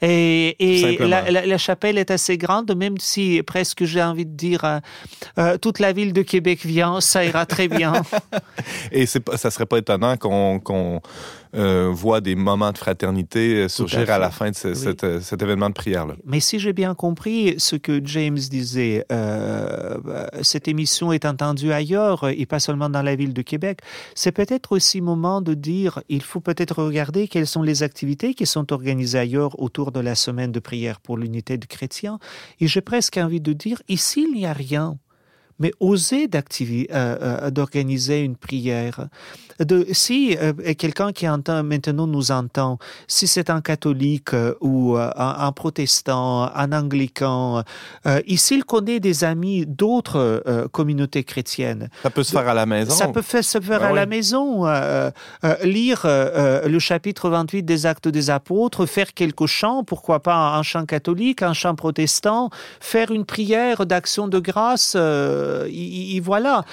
Et, 0.00 0.56
la, 1.00 1.58
chapelle 1.58 1.98
est 1.98 2.10
assez 2.10 2.36
grande, 2.38 2.74
même 2.74 2.98
si 2.98 3.42
presque 3.42 3.84
j'ai 3.84 4.02
envie 4.02 4.26
de 4.26 4.34
dire 4.34 4.64
euh, 4.64 4.78
euh, 5.38 5.58
toute 5.58 5.78
la 5.78 5.92
ville 5.92 6.12
de 6.12 6.22
Québec 6.22 6.64
vient, 6.64 7.00
ça 7.00 7.24
ira 7.24 7.46
très 7.46 7.68
bien. 7.68 7.92
et 8.92 9.06
ça 9.06 9.50
serait 9.50 9.66
pas 9.66 9.78
étonnant 9.78 10.16
qu'on 10.16 11.00
euh, 11.54 11.90
voit 11.92 12.22
des 12.22 12.34
moments 12.34 12.72
de 12.72 12.78
fraternité 12.78 13.56
euh, 13.56 13.68
surgir 13.68 14.08
à, 14.10 14.18
la 14.18 14.30
fin 14.30 14.50
de 14.50 14.56
euh, 14.64 15.20
cet 15.20 15.42
événement 15.42 15.68
de 15.68 15.74
prière-là. 15.74 16.14
Mais 16.24 16.40
si 16.40 16.58
j'ai 16.58 16.72
bien 16.72 16.94
compris 16.94 17.56
ce 17.58 17.76
que 17.76 18.00
James 18.04 18.38
disait, 18.38 19.04
cette 20.40 20.66
émission 20.66 21.12
est 21.12 21.26
entendue 21.26 21.72
ailleurs 21.72 22.26
et 22.28 22.46
pas 22.46 22.58
seulement 22.58 22.88
dans 22.88 23.02
la 23.02 23.16
ville 23.16 23.34
de 23.34 23.42
Québec. 23.42 23.80
C'est 24.14 24.32
peut-être 24.32 24.72
aussi 24.72 25.02
moment 25.02 25.42
de 25.42 25.52
dire, 25.52 26.02
il 26.08 26.22
faut 26.22 26.40
peut-être 26.40 26.82
regarder 26.82 27.28
quelles 27.28 27.46
sont 27.46 27.62
les 27.62 27.82
activités 27.82 28.32
qui 28.32 28.46
sont 28.46 28.72
organisées 28.72 29.18
ailleurs 29.18 29.60
autour 29.60 29.92
de 29.92 30.00
la 30.00 30.14
semaine 30.14 30.52
de 30.52 30.60
prière 30.60 31.00
pour 31.00 31.18
l'unité 31.18 31.58
de 31.58 31.66
chrétiens. 31.66 32.18
Et 32.60 32.66
j'ai 32.66 32.80
presque 32.80 33.18
envie 33.18 33.42
de 33.42 33.52
dire, 33.52 33.82
ici, 33.88 34.26
il 34.26 34.34
n'y 34.34 34.46
a 34.46 34.54
rien 34.54 34.96
mais 35.58 35.72
oser 35.80 36.28
d'organiser 36.28 38.20
une 38.22 38.36
prière 38.36 39.08
de, 39.58 39.86
si 39.92 40.36
euh, 40.40 40.52
quelqu'un 40.74 41.12
qui 41.12 41.28
entend 41.28 41.62
maintenant 41.62 42.06
nous 42.06 42.30
entend, 42.30 42.78
si 43.06 43.26
c'est 43.26 43.50
un 43.50 43.60
catholique 43.60 44.34
euh, 44.34 44.54
ou 44.60 44.96
euh, 44.96 45.10
un, 45.16 45.52
protestant, 45.52 46.50
un 46.54 46.72
anglican, 46.72 47.62
ici 48.26 48.56
il 48.56 48.64
connaît 48.64 49.00
des 49.00 49.24
amis 49.24 49.66
d'autres 49.66 50.44
communautés 50.72 51.24
chrétiennes. 51.24 51.88
Ça 52.02 52.10
peut 52.10 52.22
se 52.22 52.32
faire 52.32 52.48
à 52.48 52.54
la 52.54 52.66
maison. 52.66 52.92
Ça 52.92 53.08
peut 53.08 53.22
se 53.22 53.60
faire 53.60 53.80
ben 53.80 53.88
à 53.88 53.92
la 53.92 54.06
maison. 54.06 54.64
lire 55.62 56.02
le 56.04 56.78
chapitre 56.78 57.28
28 57.28 57.62
des 57.62 57.86
Actes 57.86 58.08
des 58.08 58.30
Apôtres, 58.30 58.86
faire 58.86 59.12
quelques 59.14 59.46
chants, 59.46 59.84
pourquoi 59.84 60.20
pas 60.20 60.56
un 60.56 60.62
chant 60.62 60.86
catholique, 60.86 61.42
un 61.42 61.52
chant 61.52 61.74
protestant, 61.74 62.50
faire 62.80 63.10
une 63.10 63.24
prière 63.24 63.86
d'action 63.86 64.28
de 64.28 64.38
grâce. 64.38 64.96
y, 65.68 66.20
voilà 66.20 66.64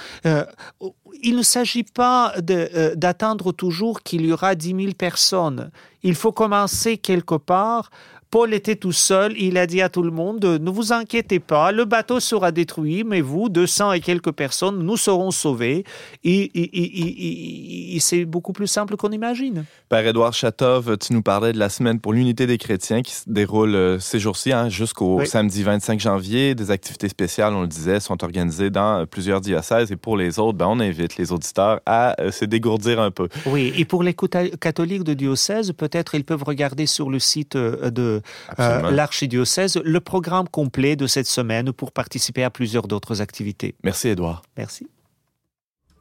il 1.22 1.36
ne 1.36 1.42
s'agit 1.44 1.84
pas 1.84 2.34
euh, 2.50 2.96
d'attendre 2.96 3.52
toujours 3.52 4.02
qu'il 4.02 4.26
y 4.26 4.32
aura 4.32 4.56
10 4.56 4.76
000 4.76 4.94
personnes. 4.98 5.72
Il 6.04 6.16
faut 6.16 6.32
commencer 6.32 6.98
quelque 6.98 7.36
part 7.36 7.90
Paul 8.32 8.54
était 8.54 8.76
tout 8.76 8.92
seul, 8.92 9.34
il 9.40 9.58
a 9.58 9.66
dit 9.66 9.82
à 9.82 9.90
tout 9.90 10.04
le 10.04 10.12
monde, 10.12 10.46
ne 10.46 10.70
vous 10.70 10.94
inquiétez 10.94 11.40
pas, 11.40 11.72
le 11.72 11.86
bateau 11.86 12.20
sera 12.20 12.52
détruit, 12.52 13.04
mais 13.04 13.22
vous, 13.22 13.50
200 13.50 13.94
et 13.94 14.02
quelques 14.02 14.32
personnes, 14.32 14.84
nous 14.84 14.98
serons 14.98 15.32
sauvés. 15.32 15.84
Et, 16.24 17.98
c'est 18.00 18.26
beaucoup 18.26 18.54
plus 18.54 18.68
simple 18.68 18.96
qu'on 18.98 19.12
imagine. 19.12 19.66
Père 19.90 20.06
Édouard 20.06 20.34
Chatov, 20.34 20.98
tu 21.00 21.14
nous 21.14 21.24
parlais 21.24 21.54
de 21.54 21.58
la 21.58 21.70
semaine 21.70 22.00
pour 22.00 22.14
l'unité 22.14 22.46
des 22.46 22.58
chrétiens 22.60 23.02
qui 23.02 23.14
se 23.14 23.24
déroule 23.28 23.76
euh, 23.76 24.00
ces 24.00 24.20
jours-ci 24.20 24.54
hein, 24.54 24.70
jusqu'au 24.70 25.26
samedi 25.26 25.64
25 25.64 26.00
janvier. 26.00 26.56
Des 26.56 26.72
activités 26.72 27.10
spéciales, 27.10 27.54
on 27.54 27.62
le 27.62 27.68
disait, 27.68 28.00
sont 28.00 28.24
organisées 28.24 28.70
dans 28.70 29.06
plusieurs 29.06 29.42
diocèses 29.42 29.92
et 29.92 29.96
pour 29.96 30.18
les 30.18 30.40
autres, 30.40 30.58
ben, 30.58 30.68
on 30.70 30.80
invite 30.80 31.18
les 31.18 31.32
auditeurs 31.32 31.82
à 31.86 32.16
euh, 32.22 32.32
se 32.32 32.46
dégourdir 32.46 33.02
un 33.02 33.12
peu. 33.12 33.28
Oui, 33.48 33.74
et 33.76 33.86
pour 33.86 34.04
les 34.04 34.14
catholiques 34.14 35.04
de 35.04 35.14
diocèse, 35.14 35.74
peut-être 35.74 36.16
ils 36.16 36.24
peuvent 36.24 36.44
regarder 36.44 36.86
sur 36.86 37.10
le 37.10 37.20
site 37.20 37.56
euh, 37.56 37.90
de 37.90 38.19
euh, 38.60 38.92
l'archidiocèse 38.92 39.80
le 39.84 40.00
programme 40.00 40.48
complet 40.48 40.96
de 40.96 41.08
cette 41.08 41.28
semaine 41.28 41.72
pour 41.72 41.92
participer 41.92 42.44
à 42.44 42.50
plusieurs 42.50 42.88
d'autres 42.88 43.22
activités. 43.22 43.76
Merci, 43.84 44.10
Edouard. 44.10 44.42
Merci. 44.58 44.88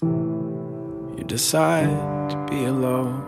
You 0.03 1.25
decide 1.27 1.89
to 2.29 2.37
be 2.49 2.65
alone. 2.67 3.23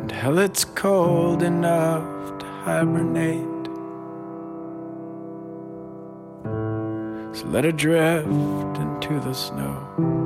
And 0.00 0.12
hell, 0.12 0.38
it's 0.38 0.64
cold 0.64 1.42
enough 1.42 2.38
to 2.38 2.46
hibernate. 2.64 3.40
So 7.34 7.46
let 7.48 7.64
it 7.64 7.76
drift 7.76 8.28
into 8.28 9.20
the 9.20 9.32
snow. 9.32 10.23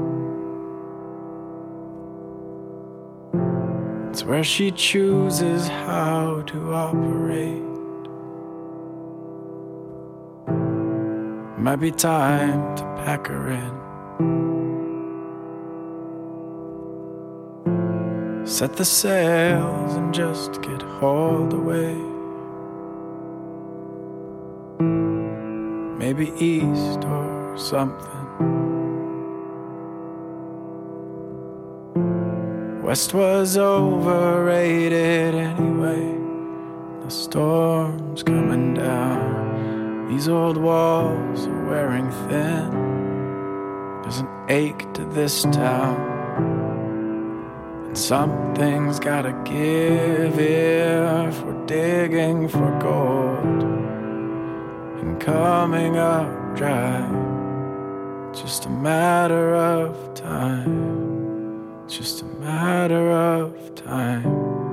It's 4.19 4.27
where 4.27 4.43
she 4.43 4.73
chooses 4.73 5.69
how 5.69 6.43
to 6.47 6.75
operate. 6.75 7.63
Might 11.57 11.77
be 11.77 11.93
time 11.93 12.77
to 12.79 12.83
pack 13.05 13.29
her 13.29 13.53
in. 13.53 13.71
Set 18.45 18.73
the 18.73 18.85
sails 18.85 19.95
and 19.95 20.13
just 20.13 20.63
get 20.63 20.83
hauled 20.83 21.53
away. 21.53 21.95
Maybe 25.97 26.33
east 26.45 27.05
or 27.05 27.57
something. 27.57 28.68
West 32.89 33.13
was 33.13 33.59
overrated 33.59 35.35
anyway. 35.35 36.17
The 37.05 37.11
storm's 37.11 38.23
coming 38.23 38.73
down. 38.73 40.09
These 40.09 40.27
old 40.27 40.57
walls 40.57 41.47
are 41.47 41.65
wearing 41.67 42.11
thin. 42.31 42.71
There's 44.01 44.21
an 44.21 44.29
ache 44.49 44.91
to 44.95 45.05
this 45.05 45.43
town. 45.43 45.99
And 47.89 47.99
something's 47.99 48.99
gotta 48.99 49.33
give 49.45 50.39
if 50.39 51.43
we're 51.43 51.67
digging 51.67 52.49
for 52.49 52.71
gold. 52.81 53.65
And 55.03 55.21
coming 55.21 55.99
up 55.99 56.57
dry. 56.57 57.07
Just 58.33 58.65
a 58.65 58.71
matter 58.71 59.55
of 59.55 60.15
time. 60.15 61.08
Just 61.89 62.21
a 62.21 62.25
matter 62.27 63.11
of 63.13 63.75
time. 63.75 64.68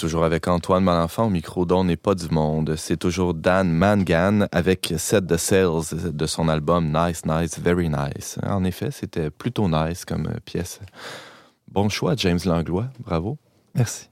Toujours 0.00 0.24
avec 0.24 0.48
Antoine 0.48 0.82
Malenfant 0.82 1.26
au 1.26 1.28
micro 1.28 1.66
d'On 1.66 1.84
n'est 1.84 1.98
pas 1.98 2.14
du 2.14 2.30
monde. 2.30 2.74
C'est 2.76 2.96
toujours 2.96 3.34
Dan 3.34 3.70
Mangan 3.70 4.46
avec 4.50 4.94
Set 4.96 5.26
the 5.26 5.36
Sales 5.36 6.10
de 6.14 6.26
son 6.26 6.48
album 6.48 6.90
Nice, 6.90 7.26
Nice, 7.26 7.58
Very 7.58 7.90
Nice. 7.90 8.38
En 8.42 8.64
effet, 8.64 8.90
c'était 8.90 9.30
plutôt 9.30 9.68
nice 9.68 10.06
comme 10.06 10.32
pièce. 10.46 10.80
Bon 11.70 11.90
choix, 11.90 12.14
James 12.16 12.38
Langlois. 12.46 12.88
Bravo. 13.00 13.36
Merci. 13.74 14.08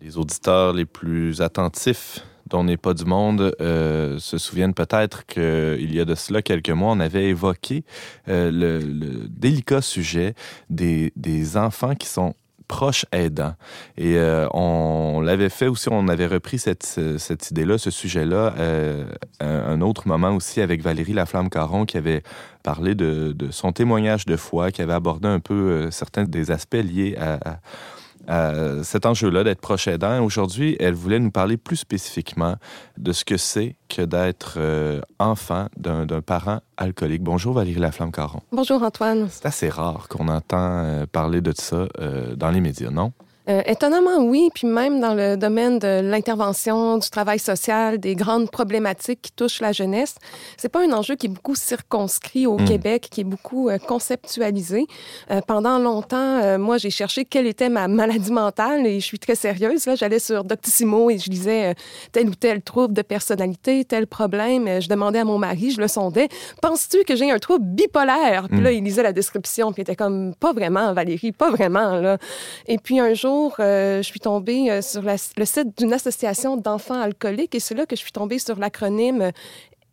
Les 0.00 0.16
auditeurs 0.16 0.72
les 0.72 0.86
plus 0.86 1.42
attentifs 1.42 2.24
d'On 2.46 2.64
n'est 2.64 2.78
pas 2.78 2.94
du 2.94 3.04
monde 3.04 3.54
euh, 3.60 4.18
se 4.18 4.38
souviennent 4.38 4.72
peut-être 4.72 5.26
qu'il 5.26 5.94
y 5.94 6.00
a 6.00 6.06
de 6.06 6.14
cela 6.14 6.40
quelques 6.40 6.70
mois, 6.70 6.92
on 6.92 7.00
avait 7.00 7.26
évoqué 7.26 7.84
euh, 8.28 8.50
le, 8.50 9.28
délicat 9.28 9.82
sujet 9.82 10.34
des, 10.70 11.12
des 11.14 11.58
enfants 11.58 11.94
qui 11.94 12.08
sont 12.08 12.34
proche 12.68 13.06
aidant. 13.12 13.54
Et 13.96 14.16
euh, 14.16 14.46
on 14.52 15.20
l'avait 15.20 15.48
fait 15.48 15.66
aussi, 15.66 15.88
on 15.90 16.06
avait 16.06 16.26
repris 16.26 16.58
cette, 16.58 16.84
cette 16.84 17.50
idée-là, 17.50 17.78
ce 17.78 17.90
sujet-là, 17.90 18.54
euh, 18.58 19.04
un, 19.40 19.80
autre 19.80 20.06
moment 20.06 20.30
aussi 20.32 20.60
avec 20.60 20.82
Valérie 20.82 21.14
Laflamme-Caron 21.14 21.86
qui 21.86 21.96
avait 21.96 22.22
parlé 22.62 22.94
de, 22.94 23.32
de, 23.32 23.50
son 23.50 23.72
témoignage 23.72 24.26
de 24.26 24.36
foi, 24.36 24.70
qui 24.70 24.82
avait 24.82 24.92
abordé 24.92 25.26
un 25.26 25.40
peu 25.40 25.54
euh, 25.54 25.90
certains 25.90 26.24
des 26.24 26.50
aspects 26.50 26.74
liés 26.74 27.16
à, 27.18 27.34
à 27.52 27.58
cet 28.82 29.06
enjeu-là 29.06 29.44
d'être 29.44 29.60
proche 29.60 29.88
aidant. 29.88 30.22
Aujourd'hui, 30.22 30.76
elle 30.80 30.94
voulait 30.94 31.18
nous 31.18 31.30
parler 31.30 31.56
plus 31.56 31.76
spécifiquement 31.76 32.56
de 32.98 33.12
ce 33.12 33.24
que 33.24 33.36
c'est 33.36 33.76
que 33.88 34.02
d'être 34.02 34.54
euh, 34.58 35.00
enfant 35.18 35.66
d'un 35.76 36.06
parent 36.20 36.60
alcoolique. 36.76 37.22
Bonjour 37.22 37.54
Valérie 37.54 37.80
Laflamme-Caron. 37.80 38.40
Bonjour 38.52 38.82
Antoine. 38.82 39.28
C'est 39.30 39.46
assez 39.46 39.68
rare 39.68 40.08
qu'on 40.08 40.28
entend 40.28 40.84
euh, 40.84 41.06
parler 41.06 41.40
de 41.40 41.52
ça 41.54 41.86
euh, 42.00 42.34
dans 42.36 42.50
les 42.50 42.60
médias, 42.60 42.90
non? 42.90 43.12
Euh, 43.48 43.62
étonnamment, 43.64 44.18
oui. 44.18 44.50
Puis 44.54 44.66
même 44.66 45.00
dans 45.00 45.14
le 45.14 45.36
domaine 45.36 45.78
de 45.78 46.00
l'intervention, 46.02 46.98
du 46.98 47.08
travail 47.08 47.38
social, 47.38 47.98
des 47.98 48.14
grandes 48.14 48.50
problématiques 48.50 49.22
qui 49.22 49.32
touchent 49.32 49.60
la 49.60 49.72
jeunesse, 49.72 50.16
c'est 50.58 50.68
pas 50.68 50.84
un 50.84 50.92
enjeu 50.92 51.16
qui 51.16 51.26
est 51.26 51.30
beaucoup 51.30 51.54
circonscrit 51.54 52.46
au 52.46 52.58
hmm. 52.58 52.64
Québec, 52.66 53.08
qui 53.10 53.22
est 53.22 53.24
beaucoup 53.24 53.70
euh, 53.70 53.78
conceptualisé. 53.78 54.86
Euh, 55.30 55.40
pendant 55.46 55.78
longtemps, 55.78 56.58
moi, 56.58 56.78
j'ai 56.78 56.90
cherché 56.90 57.24
quelle 57.24 57.46
était 57.46 57.70
ma 57.70 57.88
maladie 57.88 58.32
mentale 58.32 58.86
et 58.86 59.00
je 59.00 59.04
suis 59.04 59.18
très 59.18 59.34
sérieuse. 59.34 59.86
Là, 59.86 59.94
j'allais 59.94 60.18
sur 60.18 60.44
Doctissimo 60.44 61.10
et 61.10 61.18
je 61.18 61.30
lisais 61.30 61.74
tel 62.12 62.28
ou 62.28 62.34
tel 62.34 62.60
trouble 62.62 62.92
de 62.92 63.02
personnalité, 63.02 63.84
tel 63.84 64.06
problème. 64.06 64.80
Je 64.80 64.88
demandais 64.88 65.20
à 65.20 65.24
mon 65.24 65.38
mari, 65.38 65.70
je 65.70 65.80
le 65.80 65.88
sondais, 65.88 66.28
penses-tu 66.60 67.04
que 67.04 67.16
j'ai 67.16 67.30
un 67.30 67.38
trouble 67.38 67.64
bipolaire? 67.64 68.48
Puis 68.48 68.60
là, 68.60 68.70
hmm. 68.70 68.74
il 68.74 68.84
lisait 68.84 69.02
la 69.02 69.12
description, 69.12 69.72
puis 69.72 69.80
il 69.80 69.84
était 69.84 69.96
comme, 69.96 70.34
pas 70.38 70.52
vraiment, 70.52 70.92
Valérie, 70.92 71.32
pas 71.32 71.50
vraiment. 71.50 71.98
Là. 71.98 72.18
Et 72.66 72.78
puis 72.78 73.00
un 73.00 73.14
jour, 73.14 73.37
euh, 73.60 73.98
je 73.98 74.02
suis 74.02 74.20
tombée 74.20 74.70
euh, 74.70 74.82
sur 74.82 75.02
le 75.02 75.44
site 75.44 75.78
d'une 75.78 75.92
association 75.92 76.56
d'enfants 76.56 77.00
alcooliques 77.00 77.54
et 77.54 77.60
c'est 77.60 77.74
là 77.74 77.86
que 77.86 77.96
je 77.96 78.00
suis 78.00 78.12
tombée 78.12 78.38
sur 78.38 78.58
l'acronyme 78.58 79.32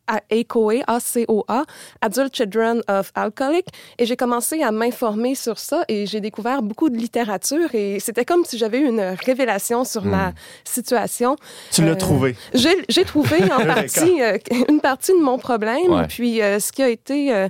ACOA, 0.07 0.83
A-C-O-A, 0.85 1.63
Adult 2.01 2.35
Children 2.35 2.81
of 2.87 3.11
Alcoholic. 3.15 3.65
Et 3.97 4.05
j'ai 4.05 4.15
commencé 4.15 4.61
à 4.61 4.71
m'informer 4.71 5.33
sur 5.33 5.57
ça 5.57 5.83
et 5.87 6.05
j'ai 6.05 6.21
découvert 6.21 6.61
beaucoup 6.61 6.89
de 6.89 6.97
littérature 6.97 7.73
et 7.73 7.99
c'était 7.99 8.25
comme 8.25 8.45
si 8.45 8.57
j'avais 8.57 8.79
eu 8.79 8.87
une 8.87 9.15
révélation 9.25 9.83
sur 9.83 10.05
ma 10.05 10.29
hmm. 10.29 10.33
situation. 10.63 11.35
Tu 11.71 11.83
l'as 11.83 11.91
euh, 11.91 11.95
trouvé? 11.95 12.35
J'ai 12.53 13.05
trouvé 13.05 13.43
en 13.51 13.65
partie 13.65 14.21
une 14.69 14.79
partie 14.79 15.13
de 15.13 15.23
mon 15.23 15.37
problème. 15.39 16.05
Puis 16.07 16.37
ce 16.37 16.71
qui 16.71 16.83
a 16.83 16.89
été 16.89 17.47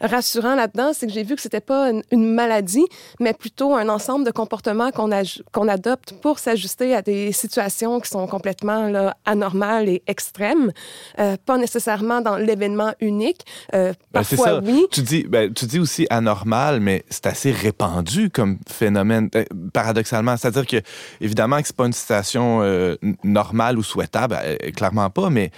rassurant 0.00 0.54
là-dedans, 0.54 0.92
c'est 0.92 1.06
que 1.06 1.12
j'ai 1.12 1.22
vu 1.22 1.34
que 1.34 1.42
c'était 1.42 1.60
pas 1.60 1.90
une, 2.10 2.28
maladie, 2.34 2.84
mais 3.20 3.32
plutôt 3.32 3.74
un 3.74 3.88
ensemble 3.88 4.24
de 4.24 4.30
comportements 4.30 4.90
qu'on 4.90 5.08
qu'on 5.52 5.68
adopte 5.68 6.12
pour 6.20 6.38
s'ajuster 6.38 6.94
à 6.94 7.02
des 7.02 7.32
situations 7.32 8.00
qui 8.00 8.08
sont 8.08 8.26
complètement 8.26 8.88
là, 8.88 9.16
anormales 9.24 9.88
et 9.88 10.02
extrêmes, 10.06 10.72
euh, 11.18 11.36
pas 11.44 11.56
nécessairement 11.56 12.20
dans 12.20 12.36
l'événement 12.36 12.92
unique. 13.00 13.44
Euh, 13.74 13.92
ben, 14.12 14.20
parfois, 14.22 14.46
ça. 14.46 14.60
oui. 14.62 14.86
Tu 14.90 15.02
dis, 15.02 15.24
ben, 15.24 15.52
tu 15.52 15.66
dis 15.66 15.78
aussi 15.78 16.06
anormal, 16.10 16.80
mais 16.80 17.04
c'est 17.08 17.26
assez 17.26 17.50
répandu 17.50 18.30
comme 18.30 18.58
phénomène, 18.68 19.30
euh, 19.34 19.44
paradoxalement. 19.72 20.36
C'est-à-dire 20.36 20.66
que, 20.66 20.76
évidemment, 21.20 21.60
que 21.60 21.66
c'est 21.66 21.76
pas 21.76 21.86
une 21.86 21.92
situation 21.92 22.60
euh, 22.62 22.96
normale 23.24 23.78
ou 23.78 23.82
souhaitable, 23.82 24.38
clairement 24.76 25.10
pas, 25.10 25.30
mais 25.30 25.50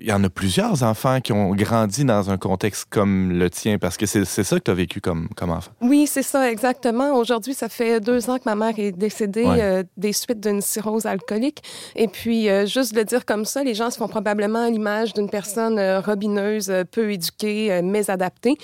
il 0.00 0.08
y 0.08 0.12
en 0.12 0.24
a 0.24 0.30
plusieurs 0.30 0.82
enfants 0.82 1.20
qui 1.20 1.32
ont 1.32 1.54
grandi 1.54 2.04
dans 2.04 2.30
un 2.30 2.38
contexte 2.38 2.86
comme 2.88 3.32
le 3.32 3.50
tien, 3.50 3.78
parce 3.78 3.96
que 3.96 4.06
c'est 4.06 4.24
ça 4.24 4.58
que 4.58 4.64
tu 4.64 4.70
as 4.70 4.74
vécu 4.74 5.00
comme, 5.00 5.28
comme 5.36 5.50
enfant. 5.50 5.70
Oui, 5.80 6.06
c'est 6.06 6.22
ça, 6.22 6.50
exactement. 6.50 7.14
Aujourd'hui, 7.16 7.54
ça 7.54 7.68
fait 7.68 8.00
deux 8.00 8.30
ans 8.30 8.38
que 8.38 8.44
ma 8.46 8.54
mère 8.54 8.74
est 8.78 8.92
décédée 8.92 9.44
euh, 9.46 9.82
des 9.96 10.12
suites 10.12 10.40
d'une 10.40 10.60
cirrhose 10.60 11.06
alcoolique. 11.06 11.62
Et 11.94 12.08
puis, 12.08 12.48
euh, 12.48 12.66
juste 12.66 12.94
le 12.96 13.04
dire 13.04 13.24
comme 13.26 13.44
ça, 13.44 13.62
les 13.62 13.74
gens 13.74 13.90
se 13.90 13.98
font 13.98 14.08
probablement 14.08 14.66
l'image 14.66 15.12
d'une 15.12 15.28
personne 15.28 15.78
euh, 15.78 16.00
robineuse, 16.00 16.72
peu 16.90 17.12
éduquée, 17.12 17.82
mésadaptée. 17.82 18.56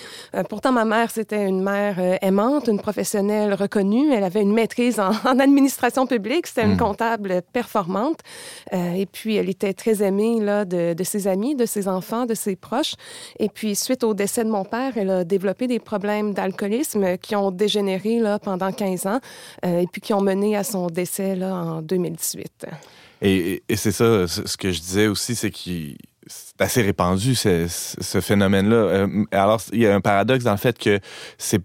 pourtant, 0.48 0.72
ma 0.72 0.84
mère, 0.84 1.10
c'était 1.10 1.46
une 1.46 1.62
mère 1.62 1.98
aimante, 2.22 2.68
une 2.68 2.80
professionnelle 2.80 3.54
reconnue. 3.54 4.12
Elle 4.12 4.24
avait 4.24 4.42
une 4.42 4.52
maîtrise 4.52 4.98
en, 4.98 5.10
administration 5.38 6.06
publique. 6.06 6.46
C'était 6.46 6.64
une 6.64 6.74
hmm. 6.74 6.78
comptable 6.78 7.42
performante. 7.52 8.20
et 8.72 9.06
puis, 9.06 9.36
elle 9.36 9.48
était 9.48 9.74
très 9.74 10.02
aimée 10.02 10.40
là, 10.40 10.64
de 10.64 10.85
de, 10.94 11.04
ses 11.04 11.26
amis, 11.28 11.54
de 11.54 11.66
ses 11.66 11.88
enfants, 11.88 12.26
de 12.26 12.34
ses 12.34 12.56
proches. 12.56 12.94
Et 13.38 13.48
puis, 13.48 13.74
suite 13.74 14.04
au 14.04 14.14
décès 14.14 14.44
de 14.44 14.50
mon 14.50 14.64
père, 14.64 14.96
elle 14.96 15.10
a 15.10 15.24
développé 15.24 15.66
des 15.66 15.78
problèmes 15.78 16.34
d'alcoolisme 16.34 17.16
qui 17.18 17.36
ont 17.36 17.50
dégénéré 17.50 18.18
là, 18.18 18.38
pendant 18.38 18.72
15 18.72 19.06
ans 19.06 19.20
euh, 19.64 19.80
et 19.80 19.86
puis 19.86 20.00
qui 20.00 20.14
ont 20.14 20.20
mené 20.20 20.56
à 20.56 20.64
son 20.64 20.88
décès 20.88 21.36
là, 21.36 21.54
en 21.54 21.82
2018. 21.82 22.66
Et, 23.22 23.62
c'est 23.74 23.92
ça, 23.92 24.26
ce 24.26 24.56
que 24.56 24.70
je 24.70 24.80
disais 24.80 25.06
aussi, 25.06 25.34
c'est 25.34 25.50
qu'il 25.50 25.96
c'est 26.26 26.60
assez 26.60 26.82
répandu, 26.82 27.34
ce, 27.34 27.66
ce 27.68 28.20
phénomène-là. 28.20 28.76
Euh, 28.76 29.24
alors, 29.30 29.62
il 29.72 29.80
y 29.80 29.86
a 29.86 29.94
un 29.94 30.00
paradoxe 30.00 30.44
dans 30.44 30.52
le 30.52 30.56
fait 30.56 30.76
que 30.76 30.98
c'est 31.38 31.62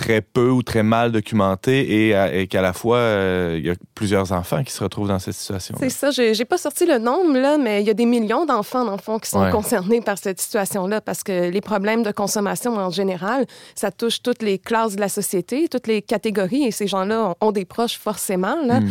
très 0.00 0.22
peu 0.22 0.48
ou 0.48 0.62
très 0.62 0.82
mal 0.82 1.12
documenté 1.12 2.06
et, 2.08 2.16
euh, 2.16 2.40
et 2.40 2.46
qu'à 2.46 2.62
la 2.62 2.72
fois, 2.72 2.96
euh, 2.96 3.56
il 3.58 3.66
y 3.66 3.70
a 3.70 3.74
plusieurs 3.94 4.32
enfants 4.32 4.64
qui 4.64 4.72
se 4.72 4.82
retrouvent 4.82 5.08
dans 5.08 5.18
cette 5.18 5.34
situation. 5.34 5.74
C'est 5.78 5.90
ça. 5.90 6.10
J'ai 6.10 6.44
pas 6.46 6.56
sorti 6.56 6.86
le 6.86 6.96
nombre, 6.98 7.36
là, 7.36 7.58
mais 7.58 7.82
il 7.82 7.86
y 7.86 7.90
a 7.90 7.94
des 7.94 8.06
millions 8.06 8.46
d'enfants, 8.46 8.86
dans 8.86 8.96
le 8.96 9.02
fond, 9.02 9.18
qui 9.18 9.28
sont 9.28 9.50
concernés 9.50 10.00
par 10.00 10.16
cette 10.16 10.40
situation-là 10.40 11.02
parce 11.02 11.22
que 11.22 11.50
les 11.50 11.60
problèmes 11.60 12.02
de 12.02 12.12
consommation 12.12 12.76
en 12.76 12.88
général, 12.90 13.44
ça 13.74 13.90
touche 13.90 14.22
toutes 14.22 14.42
les 14.42 14.58
classes 14.58 14.96
de 14.96 15.00
la 15.00 15.10
société, 15.10 15.68
toutes 15.68 15.86
les 15.86 16.00
catégories 16.00 16.64
et 16.64 16.70
ces 16.70 16.86
gens-là 16.86 17.34
ont, 17.40 17.52
des 17.52 17.66
proches 17.66 17.98
forcément. 17.98 18.56
Là. 18.64 18.80
Hmm. 18.80 18.88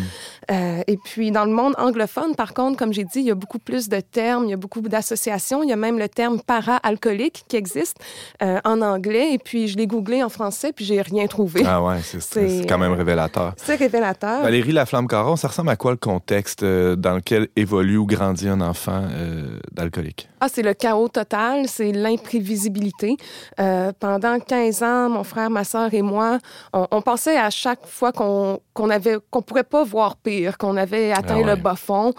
Euh, 0.51 0.81
et 0.85 0.97
puis, 0.97 1.31
dans 1.31 1.45
le 1.45 1.51
monde 1.51 1.73
anglophone, 1.79 2.35
par 2.35 2.53
contre, 2.53 2.77
comme 2.77 2.93
j'ai 2.93 3.05
dit, 3.05 3.19
il 3.19 3.25
y 3.25 3.31
a 3.31 3.35
beaucoup 3.35 3.57
plus 3.57 3.89
de 3.89 3.99
termes, 3.99 4.45
il 4.45 4.51
y 4.51 4.53
a 4.53 4.57
beaucoup 4.57 4.81
d'associations. 4.81 5.63
Il 5.63 5.69
y 5.69 5.73
a 5.73 5.77
même 5.77 5.97
le 5.97 6.09
terme 6.09 6.39
para-alcoolique 6.39 7.45
qui 7.47 7.55
existe 7.55 7.97
en 8.41 8.81
anglais. 8.81 9.33
Et 9.33 9.39
puis, 9.39 9.69
je 9.69 9.77
l'ai 9.77 9.87
googlé 9.87 10.21
en 10.21 10.29
français, 10.29 10.71
puis 10.71 10.85
j'ai 10.85 10.98
rien 11.01 11.27
trouvé. 11.27 11.63
Ah 11.65 11.81
ouais, 11.83 11.99
c'est 12.01 12.65
quand 12.67 12.77
même 12.77 12.93
révélateur. 12.93 13.53
C'est 13.57 13.75
révélateur. 13.75 14.41
Valérie 14.41 14.71
Laflamme-Caron, 14.71 15.35
ça 15.35 15.47
ressemble 15.47 15.69
à 15.69 15.75
quoi 15.75 15.91
le 15.91 15.97
contexte 15.97 16.63
euh, 16.63 16.95
dans 16.95 17.15
lequel 17.15 17.47
évolue 17.55 17.97
ou 17.97 18.05
grandit 18.05 18.47
un 18.47 18.61
enfant 18.61 19.03
euh, 19.11 19.59
d'alcoolique? 19.71 20.29
Ah, 20.39 20.47
c'est 20.49 20.61
le 20.61 20.73
chaos 20.73 21.07
total, 21.07 21.67
c'est 21.67 21.91
l'imprévisibilité. 21.91 23.17
Euh, 23.59 23.91
pendant 23.99 24.39
15 24.39 24.83
ans, 24.83 25.09
mon 25.09 25.23
frère, 25.23 25.49
ma 25.49 25.63
soeur 25.63 25.93
et 25.93 26.01
moi, 26.01 26.39
on, 26.73 27.01
pensait 27.01 27.37
à 27.37 27.49
chaque 27.49 27.85
fois 27.85 28.11
qu'on 28.11 28.59
qu'on 28.73 28.89
avait 28.89 29.17
qu'on 29.31 29.41
pourrait 29.41 29.63
pas 29.63 29.83
voir 29.83 30.15
pire, 30.15 30.57
qu'on 30.57 30.77
avait 30.77 31.11
atteint 31.11 31.41
ah 31.43 31.47
le 31.47 31.55
bas 31.55 31.75
fond, 31.75 32.13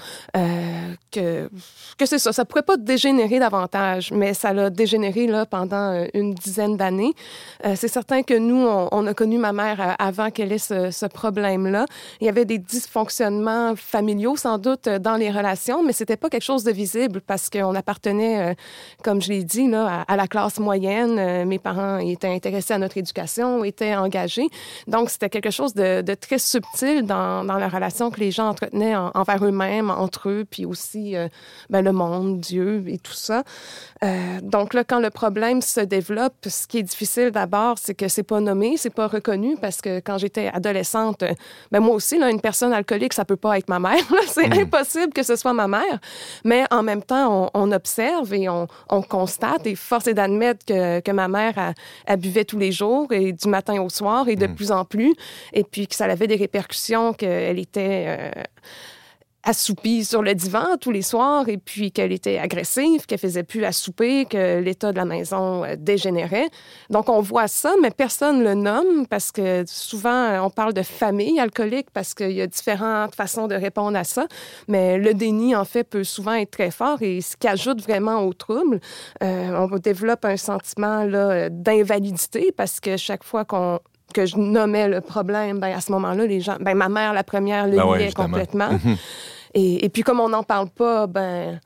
que 1.12 1.50
que 1.98 2.06
c'est 2.06 2.18
ça, 2.18 2.32
ça 2.32 2.44
pourrait 2.44 2.62
pas 2.62 2.76
dégénérer 2.76 3.38
davantage, 3.38 4.10
mais 4.12 4.34
ça 4.34 4.52
l'a 4.52 4.70
dégénéré 4.70 5.26
là 5.26 5.46
pendant 5.46 6.04
une 6.14 6.34
dizaine 6.34 6.76
d'années. 6.76 7.14
c'est 7.74 7.88
certain 7.88 8.22
que 8.22 8.34
nous, 8.34 8.66
on, 8.66 9.06
a 9.06 9.14
connu 9.14 9.38
ma 9.38 9.52
mère 9.52 9.80
euh, 9.80 9.92
avant 9.98 10.30
qu'elle 10.30 10.52
ait 10.52 10.58
ce, 10.58 11.06
problème-là. 11.06 11.86
Il 12.20 12.26
y 12.26 12.28
avait 12.28 12.44
des 12.44 12.58
dysfonctionnements 12.58 13.74
familiaux, 13.76 14.36
sans 14.36 14.58
doute, 14.58 14.86
euh, 14.86 14.98
dans 14.98 15.16
les 15.16 15.30
relations, 15.30 15.82
mais 15.82 15.92
c'était 15.92 16.16
pas 16.16 16.28
quelque 16.28 16.44
chose 16.44 16.64
de 16.64 16.72
visible 16.72 17.20
parce 17.20 17.50
qu'on 17.50 17.74
appartenait, 17.74 18.09
euh, 18.18 18.54
comme 19.02 19.20
je 19.20 19.28
l'ai 19.28 19.44
dit, 19.44 19.68
là, 19.68 20.04
à, 20.06 20.16
la 20.16 20.26
classe 20.26 20.58
moyenne. 20.58 21.44
Mes 21.46 21.58
parents 21.58 21.98
étaient 21.98 22.28
intéressés 22.28 22.74
à 22.74 22.78
notre 22.78 22.98
éducation, 22.98 23.64
étaient 23.64 23.94
engagés. 23.94 24.48
Donc, 24.86 25.10
c'était 25.10 25.30
quelque 25.30 25.50
chose 25.50 25.74
de, 25.74 26.02
très 26.14 26.38
subtil 26.38 27.02
dans, 27.02 27.42
la 27.42 27.68
relation 27.68 28.10
que 28.10 28.20
les 28.20 28.30
gens 28.30 28.48
entretenaient 28.48 28.96
envers 28.96 29.44
eux-mêmes, 29.44 29.90
entre 29.90 30.28
eux, 30.28 30.46
puis 30.48 30.64
aussi 30.64 31.14
ben, 31.68 31.82
le 31.82 31.92
monde, 31.92 32.40
Dieu 32.40 32.84
et 32.86 32.98
tout 32.98 33.12
ça. 33.12 33.42
donc 34.42 34.74
là, 34.74 34.84
quand 34.84 35.00
le 35.00 35.10
problème 35.10 35.62
se 35.62 35.80
développe, 35.80 36.34
ce 36.46 36.66
qui 36.66 36.78
est 36.78 36.82
difficile 36.82 37.30
d'abord, 37.30 37.76
c'est 37.78 37.94
que 37.94 38.08
c'est 38.08 38.22
pas 38.22 38.40
nommé, 38.40 38.76
c'est 38.76 38.94
pas 38.94 39.06
reconnu 39.06 39.56
parce 39.60 39.80
que 39.80 40.00
quand 40.00 40.18
j'étais 40.18 40.48
adolescente, 40.48 41.24
ben 41.70 41.80
moi 41.80 41.94
aussi, 41.94 42.18
là, 42.18 42.30
une 42.30 42.40
personne 42.40 42.72
alcoolique, 42.72 43.12
ça 43.12 43.24
peut 43.24 43.36
pas 43.36 43.58
être 43.58 43.68
ma 43.68 43.78
mère. 43.78 44.02
c'est 44.26 44.48
mm. 44.48 44.60
impossible 44.60 45.12
que 45.12 45.22
ce 45.22 45.36
soit 45.36 45.52
ma 45.52 45.68
mère. 45.68 45.98
Mais 46.44 46.64
en 46.70 46.82
même 46.82 47.02
temps, 47.02 47.50
on, 47.54 47.70
observe 47.72 47.99
et 48.00 48.48
on, 48.48 48.66
constate 49.02 49.66
et 49.66 49.74
force 49.74 50.06
est 50.06 50.14
d'admettre 50.14 50.64
que, 50.64 51.00
que, 51.00 51.10
ma 51.10 51.28
mère, 51.28 51.74
a, 52.06 52.16
buvait 52.16 52.44
tous 52.44 52.58
les 52.58 52.72
jours 52.72 53.12
et 53.12 53.32
du 53.32 53.48
matin 53.48 53.80
au 53.80 53.88
soir 53.88 54.28
et 54.28 54.36
de 54.36 54.46
mm. 54.46 54.54
plus 54.54 54.72
en 54.72 54.84
plus. 54.84 55.14
Et 55.52 55.64
puis 55.64 55.86
que 55.86 55.94
ça 55.94 56.04
avait 56.04 56.26
des 56.26 56.36
répercussions, 56.36 57.12
qu'elle 57.12 57.58
était... 57.58 58.32
Euh, 58.36 58.42
assoupie 59.42 60.04
sur 60.04 60.22
le 60.22 60.34
divan 60.34 60.76
tous 60.80 60.90
les 60.90 61.02
soirs 61.02 61.48
et 61.48 61.56
puis 61.56 61.92
qu'elle 61.92 62.12
était 62.12 62.38
agressive, 62.38 63.06
qu'elle 63.06 63.18
faisait 63.18 63.42
plus 63.42 63.64
à 63.64 63.72
souper, 63.72 64.26
que 64.26 64.60
l'état 64.60 64.92
de 64.92 64.96
la 64.96 65.04
maison 65.04 65.64
euh, 65.64 65.76
dégénérait. 65.78 66.48
Donc 66.90 67.08
on 67.08 67.20
voit 67.20 67.48
ça, 67.48 67.74
mais 67.80 67.90
personne 67.90 68.42
le 68.42 68.54
nomme 68.54 69.06
parce 69.06 69.32
que 69.32 69.64
souvent 69.66 70.44
on 70.44 70.50
parle 70.50 70.74
de 70.74 70.82
famille 70.82 71.40
alcoolique 71.40 71.90
parce 71.92 72.14
qu'il 72.14 72.32
y 72.32 72.42
a 72.42 72.46
différentes 72.46 73.14
façons 73.14 73.46
de 73.46 73.54
répondre 73.54 73.96
à 73.96 74.04
ça, 74.04 74.26
mais 74.68 74.98
le 74.98 75.14
déni 75.14 75.56
en 75.56 75.64
fait 75.64 75.84
peut 75.84 76.04
souvent 76.04 76.34
être 76.34 76.50
très 76.50 76.70
fort 76.70 77.00
et 77.00 77.20
ce 77.20 77.36
qui 77.36 77.48
ajoute 77.48 77.80
vraiment 77.82 78.24
au 78.24 78.32
trouble, 78.32 78.80
euh, 79.22 79.66
on 79.70 79.78
développe 79.78 80.24
un 80.24 80.36
sentiment 80.36 81.06
d'invalidité 81.50 82.52
parce 82.56 82.80
que 82.80 82.96
chaque 82.96 83.24
fois 83.24 83.44
qu'on 83.44 83.80
que 84.12 84.26
je 84.26 84.36
nommais 84.36 84.88
le 84.88 85.00
problème, 85.00 85.58
ben 85.58 85.72
à 85.74 85.80
ce 85.80 85.92
moment-là, 85.92 86.26
les 86.26 86.40
gens, 86.40 86.56
ben 86.60 86.74
ma 86.74 86.88
mère 86.88 87.12
la 87.12 87.24
première 87.24 87.66
le 87.66 87.76
ben 87.76 88.12
complètement. 88.12 88.70
Mhm. 88.70 88.96
et, 89.54 89.84
et, 89.84 89.88
puis 89.88 90.02
comme 90.02 90.20
on 90.20 90.28
n'en 90.28 90.42
parle 90.42 90.68
pas, 90.68 91.06
ben 91.06 91.60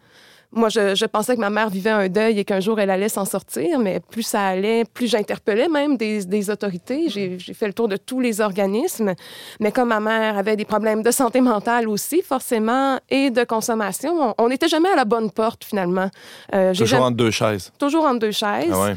moi, 0.55 0.69
je, 0.69 1.05
pensais 1.07 1.35
que 1.35 1.41
ma 1.41 1.51
mère 1.51 1.69
vivait 1.69 1.91
un 1.91 2.09
deuil 2.09 2.39
et 2.39 2.45
qu'un 2.45 2.61
jour 2.61 2.79
elle 2.79 2.91
allait 2.91 3.09
s'en 3.09 3.25
sortir, 3.25 3.79
mais 3.81 3.99
plus 3.99 4.23
ça 4.23 4.47
allait, 4.47 4.85
plus 4.85 5.09
j'interpellais 5.09 5.69
même 5.69 5.97
des, 5.97 6.51
autorités. 6.51 7.09
J'ai 7.09 7.39
fait 7.39 7.67
le 7.67 7.73
tour 7.73 7.89
de 7.89 7.97
tous 7.97 8.21
les 8.21 8.41
organismes. 8.41 9.15
Mais 9.61 9.73
comme 9.73 9.89
ma 9.89 10.01
mère 10.01 10.39
avait 10.39 10.57
des 10.57 10.65
problèmes 10.65 11.03
de 11.03 11.11
santé 11.11 11.41
mentale 11.41 11.89
aussi, 11.89 12.23
forcément, 12.23 12.99
et 13.11 13.31
de 13.31 13.45
consommation, 13.45 14.35
on 14.39 14.49
n'était 14.49 14.69
jamais 14.69 14.91
à 14.91 14.97
la 14.97 15.05
bonne 15.05 15.31
porte 15.31 15.65
finalement. 15.65 16.11
Euh, 16.55 16.75
toujours 16.75 17.03
entre 17.03 17.17
deux 17.17 17.31
chaises. 17.31 17.73
Toujours 17.79 18.05
entre 18.05 18.21
deux 18.21 18.33
chaises. 18.33 18.73
Ah 18.73 18.93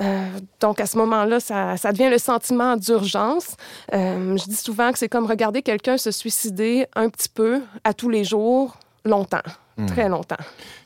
euh, 0.00 0.28
donc, 0.60 0.80
à 0.80 0.86
ce 0.86 0.96
moment-là, 0.98 1.40
ça, 1.40 1.92
devient 1.92 2.10
le 2.10 2.18
sentiment 2.18 2.76
d'urgence. 2.76 3.56
Euh, 3.94 4.36
je 4.36 4.44
dis 4.44 4.56
souvent 4.56 4.92
que 4.92 4.98
c'est 4.98 5.08
comme 5.08 5.26
regarder 5.26 5.62
quelqu'un 5.62 5.96
se 5.98 6.10
suicider 6.10 6.86
un 6.94 7.08
petit 7.08 7.28
peu 7.28 7.60
à 7.84 7.94
tous 7.94 8.08
les 8.08 8.24
jours, 8.24 8.76
longtemps, 9.04 9.42
hmm. 9.76 9.86
très 9.86 10.08
longtemps. 10.08 10.36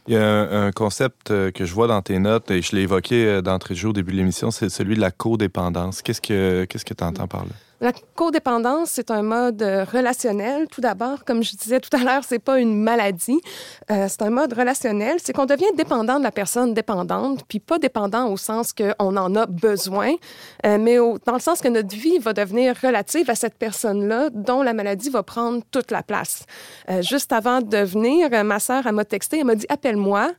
Il 0.07 0.15
y 0.15 0.17
a 0.17 0.25
un, 0.25 0.71
concept 0.71 1.31
euh, 1.31 1.51
que 1.51 1.65
je 1.65 1.73
vois 1.75 1.87
dans 1.87 2.03
tes 2.03 2.19
notes, 2.19 2.51
et 2.51 2.63
je 2.63 2.75
l'ai 2.77 2.83
évoqué 2.83 3.41
d'entrée 3.43 3.75
de 3.75 3.79
jeu 3.79 3.89
au 3.89 3.93
début 3.93 4.13
de 4.13 4.19
l'émission, 4.19 4.51
c'est 4.51 4.69
celui 4.69 4.97
de 4.97 5.01
la 5.01 5.11
codépendance. 5.11 6.03
Qu'est-ce 6.03 6.21
que 6.21 6.65
tu 6.65 6.95
que 6.95 7.05
entends 7.05 7.29
par 7.29 7.45
là? 7.45 7.53
La 7.85 7.93
codépendance, 8.15 8.93
c'est 8.93 9.11
un 9.11 9.21
mode 9.21 9.61
euh, 9.61 9.85
relationnel. 9.85 10.69
Tout 10.69 10.81
d'abord, 10.81 11.23
comme 11.27 11.43
je 11.43 11.55
disais 11.55 11.81
tout 11.81 11.95
à 11.95 12.03
l'heure, 12.03 12.23
c'est 12.27 12.39
pas 12.39 12.59
une 12.59 12.83
maladie. 12.83 13.39
Euh, 13.91 14.07
c'est 14.09 14.23
un 14.23 14.31
mode 14.31 14.55
relationnel. 14.55 15.19
C'est 15.23 15.35
qu'on 15.35 15.45
devient 15.45 15.67
dépendant 15.77 16.19
de 16.19 16.25
la 16.25 16.31
personne 16.31 16.73
dépendante, 16.73 17.45
puis 17.47 17.61
pas 17.61 17.79
dépendant 17.79 18.29
au 18.29 18.39
sens 18.39 18.73
qu'on 18.73 19.17
en 19.19 19.37
a 19.37 19.45
besoin, 19.45 20.15
euh, 20.65 20.79
mais 20.81 20.97
dans 20.97 21.35
le 21.35 21.41
sens 21.41 21.61
que 21.61 21.69
notre 21.69 21.95
vie 21.95 22.17
va 22.17 22.33
devenir 22.33 22.75
relative 22.83 23.29
à 23.29 23.35
cette 23.35 23.59
personne-là, 23.59 24.31
dont 24.31 24.63
la 24.63 24.73
maladie 24.73 25.11
va 25.11 25.23
prendre 25.23 25.63
toute 25.71 25.91
la 25.91 26.03
place. 26.03 26.47
juste 27.01 27.35
avant 27.35 27.61
de 27.61 27.77
venir, 27.77 28.31
ma 28.45 28.61
sœur 28.61 28.91
m'a 28.95 29.05
texté, 29.05 29.41
elle 29.41 29.45
m'a 29.45 29.57
dit 29.57 29.67
appelle-moi. 29.69 30.31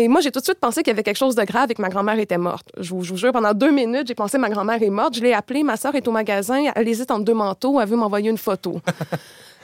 Et 0.00 0.06
moi, 0.06 0.20
j'ai 0.20 0.30
tout 0.30 0.38
de 0.38 0.44
suite 0.44 0.60
pensé 0.60 0.82
qu'il 0.82 0.92
y 0.92 0.94
avait 0.94 1.02
quelque 1.02 1.16
chose 1.16 1.34
de 1.34 1.42
grave 1.42 1.72
et 1.72 1.74
que 1.74 1.82
ma 1.82 1.88
grand-mère 1.88 2.20
était 2.20 2.38
morte. 2.38 2.68
Je 2.78 2.94
vous, 2.94 3.02
jure, 3.16 3.32
pendant 3.32 3.52
deux 3.52 3.72
minutes, 3.72 4.06
j'ai 4.06 4.14
pensé 4.14 4.36
que 4.36 4.42
ma 4.42 4.48
grand-mère 4.48 4.80
est 4.80 4.90
morte. 4.90 5.16
Je 5.16 5.22
l'ai 5.22 5.34
appelée, 5.34 5.64
ma 5.64 5.76
soeur 5.76 5.96
est 5.96 6.06
au 6.06 6.12
magasin, 6.12 6.70
elle 6.76 6.86
hésite 6.86 7.10
entre 7.10 7.24
deux 7.24 7.34
manteaux, 7.34 7.80
elle 7.80 7.88
veut 7.88 7.96
m'envoyer 7.96 8.30
une 8.30 8.38
photo. 8.38 8.80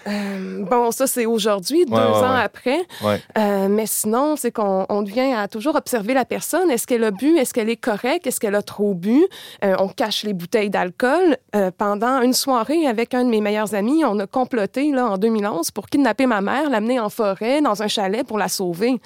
Euh, 0.07 0.62
bon, 0.64 0.91
ça, 0.91 1.07
c'est 1.07 1.24
aujourd'hui, 1.24 1.87
deux 1.87 1.95
ans 1.95 2.35
après. 2.35 2.80
Euh, 3.39 3.68
mais 3.70 3.87
sinon, 3.87 4.37
c'est 4.37 4.53
qu'on 4.53 4.85
on 4.91 5.01
devient 5.01 5.32
à 5.32 5.49
toujours 5.49 5.76
observer 5.76 6.12
la 6.12 6.26
personne. 6.26 6.70
Est-ce 6.70 6.87
qu'elle 6.87 7.05
a 7.05 7.11
bu? 7.11 7.39
Est-ce 7.39 7.55
qu'elle 7.55 7.70
est 7.70 7.76
correcte? 7.78 8.26
Est-ce 8.26 8.39
qu'elle 8.39 8.55
a 8.55 8.61
trop 8.61 8.93
bu? 8.93 9.24
Euh, 9.64 9.74
on 9.78 9.89
cache 9.89 10.24
les 10.24 10.35
bouteilles 10.35 10.68
d'alcool. 10.68 11.39
pendant 11.78 12.20
une 12.20 12.35
soirée 12.35 12.87
avec 12.87 13.14
un 13.14 13.24
de 13.24 13.30
mes 13.30 13.41
meilleurs 13.41 13.74
amis, 13.74 14.05
on 14.05 14.18
a 14.18 14.26
comploté 14.26 14.93
là, 14.93 15.07
en 15.07 15.16
2011 15.16 15.70
pour 15.70 15.87
kidnapper 15.87 16.26
ma 16.26 16.43
mère, 16.43 16.68
l'amener 16.68 17.01
en 17.01 17.09
forêt, 17.09 17.62
dans 17.62 17.82
un 17.82 17.89
chalet 17.89 18.26
pour 18.26 18.37
la 18.37 18.49
sauver. 18.49 19.01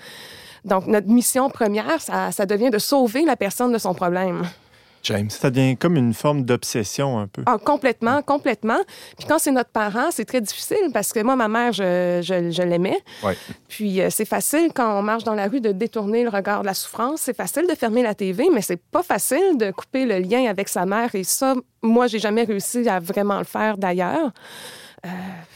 Donc, 0.64 0.86
notre 0.86 1.09
mission 1.09 1.50
première, 1.50 2.00
ça, 2.00 2.46
devient 2.46 2.70
de 2.70 2.78
sauver 2.78 3.24
la 3.24 3.36
personne 3.36 3.72
de 3.72 3.78
son 3.78 3.94
problème. 3.94 4.42
James. 5.04 5.30
Ça 5.30 5.50
devient 5.50 5.76
comme 5.76 5.96
une 5.96 6.12
forme 6.12 6.42
d'obsession 6.42 7.18
un 7.18 7.26
peu. 7.28 7.42
Ah, 7.46 7.56
complètement, 7.62 8.20
complètement. 8.22 8.78
Puis 9.16 9.26
quand 9.28 9.38
c'est 9.38 9.52
notre 9.52 9.70
parent, 9.70 10.11
c'est 10.11 10.24
très 10.24 10.40
difficile 10.40 10.90
parce 10.92 11.12
que 11.12 11.20
moi, 11.20 11.36
ma 11.36 11.48
mère, 11.48 11.72
je, 11.72 12.20
je, 12.22 12.62
l'aimais. 12.62 13.00
Puis 13.68 14.00
euh, 14.00 14.09
c'est 14.11 14.24
facile 14.24 14.70
quand 14.74 14.98
on 14.98 15.02
marche 15.02 15.24
dans 15.24 15.34
la 15.34 15.46
rue 15.46 15.61
de 15.61 15.72
détourner 15.72 16.24
le 16.24 16.30
regard 16.30 16.62
de 16.62 16.66
la 16.66 16.74
souffrance. 16.74 17.20
C'est 17.22 17.36
facile 17.36 17.66
de 17.68 17.74
fermer 17.74 18.02
la 18.02 18.14
TV, 18.14 18.48
mais 18.52 18.61
c'est 18.61 18.82
pas 18.90 19.02
facile 19.02 19.56
de 19.56 19.70
couper 19.70 20.04
le 20.04 20.18
lien 20.18 20.46
avec 20.48 20.68
sa 20.68 20.84
mère. 20.84 21.14
Et 21.14 21.24
ça, 21.24 21.54
moi, 21.82 22.06
j'ai 22.09 22.18
jamais 22.18 22.42
réussi 22.42 22.88
à 22.88 22.98
vraiment 22.98 23.38
le 23.38 23.44
faire 23.44 23.78
d'ailleurs. 23.78 24.32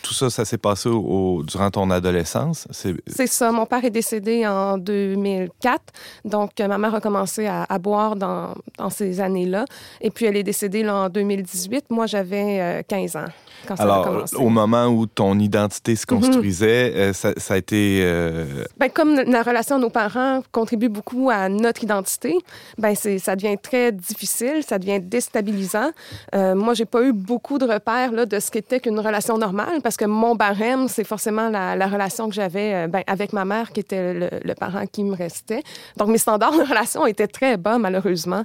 Tout 0.03 0.15
ça, 0.15 0.31
ça 0.31 0.45
s'est 0.45 0.59
passé 0.59 0.91
durant 0.91 1.71
ton 1.71 1.91
adolescence? 1.91 2.67
C'est 2.71 3.27
ça. 3.27 3.53
Mon 3.53 3.67
père 3.67 3.85
est 3.85 3.91
décédé 3.91 4.47
en 4.47 4.77
2004. 4.77 5.81
Donc, 6.25 6.59
ma 6.59 6.79
mère 6.79 6.95
a 6.95 7.01
commencé 7.01 7.47
à, 7.47 7.79
boire 7.79 8.17
dans, 8.17 8.55
ces 8.91 9.21
années-là. 9.21 9.65
Et 10.01 10.11
puis, 10.11 10.27
elle 10.27 10.37
est 10.37 10.43
décédée 10.43 10.89
en 10.89 11.09
2018. 11.09 11.87
Moi, 11.91 12.07
j'avais 12.07 12.85
15 12.89 13.17
euh, 13.17 13.19
ans. 13.21 13.25
Quand 13.67 13.77
ça 13.77 14.01
a 14.01 14.05
commencé. 14.05 14.37
au 14.37 14.49
moment 14.49 14.87
où 14.87 15.07
ton 15.07 15.39
identité 15.39 15.95
se 15.95 16.05
construisait, 16.05 16.91
mhm. 16.91 16.97
euh, 16.97 17.13
ça, 17.13 17.55
a 17.55 17.57
été... 17.57 18.01
Euh, 18.03 18.65
ben, 18.77 18.89
comme 18.89 19.15
la 19.15 19.43
relation 19.43 19.77
de 19.77 19.83
nos 19.83 19.91
parents 19.91 20.43
contribue 20.51 20.89
beaucoup 20.89 21.31
à 21.31 21.49
notre 21.49 21.85
identité, 21.85 22.37
ben, 22.77 22.95
ça 22.95 23.37
devient 23.37 23.57
très 23.63 23.93
difficile, 23.93 24.63
ça 24.67 24.79
devient 24.79 25.01
déstabilisant. 25.01 25.91
moi, 26.35 26.75
j'ai 26.75 26.87
pas 26.87 27.03
eu 27.03 27.13
beaucoup 27.13 27.59
de 27.59 27.67
repères 27.67 28.13
là, 28.13 28.27
de 28.27 28.41
ce 28.41 28.51
qu'était 28.51 28.81
qu'une 28.81 28.99
relation 28.99 29.39
parce 29.83 29.97
que 29.97 30.05
mon 30.05 30.35
barème, 30.35 30.89
c'est 30.89 31.05
forcément 31.05 31.49
la, 31.49 31.87
relation 31.87 32.29
que 32.29 32.35
j'avais 32.35 32.75
euh, 32.75 32.87
ben, 32.87 33.03
avec 33.07 33.33
ma 33.33 33.45
mère 33.45 33.73
qui 33.73 33.81
était 33.81 34.15
le, 34.15 34.55
parent 34.55 34.87
qui 34.87 35.05
me 35.05 35.15
restait. 35.15 35.63
Donc, 35.97 36.09
mes 36.09 36.19
standards 36.19 36.53
de 36.57 36.63
relation 36.63 37.07
étaient 37.07 37.27
très 37.27 37.57
bas, 37.57 37.79
malheureusement. 37.79 38.45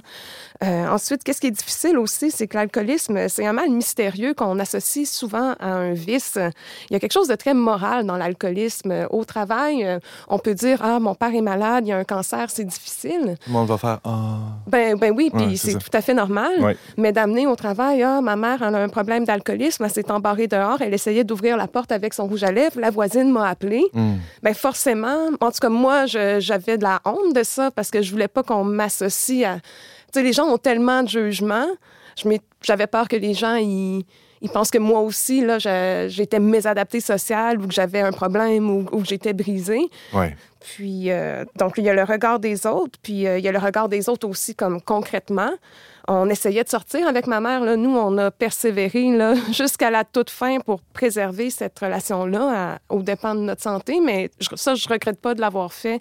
Euh, 0.64 0.88
ensuite, 0.88 1.22
qu'est-ce 1.22 1.40
qui 1.40 1.46
est 1.46 1.52
difficile 1.52 1.98
aussi, 1.98 2.30
c'est 2.30 2.48
que 2.48 2.56
l'alcoolisme, 2.56 3.28
c'est 3.28 3.46
un 3.46 3.52
mal 3.52 3.70
mystérieux 3.70 4.34
qu'on 4.34 4.58
associe 4.58 5.08
souvent 5.08 5.54
à 5.60 5.68
un 5.68 5.92
vice. 5.92 6.38
Il 6.90 6.94
y 6.94 6.96
a 6.96 7.00
quelque 7.00 7.12
chose 7.12 7.28
de 7.28 7.36
très 7.36 7.54
moral 7.54 8.04
dans 8.06 8.16
l'alcoolisme. 8.16 9.06
Au 9.10 9.24
travail, 9.24 9.84
euh, 9.84 9.98
on 10.28 10.38
peut 10.38 10.54
dire 10.54 10.80
Ah, 10.82 10.98
mon 10.98 11.14
père 11.14 11.34
est 11.34 11.40
malade, 11.40 11.86
il 11.86 11.90
y 11.90 11.92
a 11.92 11.98
un 11.98 12.04
cancer, 12.04 12.50
c'est 12.50 12.64
difficile. 12.64 13.36
Le 13.46 13.52
monde 13.52 13.68
va 13.68 13.78
faire 13.78 14.00
Ah. 14.04 14.38
Ben, 14.66 14.96
ben 14.98 15.12
oui, 15.16 15.30
puis 15.32 15.56
c'est 15.56 15.78
tout 15.78 15.90
à 15.92 16.00
fait 16.00 16.14
normal. 16.14 16.76
Mais 16.96 17.12
d'amener 17.12 17.46
au 17.46 17.54
travail 17.54 18.02
Ah, 18.02 18.20
ma 18.20 18.36
mère 18.36 18.62
a 18.62 18.66
un 18.66 18.88
problème 18.88 19.24
d'alcoolisme, 19.24 19.84
elle 19.84 19.90
s'est 19.90 20.10
embarrée 20.10 20.48
dehors, 20.48 20.77
elle 20.82 20.94
essayait 20.94 21.24
d'ouvrir 21.24 21.56
la 21.56 21.66
porte 21.66 21.92
avec 21.92 22.14
son 22.14 22.26
rouge 22.26 22.44
à 22.44 22.52
lèvres, 22.52 22.80
la 22.80 22.90
voisine 22.90 23.30
m'a 23.30 23.48
appelé. 23.48 23.84
Mm. 23.92 24.14
Ben 24.42 24.54
forcément, 24.54 25.28
en 25.40 25.50
tout 25.50 25.58
cas, 25.60 25.68
moi, 25.68 26.06
j'avais 26.06 26.78
de 26.78 26.82
la 26.82 27.00
honte 27.04 27.34
de 27.34 27.42
ça 27.42 27.70
parce 27.70 27.90
que 27.90 28.02
je 28.02 28.10
voulais 28.10 28.28
pas 28.28 28.42
qu'on 28.42 28.64
m'associe 28.64 29.44
à 29.44 29.58
sais, 30.12 30.22
les 30.22 30.32
gens 30.32 30.46
ont 30.46 30.58
tellement 30.58 31.02
de 31.02 31.08
jugements. 31.08 31.68
J'avais 32.62 32.86
peur 32.86 33.08
que 33.08 33.16
les 33.16 33.34
gens, 33.34 33.56
ils, 33.56 34.04
pensent 34.52 34.70
que 34.70 34.78
moi 34.78 35.00
aussi, 35.00 35.40
là, 35.40 35.58
j'étais 36.08 36.40
mésadaptée 36.40 37.00
sociale 37.00 37.60
ou 37.60 37.68
que 37.68 37.74
j'avais 37.74 38.00
un 38.00 38.12
problème 38.12 38.70
ou, 38.70 38.84
que 38.84 39.04
j'étais 39.04 39.32
brisée. 39.32 39.88
Ouais. 40.12 40.36
Puis, 40.60 41.10
euh, 41.10 41.44
donc, 41.56 41.74
il 41.78 41.84
y 41.84 41.88
a 41.88 41.94
le 41.94 42.02
regard 42.02 42.40
des 42.40 42.66
autres, 42.66 42.98
puis 43.00 43.26
euh, 43.26 43.38
il 43.38 43.44
y 43.44 43.48
a 43.48 43.52
le 43.52 43.58
regard 43.58 43.88
des 43.88 44.08
autres 44.08 44.28
aussi 44.28 44.56
comme 44.56 44.80
concrètement 44.80 45.52
on 46.08 46.30
essayait 46.30 46.64
de 46.64 46.68
sortir 46.68 47.06
avec 47.06 47.26
ma 47.26 47.40
mère. 47.40 47.60
Là. 47.60 47.76
Nous, 47.76 47.94
on 47.94 48.16
a 48.18 48.30
persévéré 48.30 49.10
jusqu'à 49.52 49.90
la 49.90 50.04
toute 50.04 50.30
fin 50.30 50.58
pour 50.58 50.80
préserver 50.80 51.50
cette 51.50 51.78
relation-là 51.78 52.78
au 52.88 53.02
dépend 53.02 53.34
de 53.34 53.40
notre 53.40 53.62
santé. 53.62 54.00
Mais 54.00 54.30
ça, 54.54 54.74
je 54.74 54.88
regrette 54.88 55.20
pas 55.20 55.34
de 55.34 55.40
l'avoir 55.40 55.72
fait. 55.72 56.00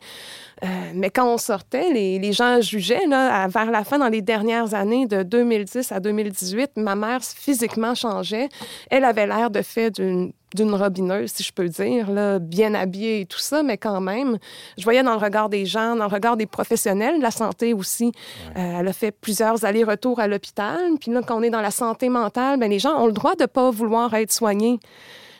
Euh, 0.64 0.68
mais 0.96 1.10
quand 1.10 1.32
on 1.32 1.38
sortait, 1.38 1.92
les, 1.92 2.32
gens 2.32 2.62
jugeaient. 2.62 3.06
Là, 3.08 3.48
vers 3.48 3.70
la 3.70 3.84
fin, 3.84 4.00
dans 4.00 4.08
les 4.08 4.22
dernières 4.22 4.74
années, 4.74 5.06
de 5.06 5.24
2010 5.24 5.92
à 5.92 6.00
2018, 6.00 6.72
ma 6.78 6.96
mère 6.96 7.22
physiquement 7.22 7.94
changeait. 7.94 8.48
Elle 8.90 9.04
avait 9.04 9.28
l'air 9.28 9.50
de 9.50 9.62
fait 9.62 9.92
d'une 9.92 10.32
d'une 10.56 10.74
robineuse, 10.74 11.32
si 11.32 11.44
je 11.44 11.52
peux 11.52 11.68
dire, 11.68 12.10
là, 12.10 12.40
bien 12.40 12.74
habillée 12.74 13.22
et 13.22 13.26
tout 13.26 13.40
ça, 13.40 13.64
mais 13.64 13.78
quand 13.78 14.00
même, 14.00 14.38
je 14.78 14.84
voyais 14.84 15.04
dans 15.04 15.12
le 15.12 15.20
regard 15.20 15.50
des 15.50 15.66
gens, 15.66 15.96
dans 15.96 16.08
le 16.08 16.14
regard 16.14 16.38
des 16.38 16.46
professionnels 16.46 17.18
de 17.18 17.24
la 17.24 17.32
santé 17.32 17.74
aussi. 17.74 18.12
Euh, 18.56 18.80
elle 18.80 18.88
a 18.88 18.94
fait 18.94 19.12
plusieurs 19.12 19.66
allers-retours 19.66 20.20
à 20.20 20.28
l'hôpital. 20.28 20.80
Puis 21.00 21.12
là, 21.12 21.22
quand 21.26 21.38
on 21.38 21.44
est 21.44 21.50
dans 21.50 21.62
la 21.62 21.72
santé 21.72 22.10
mentale, 22.10 22.60
ben, 22.60 22.70
les 22.70 22.80
gens 22.80 22.98
ont 22.98 23.08
le 23.08 23.12
droit 23.12 23.36
de 23.36 23.44
ne 23.44 23.48
pas 23.48 23.72
vouloir 23.72 24.14
être 24.14 24.32
soignés. 24.32 24.80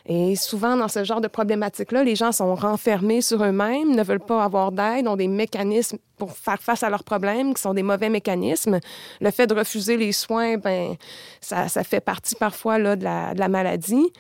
Et 0.10 0.38
souvent, 0.38 0.78
dans 0.78 0.88
ce 0.88 1.04
genre 1.04 1.20
de 1.20 1.28
problématique-là, 1.28 2.04
les 2.04 2.16
gens 2.16 2.32
sont 2.32 2.56
renfermés 2.56 3.22
sur 3.22 3.44
eux-mêmes, 3.44 3.94
ne 3.94 4.04
veulent 4.04 4.22
pas 4.22 4.42
avoir 4.42 4.72
d'aide, 4.72 5.06
ont 5.06 5.18
des 5.18 5.28
mécanismes 5.28 5.98
pour 6.18 6.32
faire 6.32 6.62
face 6.62 6.82
à 6.82 6.90
leurs 6.90 7.04
problèmes 7.04 7.54
qui 7.54 7.62
sont 7.62 7.74
des 7.74 7.84
mauvais 7.84 8.10
mécanismes. 8.10 8.80
Le 9.20 9.32
fait 9.32 9.48
de 9.48 9.54
refuser 9.54 9.98
les 9.98 10.14
soins, 10.14 10.58
ben, 10.58 10.96
ça, 11.42 11.68
ça 11.68 11.84
fait 11.84 12.00
partie 12.00 12.36
parfois 12.36 12.80
là, 12.80 12.96
de, 12.96 13.04
la, 13.04 13.34
de 13.34 13.40
la 13.40 13.50
maladie. 13.50 14.14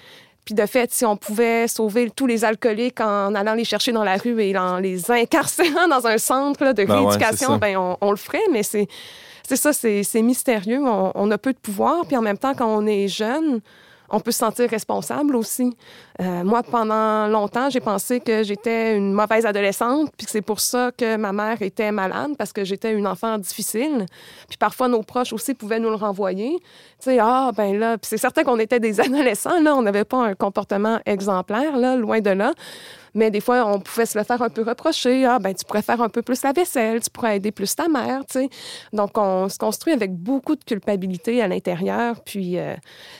Puis 0.47 0.55
de 0.55 0.65
fait, 0.65 0.93
si 0.93 1.03
on 1.03 1.17
pouvait 1.17 1.67
sauver 1.67 2.09
tous 2.09 2.25
les 2.25 2.45
alcooliques 2.45 3.01
en 3.01 3.35
allant 3.35 3.53
les 3.53 3.65
chercher 3.65 3.91
dans 3.91 4.05
la 4.05 4.15
rue 4.15 4.41
et 4.41 4.57
en 4.57 4.77
les 4.77 5.11
incarcérant 5.11 5.89
dans 5.89 6.07
un 6.07 6.17
centre 6.17 6.71
de 6.71 6.85
ben 6.85 7.05
rééducation, 7.05 7.57
ben 7.57 7.75
on, 7.99 8.11
le 8.11 8.15
ferait, 8.15 8.39
mais 8.53 8.63
c'est 8.63 8.87
ça, 9.43 9.73
c'est 9.73 10.21
mystérieux. 10.21 10.79
On, 10.85 11.11
on, 11.15 11.31
a 11.31 11.37
peu 11.37 11.51
de 11.51 11.57
pouvoir, 11.57 12.05
puis 12.05 12.15
en 12.15 12.21
même 12.21 12.37
temps, 12.37 12.53
quand 12.55 12.65
on 12.65 12.87
est 12.87 13.09
jeune, 13.09 13.59
on 14.09 14.19
peut 14.19 14.31
se 14.31 14.39
sentir 14.39 14.69
responsable 14.69 15.35
aussi. 15.35 15.75
Euh, 16.21 16.43
moi, 16.43 16.63
pendant 16.63 17.27
longtemps, 17.27 17.69
j'ai 17.69 17.79
pensé 17.79 18.19
que 18.19 18.43
j'étais 18.43 18.95
une 18.95 19.13
mauvaise 19.13 19.45
adolescente, 19.45 20.11
puis 20.17 20.27
c'est 20.29 20.41
pour 20.41 20.59
ça 20.59 20.91
que 20.97 21.17
ma 21.17 21.33
mère 21.33 21.61
était 21.61 21.91
malade, 21.91 22.31
parce 22.37 22.53
que 22.53 22.63
j'étais 22.63 22.93
une 22.93 23.07
enfant 23.07 23.37
difficile. 23.37 24.05
Puis 24.47 24.57
parfois, 24.57 24.87
nos 24.87 25.03
proches 25.03 25.33
aussi 25.33 25.53
pouvaient 25.53 25.79
nous 25.79 25.89
le 25.89 25.95
renvoyer. 25.95 26.57
Tu 26.59 26.65
sais, 26.99 27.19
ah, 27.19 27.51
ben 27.55 27.77
là, 27.77 27.97
puis 27.97 28.07
c'est 28.09 28.17
certain 28.17 28.43
qu'on 28.43 28.59
était 28.59 28.79
des 28.79 28.99
adolescents, 29.01 29.59
là, 29.59 29.75
on 29.75 29.81
n'avait 29.81 30.05
pas 30.05 30.23
un 30.23 30.35
comportement 30.35 30.99
exemplaire, 31.05 31.77
là, 31.77 31.95
loin 31.95 32.21
de 32.21 32.31
là. 32.31 32.53
Mais 33.17 33.31
des 33.31 33.41
fois, 33.41 33.65
on 33.65 33.79
pouvait 33.79 34.05
se 34.05 34.15
le 34.15 34.23
faire 34.23 34.41
un 34.43 34.49
peu 34.49 34.61
reprocher. 34.61 35.25
Ah, 35.25 35.39
ben, 35.39 35.53
tu 35.53 35.65
pourrais 35.65 35.81
faire 35.81 36.01
un 36.01 36.09
peu 36.09 36.21
plus 36.21 36.43
la 36.43 36.53
vaisselle, 36.53 37.01
tu 37.01 37.09
pourrais 37.09 37.37
aider 37.37 37.51
plus 37.51 37.75
ta 37.75 37.87
mère, 37.87 38.21
tu 38.27 38.39
sais. 38.39 38.49
Donc, 38.93 39.17
on 39.17 39.49
se 39.49 39.57
construit 39.57 39.91
avec 39.91 40.13
beaucoup 40.13 40.55
de 40.55 40.63
culpabilité 40.63 41.41
à 41.41 41.47
l'intérieur. 41.47 42.21
Puis, 42.23 42.59
euh, 42.59 42.75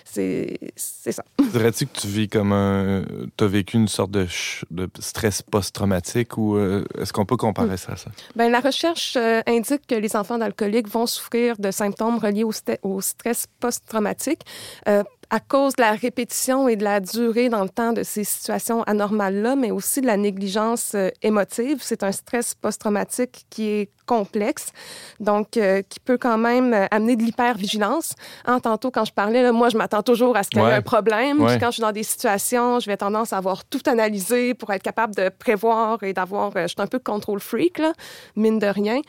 c'est 0.06 0.60
ça. 0.76 1.24
Dirais-tu 1.52 1.88
que 1.88 2.00
tu 2.00 2.08
vis 2.08 2.30
comme 2.30 2.52
un. 2.52 3.04
Tu 3.38 3.43
as 3.43 3.48
vécu 3.48 3.78
une 3.78 3.88
sorte 3.88 4.12
de, 4.12 4.28
de 4.70 4.88
stress 5.00 5.41
post-traumatique 5.41 6.38
ou 6.38 6.58
euh, 6.58 6.86
est-ce 7.00 7.12
qu'on 7.12 7.26
peut 7.26 7.38
comparer 7.38 7.78
ça 7.78 7.93
à 7.93 7.95
ça? 7.95 8.12
Bien, 8.36 8.50
la 8.50 8.60
recherche 8.60 9.16
euh, 9.18 9.41
indique 9.48 9.88
que 9.88 9.95
les 9.95 10.16
enfants 10.16 10.38
d'alcooliques 10.38 10.89
vont 10.89 11.08
souffrir 11.08 11.58
de 11.58 11.72
symptômes 11.72 12.20
reliés 12.20 12.43
au, 12.43 12.52
au 12.84 13.02
stress 13.02 13.48
post-traumatique. 13.60 14.41
Euh, 15.32 15.38
à 15.38 15.39
cause 15.39 15.75
de 15.75 15.82
la 15.82 15.91
répétition 15.91 16.67
et 16.67 16.75
de 16.75 16.84
la 16.84 16.99
durée 16.99 17.49
dans 17.49 17.63
le 17.63 17.69
temps 17.69 17.93
de 17.93 18.03
ces 18.03 18.23
situations 18.23 18.84
anormales-là, 18.84 19.55
mais 19.55 19.71
aussi 19.71 20.01
de 20.01 20.07
la 20.07 20.17
négligence 20.17 20.93
euh, 20.95 21.09
émotive. 21.21 21.78
C'est 21.82 22.03
un 22.03 22.11
stress 22.11 22.55
post-traumatique 22.55 23.45
qui 23.49 23.67
est 23.67 23.91
complexe, 24.05 24.71
donc 25.19 25.57
euh, 25.57 25.82
qui 25.88 25.99
peut 25.99 26.17
quand 26.17 26.38
même 26.38 26.73
euh, 26.73 26.88
amener 26.91 27.15
de 27.15 27.23
l'hypervigilance. 27.23 28.15
Hein, 28.45 28.59
tantôt, 28.59 28.89
quand 28.89 29.05
je 29.05 29.13
parlais, 29.13 29.43
là, 29.43 29.51
moi, 29.51 29.69
je 29.69 29.78
m'attends 29.78 30.01
toujours 30.01 30.36
à 30.36 30.43
ce 30.43 30.49
qu'il 30.49 30.61
y 30.61 30.65
ait 30.65 30.73
un 30.73 30.82
problème. 30.82 31.45
Puis 31.45 31.59
quand 31.59 31.67
je 31.67 31.73
suis 31.73 31.82
dans 31.82 31.91
des 31.91 32.03
situations, 32.03 32.80
je 32.80 32.88
vais 32.88 32.97
tendance 32.97 33.34
à 33.34 33.38
avoir 33.38 33.65
tout 33.65 33.82
analysé 33.86 34.53
pour 34.53 34.71
être 34.71 34.84
capable 34.84 35.13
de 35.13 35.30
prévoir 35.30 36.01
et 36.03 36.13
d'avoir... 36.13 36.51
je 36.55 36.67
suis 36.67 36.75
un 36.82 36.88
peu 36.88 36.99
contrôle 36.99 37.39
freak, 37.39 37.78
là, 37.80 37.93
mine 38.36 38.59
de 38.59 38.67
rien. 38.67 39.01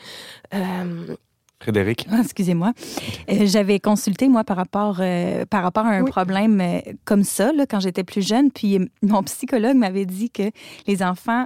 Frédéric? 1.61 2.07
Ah, 2.09 2.21
excusez-moi. 2.23 2.73
Euh, 3.29 3.45
j'avais 3.45 3.79
consulté, 3.79 4.29
moi, 4.29 4.43
par 4.43 4.57
rapport, 4.57 4.97
euh, 4.99 5.45
par 5.45 5.63
rapport 5.63 5.85
à 5.85 5.91
un 5.91 6.05
problème 6.05 6.61
euh, 6.61 6.79
comme 7.05 7.23
ça, 7.23 7.51
là, 7.51 7.65
quand 7.65 7.79
j'étais 7.79 8.03
plus 8.03 8.25
jeune. 8.25 8.51
Puis 8.51 8.79
mon 9.01 9.23
psychologue 9.23 9.75
m'avait 9.75 10.05
dit 10.05 10.29
que 10.29 10.43
les 10.87 11.03
enfants 11.03 11.45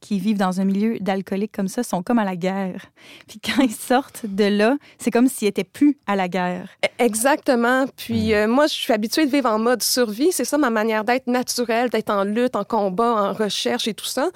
qui 0.00 0.18
vivent 0.18 0.38
dans 0.38 0.60
un 0.60 0.64
milieu 0.64 0.98
d'alcooliques 1.00 1.52
comme 1.52 1.68
ça 1.68 1.82
sont 1.82 2.02
comme 2.02 2.18
à 2.18 2.24
la 2.24 2.36
guerre. 2.36 2.86
Puis 3.26 3.40
quand 3.40 3.62
ils 3.62 3.72
sortent 3.72 4.24
de 4.26 4.44
là, 4.44 4.76
c'est 4.98 5.10
comme 5.10 5.28
s'ils 5.28 5.48
étaient 5.48 5.64
plus 5.64 5.96
à 6.06 6.14
la 6.16 6.28
guerre. 6.28 6.68
E, 6.84 6.88
exactement. 6.98 7.86
Puis 7.96 8.30
hmm. 8.30 8.34
euh, 8.34 8.48
moi, 8.48 8.66
je 8.66 8.74
suis 8.74 8.92
habituée 8.92 9.26
de 9.26 9.30
vivre 9.30 9.48
en 9.48 9.58
mode 9.58 9.82
survie. 9.82 10.30
C'est 10.30 10.44
ça 10.44 10.58
ma 10.58 10.70
manière 10.70 11.04
d'être 11.04 11.26
naturelle, 11.26 11.90
d'être 11.90 12.10
en 12.10 12.24
lutte, 12.24 12.56
en 12.56 12.64
combat, 12.64 13.12
en 13.12 13.32
recherche 13.32 13.88
et 13.88 13.94
tout 13.94 14.04
ça. 14.04 14.30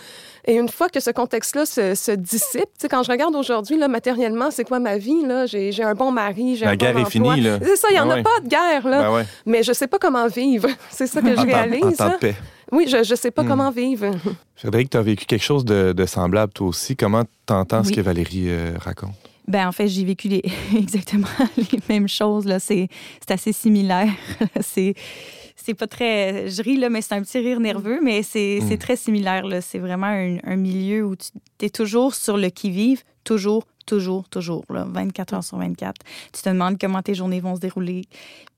Et 0.45 0.55
une 0.55 0.69
fois 0.69 0.89
que 0.89 1.01
ce 1.01 1.11
contexte-là 1.11 1.67
se, 1.67 1.95
se, 1.95 2.13
dissipe, 2.13 2.63
tu 2.63 2.81
sais, 2.81 2.89
quand 2.89 3.03
je 3.03 3.11
regarde 3.11 3.37
aujourd'hui, 3.37 3.79
là, 3.79 3.87
matériellement, 3.87 4.51
c'est 4.51 4.65
quoi 4.65 4.79
ma 4.79 4.99
vie? 4.99 5.25
Là? 5.25 5.47
J'ai, 5.47 5.73
j'ai 5.73 5.85
un 5.85 5.95
bon 5.95 6.11
mari, 6.11 6.57
j'ai 6.57 6.65
la 6.65 6.73
un 6.73 6.77
guerre 6.77 6.95
bon 6.95 7.01
est 7.01 7.11
finie, 7.11 7.41
là. 7.41 7.59
C'est 7.63 7.77
ça, 7.77 7.89
il 7.91 7.95
n'y 7.95 8.01
en 8.01 8.07
ben 8.07 8.21
a 8.21 8.23
pas 8.23 8.41
de 8.43 8.49
guerre, 8.49 8.89
là. 8.89 9.11
Ben 9.11 9.27
Mais 9.47 9.63
je 9.63 9.73
sais 9.73 9.87
pas 9.87 9.99
comment 9.99 10.27
vivre. 10.27 10.69
C'est 10.91 11.07
ça 11.07 11.21
que 11.21 11.37
je 11.37 11.43
réalise. 11.43 11.85
En 11.85 11.93
temps 11.93 12.09
de 12.09 12.17
paix. 12.17 12.35
Oui, 12.71 12.87
je 12.89 12.99
ne 12.99 13.17
sais 13.17 13.31
pas 13.31 13.43
hmm. 13.43 13.49
comment 13.49 13.71
vivre. 13.71 14.15
Frédéric, 14.57 14.91
tu 14.91 14.97
as 14.97 15.03
vécu 15.03 15.25
quelque 15.25 15.43
chose 15.43 15.65
de, 15.65 16.07
semblable 16.07 16.53
toi 16.53 16.69
aussi. 16.69 16.97
Comment 16.97 17.25
tu 17.25 17.53
entends 17.53 17.85
ce 17.85 17.93
que 17.93 18.01
Valérie 18.01 18.49
euh, 18.49 18.73
raconte? 18.79 19.15
Ben 19.47 19.67
en 19.67 19.73
fait, 19.73 19.89
j'ai 19.89 20.05
vécu 20.05 20.29
les, 20.29 20.43
exactement 20.77 21.29
les 21.57 21.81
mêmes 21.89 22.09
choses. 22.09 22.45
Là. 22.45 22.61
C'est, 22.61 22.89
assez 23.31 23.53
similaire. 23.53 24.11
c'est, 24.61 24.95
c'est 25.57 25.75
pas 25.75 25.87
très. 25.87 26.51
Je 26.51 26.63
ris, 26.63 26.77
là, 26.77 26.91
mais 26.91 27.01
c'est 27.01 27.15
un 27.15 27.23
petit 27.23 27.39
rire 27.39 27.59
nerveux, 27.59 28.01
mais 28.03 28.23
c'est, 28.23 28.61
hmm. 28.61 28.77
très 28.77 28.97
similaire. 28.97 29.47
Là. 29.47 29.63
C'est 29.63 29.79
vraiment 29.79 30.07
un, 30.07 30.57
milieu 30.57 31.07
où 31.07 31.17
tu 31.17 31.65
es 31.65 31.71
toujours 31.71 32.15
sur 32.15 32.37
le 32.37 32.51
qui-vive, 32.51 33.03
toujours, 33.25 33.65
toujours, 33.87 34.29
toujours, 34.29 34.65
là, 34.69 34.87
24 34.87 35.35
heures 35.35 35.45
sur 35.45 35.57
24. 35.57 35.95
Tu 36.35 36.43
te 36.43 36.49
demandes 36.51 36.79
comment 36.79 37.01
tes 37.01 37.15
journées 37.15 37.41
vont 37.41 37.57
se 37.57 37.61
dérouler. 37.61 38.05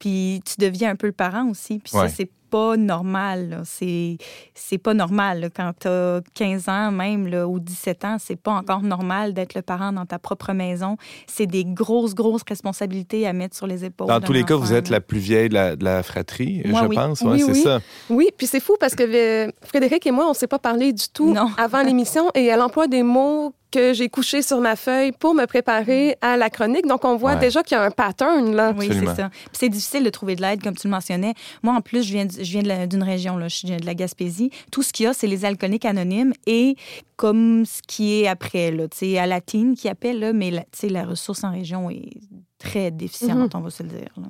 Puis 0.00 0.42
tu 0.44 0.54
deviens 0.58 0.90
un 0.90 0.96
peu 0.96 1.06
le 1.06 1.12
parent 1.12 1.48
aussi. 1.48 1.78
Puis 1.78 1.92
ça, 1.92 2.08
c'est 2.08 2.30
pas 2.50 2.76
normal. 2.76 3.62
C'est, 3.64 4.18
c'est 4.54 4.78
pas 4.78 4.94
normal. 4.94 5.50
Quand 5.54 5.72
tu 5.80 5.88
as 5.88 6.20
15 6.34 6.68
ans 6.68 6.90
même 6.90 7.26
là, 7.26 7.46
ou 7.46 7.60
17 7.60 8.04
ans, 8.04 8.16
c'est 8.18 8.36
pas 8.36 8.52
encore 8.52 8.82
normal 8.82 9.32
d'être 9.34 9.54
le 9.54 9.62
parent 9.62 9.92
dans 9.92 10.06
ta 10.06 10.18
propre 10.18 10.52
maison. 10.52 10.96
C'est 11.26 11.46
des 11.46 11.64
grosses, 11.64 12.14
grosses 12.14 12.42
responsabilités 12.48 13.26
à 13.26 13.32
mettre 13.32 13.56
sur 13.56 13.66
les 13.66 13.84
épaules. 13.84 14.08
Dans 14.08 14.20
tous 14.20 14.32
les 14.32 14.44
cas, 14.44 14.56
vous 14.56 14.72
êtes 14.72 14.88
la 14.88 15.00
plus 15.00 15.18
vieille 15.18 15.48
de 15.48 15.54
la, 15.54 15.76
de 15.76 15.84
la 15.84 16.02
fratrie, 16.02 16.62
je 16.64 16.94
pense. 16.94 17.20
oui, 17.22 17.42
c'est 17.46 17.54
ça. 17.54 17.80
Oui, 18.08 18.28
puis 18.36 18.46
c'est 18.46 18.60
fou 18.60 18.76
parce 18.78 18.94
que 18.94 19.04
euh, 19.04 19.50
Frédéric 19.62 20.06
et 20.06 20.10
moi, 20.10 20.28
on 20.28 20.34
s'est 20.34 20.46
pas 20.46 20.58
parlé 20.58 20.92
du 20.92 21.08
tout 21.12 21.34
avant 21.56 21.82
l'émission 21.82 22.30
et 22.34 22.46
elle 22.46 22.60
emploie 22.60 22.86
des 22.86 23.02
mots 23.02 23.54
que 23.70 23.92
j'ai 23.92 24.08
couché 24.08 24.42
sur 24.42 24.60
ma 24.60 24.76
feuille 24.76 25.12
pour 25.12 25.34
me 25.34 25.46
préparer 25.46 26.16
à 26.20 26.36
la 26.36 26.50
chronique. 26.50 26.86
Donc, 26.86 27.04
on 27.04 27.16
voit 27.16 27.36
déjà 27.36 27.62
qu'il 27.62 27.76
y 27.76 27.80
a 27.80 27.84
un 27.84 27.90
pattern, 27.90 28.54
là. 28.54 28.74
Oui, 28.76 28.88
c'est 28.92 29.14
ça. 29.14 29.30
c'est 29.52 29.68
difficile 29.68 30.04
de 30.04 30.10
trouver 30.10 30.36
de 30.36 30.42
l'aide, 30.42 30.62
comme 30.62 30.76
tu 30.76 30.86
le 30.86 30.90
mentionnais. 30.92 31.34
Moi, 31.62 31.74
en 31.74 31.80
plus, 31.80 32.02
je 32.02 32.12
viens, 32.12 32.26
je 32.28 32.58
viens 32.58 32.86
d'une 32.86 33.02
région, 33.02 33.36
là, 33.36 33.48
je 33.48 33.66
viens 33.66 33.76
de 33.76 33.86
la 33.86 33.94
Gaspésie. 33.94 34.50
Tout 34.70 34.82
ce 34.82 34.92
qu'il 34.92 35.04
y 35.04 35.06
a, 35.06 35.12
c'est 35.12 35.26
les 35.26 35.44
alcooliques 35.44 35.84
anonymes 35.84 36.32
et 36.46 36.76
comme 37.16 37.64
ce 37.66 37.82
qui 37.86 38.20
est 38.20 38.26
après, 38.26 38.70
là, 38.70 38.88
tu 38.88 38.98
sais, 38.98 39.18
à 39.18 39.26
Latine 39.26 39.74
qui 39.74 39.88
appelle, 39.88 40.20
là, 40.20 40.32
mais 40.32 40.50
la, 40.50 40.64
la 40.82 41.04
ressource 41.04 41.44
en 41.44 41.52
région 41.52 41.90
est 41.90 42.10
très 42.58 42.90
déficiente, 42.90 43.52
mm-hmm. 43.52 43.58
on 43.58 43.60
va 43.60 43.70
se 43.70 43.82
le 43.82 43.88
dire. 43.90 44.08
Là. 44.16 44.28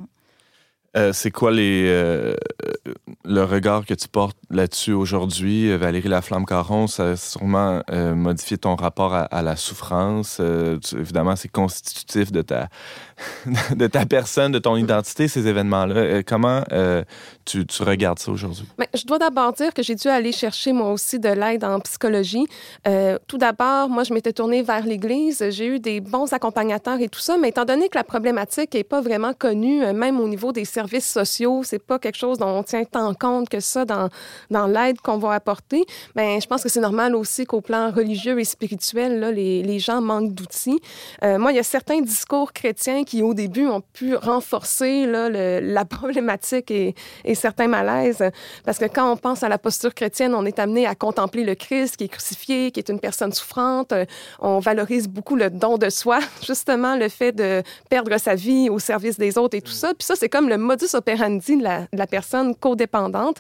Euh, 0.96 1.12
c'est 1.12 1.30
quoi 1.30 1.52
les, 1.52 1.84
euh, 1.86 2.34
le 3.24 3.44
regard 3.44 3.86
que 3.86 3.94
tu 3.94 4.08
portes 4.08 4.36
là-dessus 4.50 4.92
aujourd'hui? 4.92 5.76
Valérie 5.76 6.08
Laflamme-Caron, 6.08 6.88
ça 6.88 7.10
a 7.10 7.16
sûrement 7.16 7.80
euh, 7.92 8.16
modifié 8.16 8.58
ton 8.58 8.74
rapport 8.74 9.14
à, 9.14 9.42
la 9.42 9.54
souffrance. 9.54 10.40
évidemment, 10.92 11.36
c'est 11.36 11.48
constitutif 11.48 12.32
de 12.32 12.42
ta, 12.42 12.68
de 13.76 13.86
ta 13.86 14.04
personne, 14.04 14.50
de 14.50 14.58
ton 14.58 14.76
identité, 14.76 15.28
ces 15.28 15.46
événements-là. 15.46 16.24
comment 16.24 16.62
tu, 17.44 17.64
tu, 17.66 17.82
regardes 17.84 18.18
ça 18.18 18.32
aujourd'hui? 18.32 18.66
Ben, 18.76 18.86
je 18.92 19.04
dois 19.04 19.18
d'abord 19.18 19.52
dire 19.52 19.72
que 19.72 19.82
j'ai 19.82 19.94
dû 19.94 20.08
aller 20.08 20.32
chercher 20.32 20.72
moi 20.72 20.90
aussi 20.90 21.20
de 21.20 21.28
l'aide 21.28 21.64
en 21.64 21.78
psychologie. 21.80 22.46
tout 23.28 23.38
d'abord, 23.38 23.88
moi, 23.88 24.02
je 24.02 24.12
m'étais 24.12 24.32
tournée 24.32 24.62
vers 24.62 24.84
l'Église. 24.84 25.44
J'ai 25.50 25.66
eu 25.66 25.78
des 25.78 26.00
bons 26.00 26.32
accompagnateurs 26.32 27.00
et 27.00 27.08
tout 27.08 27.20
ça, 27.20 27.36
mais 27.38 27.50
étant 27.50 27.64
donné 27.64 27.88
que 27.88 27.96
la 27.96 28.04
problématique 28.04 28.74
n'est 28.74 28.84
pas 28.84 29.00
vraiment 29.00 29.32
connue, 29.32 29.92
même 29.92 30.18
au 30.18 30.26
niveau 30.26 30.52
des 30.52 30.64
services 30.64 30.79
sociaux, 31.00 31.62
c'est 31.64 31.78
pas 31.78 31.98
quelque 31.98 32.16
chose 32.16 32.38
dont 32.38 32.48
on 32.48 32.62
tient 32.62 32.84
tant 32.84 33.14
compte 33.14 33.48
que 33.48 33.60
ça 33.60 33.84
dans, 33.84 34.08
dans 34.50 34.66
l'aide 34.66 35.00
qu'on 35.00 35.18
va 35.18 35.32
apporter. 35.32 35.84
Ben, 36.14 36.40
je 36.40 36.46
pense 36.46 36.62
que 36.62 36.68
c'est 36.68 36.80
normal 36.80 37.14
aussi 37.14 37.44
qu'au 37.44 37.60
plan 37.60 37.90
religieux 37.90 38.38
et 38.40 38.44
spirituel, 38.44 39.20
là, 39.20 39.30
les, 39.30 39.62
les 39.62 39.78
gens 39.78 40.00
manquent 40.00 40.34
d'outils. 40.34 40.80
Euh, 41.24 41.38
moi, 41.38 41.52
il 41.52 41.56
y 41.56 41.60
a 41.60 41.64
certains 41.64 42.00
discours 42.00 42.52
chrétiens 42.52 43.04
qui, 43.04 43.22
au 43.22 43.34
début, 43.34 43.66
ont 43.66 43.82
pu 43.92 44.14
renforcer 44.14 45.06
là, 45.06 45.28
le, 45.28 45.60
la 45.60 45.84
problématique 45.84 46.70
et, 46.70 46.94
et 47.24 47.34
certains 47.34 47.68
malaises. 47.68 48.24
Parce 48.64 48.78
que 48.78 48.86
quand 48.86 49.10
on 49.10 49.16
pense 49.16 49.42
à 49.42 49.48
la 49.48 49.58
posture 49.58 49.94
chrétienne, 49.94 50.34
on 50.34 50.44
est 50.44 50.58
amené 50.58 50.86
à 50.86 50.94
contempler 50.94 51.44
le 51.44 51.54
Christ 51.54 51.96
qui 51.96 52.04
est 52.04 52.08
crucifié, 52.08 52.70
qui 52.70 52.80
est 52.80 52.88
une 52.88 53.00
personne 53.00 53.32
souffrante. 53.32 53.92
On 54.40 54.58
valorise 54.58 55.08
beaucoup 55.08 55.36
le 55.36 55.50
don 55.50 55.78
de 55.78 55.90
soi, 55.90 56.20
justement, 56.46 56.96
le 56.96 57.08
fait 57.08 57.32
de 57.32 57.62
perdre 57.88 58.16
sa 58.18 58.34
vie 58.34 58.68
au 58.68 58.78
service 58.78 59.18
des 59.18 59.38
autres 59.38 59.56
et 59.56 59.62
tout 59.62 59.72
ça. 59.72 59.92
Puis 59.94 60.06
ça, 60.06 60.14
c'est 60.16 60.28
comme 60.28 60.48
le 60.48 60.58
modus 60.70 60.94
operandi 60.94 61.56
de 61.56 61.62
la, 61.64 61.80
de 61.92 61.98
la 61.98 62.06
personne 62.06 62.54
codépendante. 62.54 63.38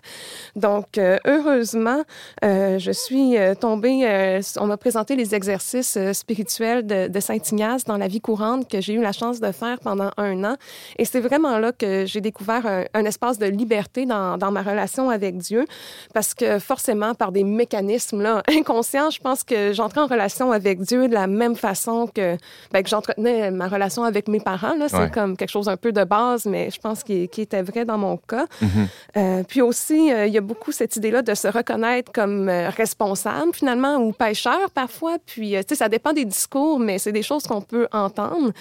Donc, 0.56 0.98
euh, 0.98 1.18
heureusement, 1.26 2.02
euh, 2.44 2.78
je 2.78 2.90
suis 2.90 3.38
euh, 3.38 3.54
tombée, 3.54 4.40
on 4.58 4.66
m'a 4.66 4.76
présenté 4.76 5.14
les 5.14 5.34
exercices 5.34 5.96
spirituels 6.12 6.86
de, 6.86 7.08
de 7.08 7.20
Saint-Ignace 7.20 7.84
dans 7.84 7.96
la 7.96 8.08
vie 8.08 8.20
courante 8.20 8.68
que 8.68 8.80
j'ai 8.80 8.94
eu 8.94 9.00
la 9.00 9.12
chance 9.12 9.40
de 9.40 9.52
faire 9.52 9.78
pendant 9.78 10.10
un 10.16 10.42
an. 10.44 10.56
Et 10.98 11.04
c'est 11.04 11.20
vraiment 11.20 11.58
là 11.58 11.70
que 11.72 12.04
j'ai 12.04 12.20
découvert 12.20 12.66
un, 12.66 12.84
un, 12.94 13.04
espace 13.04 13.38
de 13.38 13.46
liberté 13.46 14.06
dans, 14.06 14.36
dans, 14.36 14.50
ma 14.50 14.62
relation 14.62 15.10
avec 15.10 15.36
Dieu, 15.36 15.64
parce 16.12 16.34
que 16.34 16.58
forcément, 16.58 17.14
par 17.14 17.30
des 17.30 17.44
mécanismes 17.44 18.22
là, 18.22 18.42
inconscients, 18.48 19.10
je 19.10 19.20
pense 19.20 19.44
que 19.44 19.72
j'entrais 19.72 20.00
en 20.00 20.06
relation 20.06 20.50
avec 20.50 20.80
Dieu 20.80 21.08
de 21.08 21.14
la 21.14 21.28
même 21.28 21.54
façon 21.54 22.08
que, 22.08 22.36
ben, 22.72 22.82
que 22.82 22.88
j'entretenais 22.88 23.50
ma 23.52 23.68
relation 23.68 24.02
avec 24.02 24.26
mes 24.26 24.40
parents. 24.40 24.74
C'est 24.88 25.12
comme 25.12 25.36
quelque 25.36 25.50
chose 25.50 25.68
un 25.68 25.76
peu 25.76 25.92
de 25.92 26.04
base, 26.04 26.46
mais 26.46 26.70
je 26.70 26.80
pense 26.80 27.04
qu'il 27.04 27.19
qui 27.28 27.42
était 27.42 27.62
vrai 27.62 27.84
dans 27.84 27.98
mon 27.98 28.16
cas. 28.16 28.46
Mhm. 28.60 28.88
euh, 29.16 29.42
puis 29.46 29.62
aussi, 29.62 30.12
euh, 30.12 30.26
il 30.26 30.32
y 30.32 30.38
a 30.38 30.40
beaucoup 30.40 30.72
cette 30.72 30.96
idée-là 30.96 31.22
de 31.22 31.34
se 31.34 31.48
reconnaître 31.48 32.12
comme 32.12 32.48
euh, 32.48 32.68
responsable, 32.70 33.52
finalement, 33.52 33.96
ou 33.96 34.12
pêcheur 34.12 34.70
parfois. 34.70 35.16
Puis, 35.24 35.50
tu 35.50 35.62
sais, 35.68 35.74
ça 35.74 35.88
dépend 35.88 36.12
des 36.12 36.24
discours, 36.24 36.78
mais 36.78 36.98
c'est 36.98 37.12
des 37.12 37.22
choses 37.22 37.46
qu'on 37.46 37.62
peut 37.62 37.86
entendre. 37.92 38.52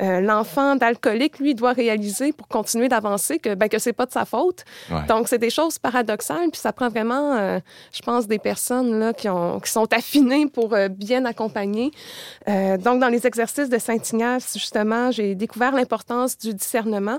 Euh, 0.00 0.20
l'enfant 0.20 0.76
d'alcoolique, 0.76 1.38
lui, 1.38 1.54
doit 1.54 1.72
réaliser 1.72 2.32
pour 2.32 2.48
continuer 2.48 2.88
d'avancer 2.88 3.38
que 3.38 3.54
ben, 3.54 3.68
que 3.68 3.78
c'est 3.78 3.92
pas 3.92 4.06
de 4.06 4.12
sa 4.12 4.24
faute. 4.24 4.64
Donc, 5.08 5.28
c'est 5.28 5.38
des 5.38 5.50
choses 5.50 5.78
paradoxales, 5.78 6.50
puis 6.50 6.60
ça 6.60 6.72
prend 6.72 6.88
vraiment, 6.88 7.34
euh, 7.36 7.58
je 7.92 8.00
pense, 8.02 8.26
des 8.26 8.38
personnes 8.38 8.98
là, 8.98 9.12
qui, 9.12 9.28
ont, 9.28 9.60
qui 9.60 9.70
sont 9.70 9.92
affinées 9.92 10.46
pour 10.46 10.74
euh, 10.74 10.88
bien 10.88 11.24
accompagner. 11.24 11.90
donc, 12.46 13.00
dans 13.00 13.08
les 13.08 13.26
exercices 13.26 13.68
de 13.68 13.78
Saint-Ignace, 13.78 14.52
justement, 14.54 15.10
j'ai 15.10 15.34
découvert 15.34 15.72
l'importance 15.72 16.38
du 16.38 16.54
discernement. 16.54 17.18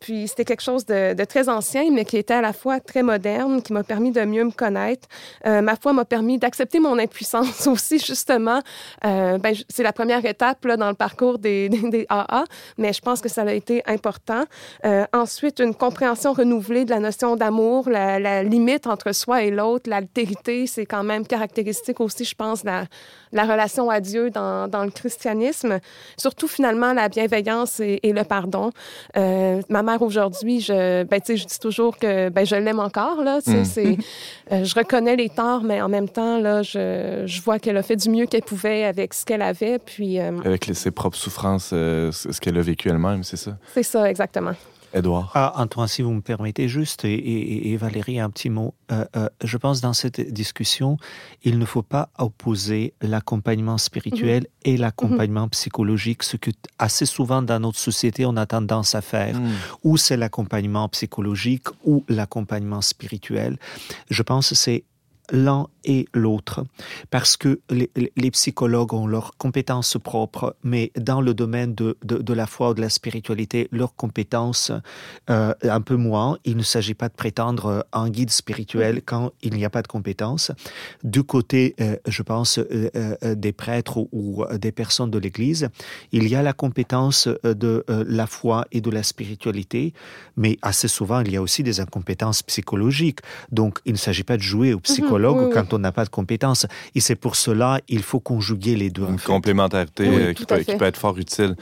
Puis, 0.00 0.19
c'était 0.28 0.44
quelque 0.44 0.62
chose 0.62 0.84
de, 0.86 1.24
très 1.24 1.48
ancien, 1.48 1.90
mais 1.92 2.04
qui 2.04 2.16
était 2.16 2.34
à 2.34 2.40
la 2.40 2.52
fois 2.52 2.80
très 2.80 3.02
moderne, 3.02 3.62
qui 3.62 3.72
m'a 3.72 3.84
permis 3.84 4.10
de 4.10 4.22
mieux 4.22 4.44
me 4.44 4.50
connaître. 4.50 5.08
ma 5.44 5.76
foi 5.76 5.92
m'a 5.92 6.04
permis 6.04 6.38
d'accepter 6.38 6.80
mon 6.80 6.98
impuissance 6.98 7.66
aussi, 7.66 7.98
justement. 7.98 8.60
ben, 9.02 9.54
c'est 9.68 9.82
la 9.82 9.92
première 9.92 10.24
étape 10.24 10.64
là, 10.64 10.76
dans 10.76 10.88
le 10.88 10.94
parcours 10.94 11.38
des, 11.38 11.68
des 11.68 12.06
AA, 12.08 12.44
mais 12.78 12.92
je 12.92 13.00
pense 13.00 13.20
que 13.20 13.28
ça 13.28 13.42
a 13.42 13.52
été 13.52 13.82
important. 13.86 14.44
Euh, 14.84 15.04
ensuite, 15.12 15.60
une 15.60 15.74
compréhension 15.74 16.32
renouvelée 16.32 16.84
de 16.84 16.90
la 16.90 17.00
notion 17.00 17.36
d'amour, 17.36 17.88
la, 17.88 18.18
la, 18.18 18.42
limite 18.42 18.86
entre 18.86 19.12
soi 19.12 19.42
et 19.42 19.50
l'autre, 19.50 19.88
l'altérité, 19.88 20.66
c'est 20.66 20.86
quand 20.86 21.04
même 21.04 21.26
caractéristique 21.26 22.00
aussi, 22.00 22.24
je 22.24 22.34
pense, 22.34 22.62
de 22.62 22.66
la, 22.66 22.84
la 23.32 23.44
relation 23.44 23.90
à 23.90 24.00
Dieu 24.00 24.30
dans, 24.30 24.68
dans, 24.68 24.84
le 24.84 24.90
christianisme. 24.90 25.78
Surtout, 26.16 26.48
finalement, 26.48 26.92
la 26.92 27.08
bienveillance 27.08 27.80
et, 27.80 28.00
et 28.02 28.12
le 28.12 28.24
pardon. 28.24 28.70
Euh, 29.16 29.60
ma 29.68 29.82
mère 29.82 30.02
aujourd'hui, 30.02 30.60
je, 30.60 31.04
ben, 31.04 31.20
je 31.26 31.44
dis 31.44 31.58
toujours 31.58 31.96
que 31.98 32.28
ben, 32.28 32.44
je 32.44 32.56
l'aime 32.56 32.80
encore. 32.80 33.22
Là, 33.22 33.38
mm. 33.46 33.50
euh, 34.52 34.64
je 34.64 34.74
reconnais 34.74 35.16
les 35.16 35.28
torts, 35.28 35.62
mais 35.62 35.80
en 35.80 35.88
même 35.88 36.08
temps, 36.08 36.38
là, 36.40 36.62
je, 36.62 37.22
je 37.26 37.42
vois 37.42 37.58
qu'elle 37.58 37.76
a 37.76 37.82
fait 37.82 37.96
du 37.96 38.10
mieux 38.10 38.26
qu'elle 38.26 38.42
pouvait 38.42 38.84
avec 38.84 39.14
ce 39.14 39.24
qu'elle 39.24 39.42
avait. 39.42 39.78
Puis, 39.78 40.18
euh, 40.18 40.38
avec 40.44 40.70
ses 40.72 40.90
propres 40.90 41.16
souffrances, 41.16 41.68
ce 41.68 42.40
qu'elle 42.40 42.58
a 42.58 42.62
vécu 42.62 42.88
elle-même, 42.88 43.22
c'est 43.22 43.36
ça? 43.36 43.56
C'est 43.74 43.82
ça, 43.82 44.08
exactement. 44.10 44.54
Edouard. 44.92 45.30
Ah, 45.34 45.52
Antoine, 45.56 45.88
si 45.88 46.02
vous 46.02 46.12
me 46.12 46.20
permettez 46.20 46.68
juste, 46.68 47.04
et, 47.04 47.76
Valérie, 47.76 48.18
un 48.18 48.30
petit 48.30 48.50
mot. 48.50 48.74
Euh, 48.90 49.04
euh, 49.16 49.28
je 49.44 49.56
pense 49.56 49.80
dans 49.80 49.92
cette 49.92 50.20
discussion, 50.20 50.96
il 51.44 51.58
ne 51.58 51.64
faut 51.64 51.82
pas 51.82 52.08
opposer 52.18 52.94
l'accompagnement 53.00 53.78
spirituel 53.78 54.42
mhm. 54.42 54.72
et 54.72 54.76
l'accompagnement 54.76 55.48
psychologique, 55.48 56.22
ce 56.22 56.36
que 56.36 56.50
assez 56.78 57.06
souvent 57.06 57.42
dans 57.42 57.60
notre 57.60 57.78
société 57.78 58.26
on 58.26 58.36
a 58.36 58.46
tendance 58.46 58.94
à 58.94 59.00
faire, 59.00 59.38
mhm. 59.38 59.52
ou 59.84 59.96
c'est 59.96 60.16
l'accompagnement 60.16 60.88
psychologique 60.88 61.68
ou 61.84 62.04
l'accompagnement 62.08 62.80
spirituel. 62.80 63.58
Je 64.10 64.22
pense 64.22 64.50
que 64.50 64.54
c'est 64.54 64.84
l'un 65.30 65.66
et 65.84 66.06
l'autre, 66.12 66.64
parce 67.10 67.36
que 67.36 67.60
les, 67.70 67.90
les, 67.94 68.30
psychologues 68.30 68.92
ont 68.92 69.06
leurs 69.06 69.36
compétences 69.38 69.96
propres, 70.02 70.56
mais 70.62 70.92
dans 70.96 71.20
le 71.20 71.32
domaine 71.32 71.74
de, 71.74 71.96
de, 72.04 72.18
de 72.18 72.32
la 72.34 72.46
foi 72.46 72.70
ou 72.70 72.74
de 72.74 72.80
la 72.80 72.90
spiritualité, 72.90 73.68
leurs 73.72 73.94
compétences 73.94 74.72
euh, 75.30 75.54
un 75.62 75.80
peu 75.80 75.96
moins. 75.96 76.38
Il 76.44 76.56
ne 76.56 76.62
s'agit 76.62 76.94
pas 76.94 77.08
de 77.08 77.14
prétendre 77.14 77.86
un 77.92 78.10
guide 78.10 78.30
spirituel 78.30 79.02
quand 79.04 79.32
il 79.42 79.54
n'y 79.54 79.64
a 79.64 79.70
pas 79.70 79.82
de 79.82 79.88
compétences. 79.88 80.52
Du 81.02 81.22
côté, 81.22 81.74
euh, 81.80 81.96
je 82.06 82.22
pense, 82.22 82.58
euh, 82.58 82.90
euh, 82.94 83.34
des 83.34 83.52
prêtres 83.52 83.96
ou, 83.96 84.08
ou, 84.12 84.44
des 84.58 84.72
personnes 84.72 85.10
de 85.10 85.18
l'Église, 85.18 85.68
il 86.12 86.28
y 86.28 86.34
a 86.34 86.42
la 86.42 86.52
compétence 86.52 87.28
de 87.44 87.84
la 87.88 88.26
foi 88.26 88.66
et 88.72 88.80
de 88.80 88.90
la 88.90 89.02
spiritualité, 89.02 89.94
mais 90.36 90.58
assez 90.62 90.88
souvent, 90.88 91.20
il 91.20 91.32
y 91.32 91.36
a 91.36 91.42
aussi 91.42 91.62
des 91.62 91.80
incompétences 91.80 92.42
psychologiques. 92.42 93.20
Donc, 93.50 93.78
il 93.84 93.92
ne 93.92 93.98
s'agit 93.98 94.24
pas 94.24 94.36
de 94.36 94.42
jouer 94.42 94.72
au 94.72 94.78
mhm. 94.78 94.82
Psychologue 95.20 95.52
quand 95.52 95.72
on 95.72 95.78
n'a 95.78 95.92
pas 95.92 96.04
de 96.04 96.10
compétences. 96.10 96.66
Et 96.94 97.00
c'est 97.00 97.16
pour 97.16 97.36
cela 97.36 97.80
il 97.88 98.02
faut 98.02 98.20
conjuguer 98.20 98.76
les 98.76 98.90
deux. 98.90 99.06
Une 99.08 99.20
complémentarité 99.20 100.06
euh, 100.06 100.32
qui, 100.32 100.44
peut, 100.44 100.84
être 100.84 100.96
fort 100.96 101.18
utile. 101.18 101.56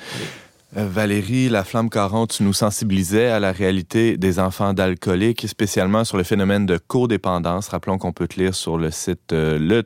Euh, 0.76 0.86
Valérie 0.86 1.48
la 1.48 1.64
flamme 1.64 1.88
40 1.88 2.30
tu 2.30 2.42
nous 2.42 2.52
sensibilisais 2.52 3.28
à 3.28 3.40
la 3.40 3.52
réalité 3.52 4.18
des 4.18 4.38
enfants 4.38 4.74
d'alcooliques, 4.74 5.48
spécialement 5.48 6.04
sur 6.04 6.18
le 6.18 6.24
phénomène 6.24 6.66
de 6.66 6.76
codépendance. 6.76 7.68
Rappelons 7.68 7.96
qu'on 7.96 8.12
peut 8.12 8.28
te 8.28 8.38
lire 8.38 8.54
sur 8.54 8.76
le 8.76 8.90
site 8.90 9.32
euh, 9.32 9.59
le 9.59 9.82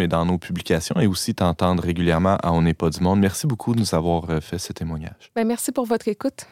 et 0.00 0.08
dans 0.08 0.26
nos 0.26 0.38
publications 0.38 1.00
et 1.00 1.06
aussi 1.06 1.34
t'entendre 1.34 1.82
régulièrement 1.82 2.36
à 2.42 2.52
On 2.52 2.62
n'est 2.62 2.74
pas 2.74 2.90
du 2.90 3.00
monde. 3.00 3.20
Merci 3.20 3.46
beaucoup 3.46 3.74
de 3.74 3.80
nous 3.80 3.94
avoir 3.94 4.42
fait 4.42 4.58
ce 4.58 4.72
témoignage. 4.72 5.30
Ben, 5.34 5.46
merci 5.46 5.72
pour 5.72 5.86
votre 5.86 6.08
écoute. 6.08 6.46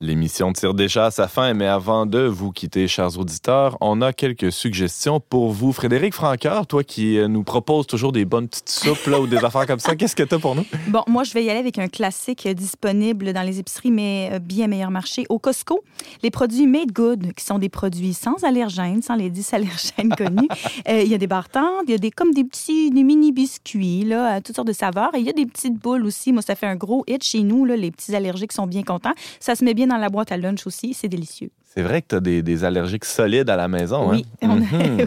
L'émission 0.00 0.52
tire 0.52 0.74
déjà 0.74 1.06
à 1.06 1.10
sa 1.10 1.26
fin, 1.26 1.54
mais 1.54 1.66
avant 1.66 2.06
de 2.06 2.20
vous 2.20 2.52
quitter, 2.52 2.86
chers 2.86 3.18
auditeurs, 3.18 3.76
on 3.80 4.00
a 4.00 4.12
quelques 4.12 4.52
suggestions 4.52 5.18
pour 5.18 5.50
vous. 5.50 5.72
Frédéric 5.72 6.14
Francoeur, 6.14 6.68
toi 6.68 6.84
qui 6.84 7.18
euh, 7.18 7.26
nous 7.26 7.42
proposes 7.42 7.88
toujours 7.88 8.12
des 8.12 8.24
bonnes 8.24 8.46
petites 8.46 8.68
soupes 8.68 9.06
là, 9.08 9.18
ou 9.18 9.26
des 9.26 9.38
affaires 9.38 9.66
comme 9.66 9.80
ça, 9.80 9.96
qu'est-ce 9.96 10.14
que 10.14 10.22
tu 10.22 10.36
as 10.36 10.38
pour 10.38 10.54
nous? 10.54 10.64
Bon, 10.86 11.02
moi, 11.08 11.24
je 11.24 11.32
vais 11.34 11.42
y 11.42 11.50
aller 11.50 11.58
avec 11.58 11.78
un 11.78 11.88
classique 11.88 12.46
disponible 12.46 13.32
dans 13.32 13.42
les 13.42 13.58
épiceries, 13.58 13.90
mais 13.90 14.30
euh, 14.34 14.38
bien 14.38 14.68
meilleur 14.68 14.92
marché. 14.92 15.26
Au 15.30 15.40
Costco, 15.40 15.82
les 16.22 16.30
produits 16.30 16.68
Made 16.68 16.92
Good, 16.92 17.32
qui 17.34 17.44
sont 17.44 17.58
des 17.58 17.68
produits 17.68 18.14
sans 18.14 18.44
allergènes, 18.44 19.02
sans 19.02 19.16
les 19.16 19.30
10 19.30 19.52
allergènes 19.54 20.14
connus. 20.16 20.48
Euh, 20.88 21.02
il 21.02 21.10
y 21.10 21.14
a 21.14 21.18
des 21.18 21.26
barres 21.26 21.48
il 21.88 21.90
y 21.90 21.94
a 21.94 21.98
des, 21.98 22.12
comme 22.12 22.32
des 22.32 22.44
petits 22.44 22.92
des 22.92 23.02
mini 23.02 23.32
biscuits, 23.32 24.04
là, 24.04 24.40
toutes 24.40 24.54
sortes 24.54 24.68
de 24.68 24.72
saveurs. 24.72 25.12
Et 25.16 25.18
il 25.18 25.26
y 25.26 25.30
a 25.30 25.32
des 25.32 25.46
petites 25.46 25.74
boules 25.74 26.06
aussi. 26.06 26.32
Moi, 26.32 26.42
ça 26.42 26.54
fait 26.54 26.68
un 26.68 26.76
gros 26.76 27.02
hit 27.08 27.24
chez 27.24 27.42
nous. 27.42 27.64
Là, 27.64 27.74
les 27.74 27.90
petits 27.90 28.14
allergiques 28.14 28.52
sont 28.52 28.68
bien 28.68 28.84
contents. 28.84 29.14
Ça 29.40 29.56
se 29.56 29.64
met 29.64 29.74
bien 29.74 29.87
dans 29.88 29.96
la 29.96 30.08
boîte 30.08 30.32
à 30.32 30.36
lunch 30.36 30.66
aussi. 30.66 30.94
C'est 30.94 31.08
délicieux. 31.08 31.50
C'est 31.64 31.82
vrai 31.82 32.02
que 32.02 32.08
tu 32.08 32.16
as 32.16 32.20
des, 32.20 32.64
allergiques 32.64 33.04
solides 33.04 33.50
à 33.50 33.56
la 33.56 33.68
maison. 33.68 34.10
Oui, 34.10 34.24
hein? 34.42 34.58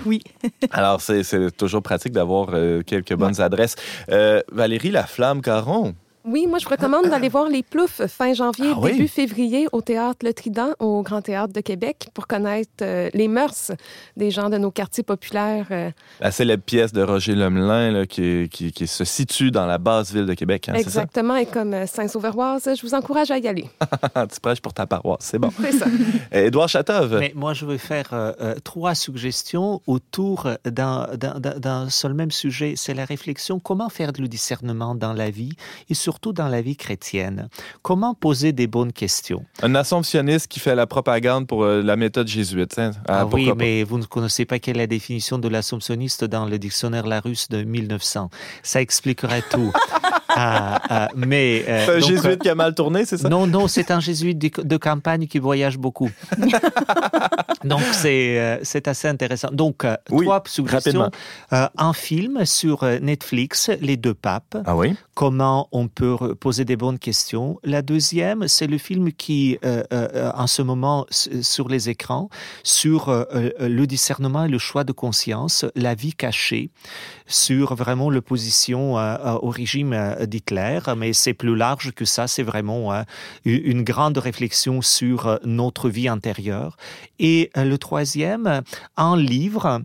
oui. 0.05 0.21
Alors, 0.71 1.01
c'est 1.01 1.51
toujours 1.57 1.81
pratique 1.81 2.13
d'avoir 2.13 2.49
euh, 2.53 2.81
quelques 2.83 3.15
bonnes 3.15 3.41
adresses. 3.41 3.75
Euh, 4.09 4.41
Valérie 4.51 4.91
Laflamme 4.91 5.41
Caron, 5.41 5.95
oui, 6.25 6.45
moi, 6.47 6.59
je 6.59 6.65
vous 6.65 6.71
recommande 6.71 7.09
d'aller 7.09 7.29
voir 7.29 7.49
les 7.49 7.63
ploufs 7.63 8.05
fin 8.07 8.33
janvier, 8.33 8.73
ah 8.75 8.87
début 8.87 9.07
février 9.07 9.67
au 9.71 9.81
Théâtre 9.81 10.19
Le 10.23 10.33
Trident, 10.33 10.73
au 10.79 11.01
Grand 11.01 11.21
Théâtre 11.21 11.53
de 11.53 11.61
Québec, 11.61 12.09
pour 12.13 12.27
connaître 12.27 12.69
euh, 12.81 13.09
les 13.13 13.27
mœurs 13.27 13.71
des 14.17 14.29
gens 14.29 14.49
de 14.49 14.57
nos 14.57 14.71
quartiers 14.71 15.03
populaires. 15.03 15.67
Euh. 15.71 15.89
La 16.19 16.31
célèbre 16.31 16.63
pièce 16.63 16.93
de 16.93 17.01
Roger 17.01 17.33
Lemelin 17.33 18.05
qui, 18.05 18.49
qui, 18.49 18.87
se 18.87 19.03
situe 19.03 19.51
dans 19.51 19.65
la 19.65 19.77
basse 19.77 20.13
ville 20.13 20.25
de 20.25 20.33
Québec. 20.33 20.69
Hein, 20.69 20.73
Exactement, 20.75 21.35
et 21.35 21.45
comme 21.45 21.73
euh, 21.73 21.87
Saint-Sauverroise, 21.87 22.69
je 22.75 22.81
vous 22.81 22.93
encourage 22.93 23.31
à 23.31 23.37
y 23.37 23.47
aller. 23.47 23.69
tu 24.33 24.39
prêches 24.39 24.61
pour 24.61 24.73
ta 24.73 24.85
paroisse, 24.85 25.21
c'est 25.21 25.39
bon. 25.39 25.51
C'est 25.59 25.71
ça. 25.71 25.87
Édouard 26.31 26.69
Chatov. 26.69 27.17
Mais 27.19 27.33
moi, 27.35 27.53
je 27.53 27.65
vais 27.65 27.77
faire 27.77 28.11
trois 28.63 28.95
suggestions 28.95 29.81
autour 29.87 30.49
d'un 30.65 31.89
seul 31.89 32.13
même 32.13 32.31
sujet. 32.31 32.73
C'est 32.75 32.93
la 32.93 33.05
réflexion 33.05 33.59
comment 33.59 33.89
faire 33.89 34.13
du 34.13 34.27
discernement 34.27 34.95
dans 34.95 35.13
la 35.13 35.29
vie 35.29 35.53
et 35.89 35.93
surtout 36.11 36.33
dans 36.33 36.49
la 36.49 36.61
vie 36.61 36.75
chrétienne. 36.75 37.47
Comment 37.83 38.13
poser 38.13 38.51
des 38.51 38.67
bonnes 38.67 38.91
questions? 38.91 39.45
Un 39.61 39.75
assomptionniste 39.75 40.47
qui 40.49 40.59
fait 40.59 40.75
la 40.75 40.85
propagande 40.85 41.47
pour 41.47 41.63
euh, 41.63 41.81
la 41.81 41.95
méthode 41.95 42.27
jésuite. 42.27 42.77
Hein? 42.77 42.91
Ah, 43.07 43.21
ah 43.21 43.25
oui, 43.27 43.49
mais 43.55 43.85
vous 43.85 43.97
ne 43.97 44.03
connaissez 44.03 44.43
pas 44.43 44.59
quelle 44.59 44.75
est 44.75 44.81
la 44.81 44.87
définition 44.87 45.37
de 45.37 45.47
l'assomptionniste 45.47 46.25
dans 46.25 46.45
le 46.45 46.59
dictionnaire 46.59 47.07
Larousse 47.07 47.47
de 47.47 47.63
1900. 47.63 48.29
Ça 48.61 48.81
expliquerait 48.81 49.43
tout. 49.49 49.71
Ah, 50.33 50.81
ah, 50.89 51.07
mais 51.13 51.65
euh, 51.67 51.85
c'est 51.85 51.91
un 51.91 51.99
jésuite 51.99 52.25
euh, 52.25 52.35
qui 52.37 52.47
a 52.47 52.55
mal 52.55 52.73
tourné, 52.73 53.03
c'est 53.03 53.17
ça? 53.17 53.27
Non, 53.27 53.47
non, 53.47 53.67
c'est 53.67 53.91
un 53.91 53.99
jésuite 53.99 54.37
de, 54.37 54.77
campagne 54.77 55.27
qui 55.27 55.39
voyage 55.39 55.77
beaucoup. 55.77 56.09
donc 57.65 57.81
c'est 57.91 58.61
c'est 58.63 58.87
assez 58.87 59.09
intéressant. 59.09 59.49
Donc 59.51 59.85
trois 60.05 60.41
suggestions. 60.45 61.11
un 61.51 61.91
film 61.91 62.45
sur 62.45 62.85
Netflix, 63.01 63.69
Les 63.81 63.97
deux 63.97 64.13
papes. 64.13 64.55
Ah 64.65 64.77
oui. 64.77 64.95
Comment 65.15 65.67
on 65.73 65.89
peut 65.89 66.00
poser 66.39 66.65
des 66.65 66.75
bonnes 66.75 66.99
questions. 66.99 67.59
La 67.63 67.81
deuxième, 67.81 68.47
c'est 68.47 68.67
le 68.67 68.77
film 68.77 69.11
qui, 69.11 69.57
euh, 69.63 69.83
euh, 69.93 70.31
en 70.35 70.47
ce 70.47 70.61
moment, 70.61 71.05
sur 71.09 71.69
les 71.69 71.89
écrans, 71.89 72.29
sur 72.63 73.09
euh, 73.09 73.23
le 73.59 73.85
discernement 73.85 74.45
et 74.45 74.49
le 74.49 74.57
choix 74.57 74.83
de 74.83 74.91
conscience, 74.91 75.65
la 75.75 75.95
vie 75.95 76.13
cachée, 76.13 76.69
sur 77.27 77.75
vraiment 77.75 78.09
l'opposition 78.09 78.95
au 78.95 79.49
régime 79.49 80.15
d'Hitler. 80.21 80.79
Mais 80.97 81.13
c'est 81.13 81.33
plus 81.33 81.55
large 81.55 81.91
que 81.91 82.05
ça. 82.05 82.27
C'est 82.27 82.43
vraiment 82.43 83.03
une 83.45 83.83
grande 83.83 84.17
réflexion 84.17 84.81
sur 84.81 85.39
notre 85.43 85.89
vie 85.89 86.07
intérieure. 86.07 86.77
Et 87.19 87.49
le 87.55 87.77
troisième, 87.77 88.61
un 88.97 89.17
livre 89.17 89.81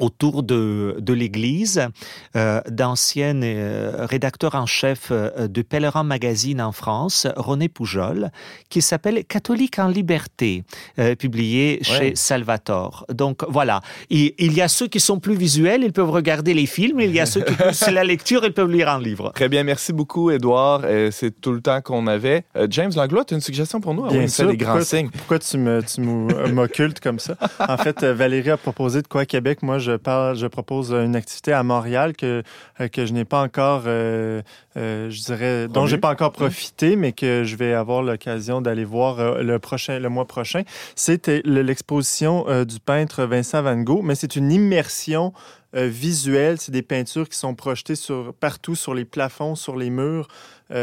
autour 0.00 0.42
de, 0.42 0.96
de 0.98 1.12
l'Église, 1.12 1.86
euh, 2.34 2.60
d'ancienne 2.68 3.42
euh, 3.44 4.06
rédacteur 4.06 4.54
en 4.54 4.66
chef 4.66 5.08
euh, 5.10 5.46
de 5.46 5.62
Pèlerin 5.62 6.02
Magazine 6.02 6.60
en 6.60 6.72
France, 6.72 7.26
René 7.36 7.68
Poujol, 7.68 8.30
qui 8.68 8.82
s'appelle 8.82 9.24
Catholique 9.24 9.78
en 9.78 9.88
liberté, 9.88 10.64
euh, 10.98 11.14
publié 11.14 11.78
chez 11.82 12.14
Salvatore. 12.16 13.04
Donc 13.12 13.44
voilà, 13.48 13.82
il, 14.08 14.32
il, 14.38 14.54
y 14.54 14.62
a 14.62 14.68
ceux 14.68 14.88
qui 14.88 15.00
sont 15.00 15.20
plus 15.20 15.36
visuels, 15.36 15.84
ils 15.84 15.92
peuvent 15.92 16.10
regarder 16.10 16.54
les 16.54 16.66
films, 16.66 17.00
il 17.00 17.12
y 17.12 17.20
a 17.20 17.26
ceux 17.26 17.42
qui 17.42 17.54
c'est 17.72 17.92
la 17.92 18.04
lecture, 18.04 18.44
ils 18.44 18.52
peuvent 18.52 18.70
lire 18.70 18.88
un 18.88 19.00
livre. 19.00 19.32
Très 19.34 19.48
bien, 19.48 19.62
merci 19.62 19.92
beaucoup, 19.92 20.30
Edouard. 20.30 20.82
C'est 21.10 21.40
tout 21.40 21.52
le 21.52 21.60
temps 21.60 21.80
qu'on 21.80 22.06
avait. 22.06 22.44
James 22.68 22.92
Langlois, 22.96 23.24
tu 23.24 23.34
as 23.34 23.36
une 23.36 23.42
suggestion 23.42 23.80
pour 23.80 23.94
nous? 23.94 24.08
Bien 24.08 24.26
sûr, 24.26 24.48
des 24.48 24.56
grands 24.56 24.78
pourquoi, 24.78 24.84
signes. 24.84 25.10
Pourquoi 25.10 25.38
tu 25.38 25.58
m'occultes 25.58 27.00
comme 27.00 27.18
ça? 27.18 27.36
En 27.68 27.76
fait, 27.76 28.02
Valérie 28.04 28.50
a 28.50 28.56
proposé 28.56 29.02
de 29.02 29.08
quoi 29.08 29.22
à 29.22 29.26
Québec? 29.26 29.62
Moi, 29.62 29.78
je 29.78 29.89
je 29.90 29.96
parle, 29.96 30.36
je 30.36 30.46
propose 30.46 30.92
une 30.92 31.16
activité 31.16 31.52
à 31.52 31.62
Montréal 31.62 32.14
que, 32.14 32.42
euh, 32.80 32.88
que 32.88 33.06
je 33.06 33.12
n'ai 33.12 33.24
pas 33.24 33.42
encore, 33.42 33.82
euh, 33.86 34.42
euh, 34.76 35.10
je 35.10 35.22
dirais, 35.22 35.68
dont 35.68 35.86
j'ai 35.86 35.98
pas 35.98 36.10
encore 36.10 36.32
profité, 36.32 36.96
mais 36.96 37.12
que 37.12 37.44
je 37.44 37.56
vais 37.56 37.74
avoir 37.74 38.02
l'occasion 38.02 38.60
d'aller 38.60 38.84
voir 38.84 39.42
le 39.42 39.58
prochain, 39.58 39.98
le 39.98 40.08
mois 40.08 40.26
prochain. 40.26 40.62
C'était 40.94 41.42
l'exposition 41.44 42.46
du 42.64 42.80
peintre 42.80 43.24
Vincent 43.24 43.62
Van 43.62 43.76
Gogh, 43.76 44.02
mais 44.02 44.14
c'est 44.14 44.36
une 44.36 44.52
immersion 44.52 45.32
visuelle. 45.72 46.60
C'est 46.60 46.72
des 46.72 46.82
peintures 46.82 47.28
qui 47.28 47.38
sont 47.38 47.54
projetées 47.54 47.94
partout 48.40 48.74
sur 48.74 48.94
les 48.94 49.04
plafonds, 49.04 49.54
sur 49.54 49.76
les 49.76 49.90
murs. 49.90 50.28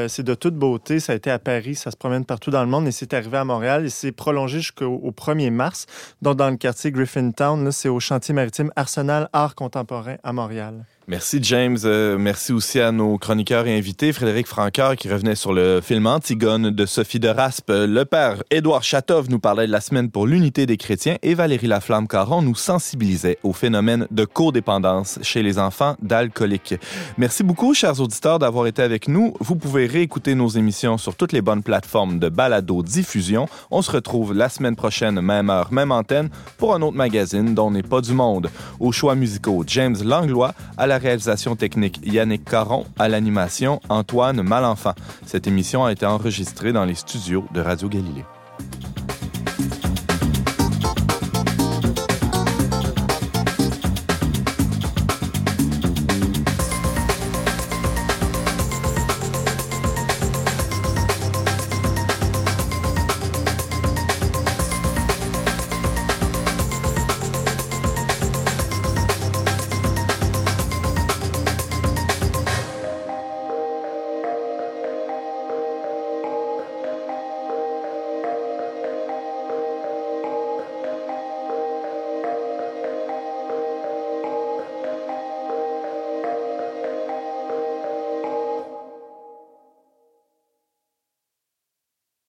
c'est 0.07 0.23
de 0.23 0.33
toute 0.33 0.55
beauté. 0.55 0.99
Ça 0.99 1.13
a 1.13 1.15
été 1.15 1.31
à 1.31 1.39
Paris, 1.39 1.75
ça 1.75 1.91
se 1.91 1.97
promène 1.97 2.25
partout 2.25 2.51
dans 2.51 2.63
le 2.63 2.69
monde 2.69 2.87
et 2.87 2.91
c'est 2.91 3.13
arrivé 3.13 3.37
à 3.37 3.45
Montréal 3.45 3.85
et 3.85 3.89
c'est 3.89 4.11
prolongé 4.11 4.59
jusqu'au 4.59 5.11
1er 5.11 5.51
mars. 5.51 5.85
Donc, 6.21 6.37
dans 6.37 6.49
le 6.49 6.57
quartier 6.57 6.91
Griffintown, 6.91 7.71
c'est 7.71 7.89
au 7.89 7.99
chantier 7.99 8.33
maritime 8.33 8.71
Arsenal 8.75 9.29
Art 9.33 9.55
Contemporain 9.55 10.17
à 10.23 10.33
Montréal. 10.33 10.85
Merci 11.09 11.39
James. 11.41 11.77
Euh, 11.85 12.17
merci 12.17 12.51
aussi 12.51 12.81
à 12.81 12.91
nos 12.91 13.17
chroniqueurs 13.17 13.65
et 13.65 13.77
invités. 13.77 14.11
Frédéric 14.11 14.45
Francoeur 14.45 14.97
qui 14.97 15.09
revenait 15.09 15.35
sur 15.35 15.53
le 15.53 15.79
film 15.79 16.05
Antigone 16.05 16.69
de 16.69 16.85
Sophie 16.85 17.21
de 17.21 17.29
Raspe. 17.29 17.69
Le 17.69 18.03
père 18.03 18.43
Édouard 18.51 18.83
Chatov 18.83 19.29
nous 19.29 19.39
parlait 19.39 19.67
de 19.67 19.71
la 19.71 19.79
semaine 19.79 20.11
pour 20.11 20.27
l'unité 20.27 20.65
des 20.65 20.75
chrétiens 20.75 21.15
et 21.23 21.33
Valérie 21.33 21.67
Laflamme-Caron 21.67 22.41
nous 22.41 22.55
sensibilisait 22.55 23.37
au 23.43 23.53
phénomène 23.53 24.05
de 24.11 24.25
codépendance 24.25 25.17
chez 25.21 25.43
les 25.43 25.59
enfants 25.59 25.95
d'alcooliques. 26.01 26.75
Merci 27.17 27.41
beaucoup, 27.43 27.73
chers 27.73 28.01
auditeurs, 28.01 28.37
d'avoir 28.37 28.67
été 28.67 28.81
avec 28.81 29.07
nous. 29.07 29.33
Vous 29.39 29.55
pouvez 29.55 29.85
réécouter 29.85 30.35
nos 30.35 30.49
émissions 30.49 30.97
sur 30.97 31.15
toutes 31.15 31.31
les 31.31 31.41
bonnes 31.41 31.63
plateformes 31.63 32.19
de 32.19 32.27
balado-diffusion. 32.27 33.47
On 33.71 33.81
se 33.81 33.91
retrouve 33.91 34.33
la 34.33 34.49
semaine 34.49 34.75
prochaine, 34.75 35.21
même 35.21 35.49
heure, 35.49 35.71
même 35.71 35.93
antenne, 35.93 36.27
pour 36.57 36.75
un 36.75 36.81
autre 36.81 36.97
magazine 36.97 37.55
dont 37.55 37.71
n'est 37.71 37.81
pas 37.81 38.01
du 38.01 38.11
monde. 38.11 38.49
Aux 38.81 38.91
choix 38.91 39.15
musicaux, 39.15 39.63
James 39.67 39.95
Langlois, 40.03 40.53
à 40.75 40.85
la 40.97 41.03
réalisation 41.03 41.55
technique, 41.55 41.99
Yannick 42.03 42.43
Caron, 42.43 42.87
à 42.97 43.07
l'animation, 43.07 43.79
Antoine 43.87 44.41
Malenfant. 44.41 44.95
Cette 45.27 45.45
émission 45.45 45.85
a 45.85 45.91
été 45.91 46.07
enregistrée 46.07 46.73
dans 46.73 46.85
les 46.85 46.95
studios 46.95 47.45
de 47.53 47.61
Radio 47.61 47.87
Galilée. 47.87 48.25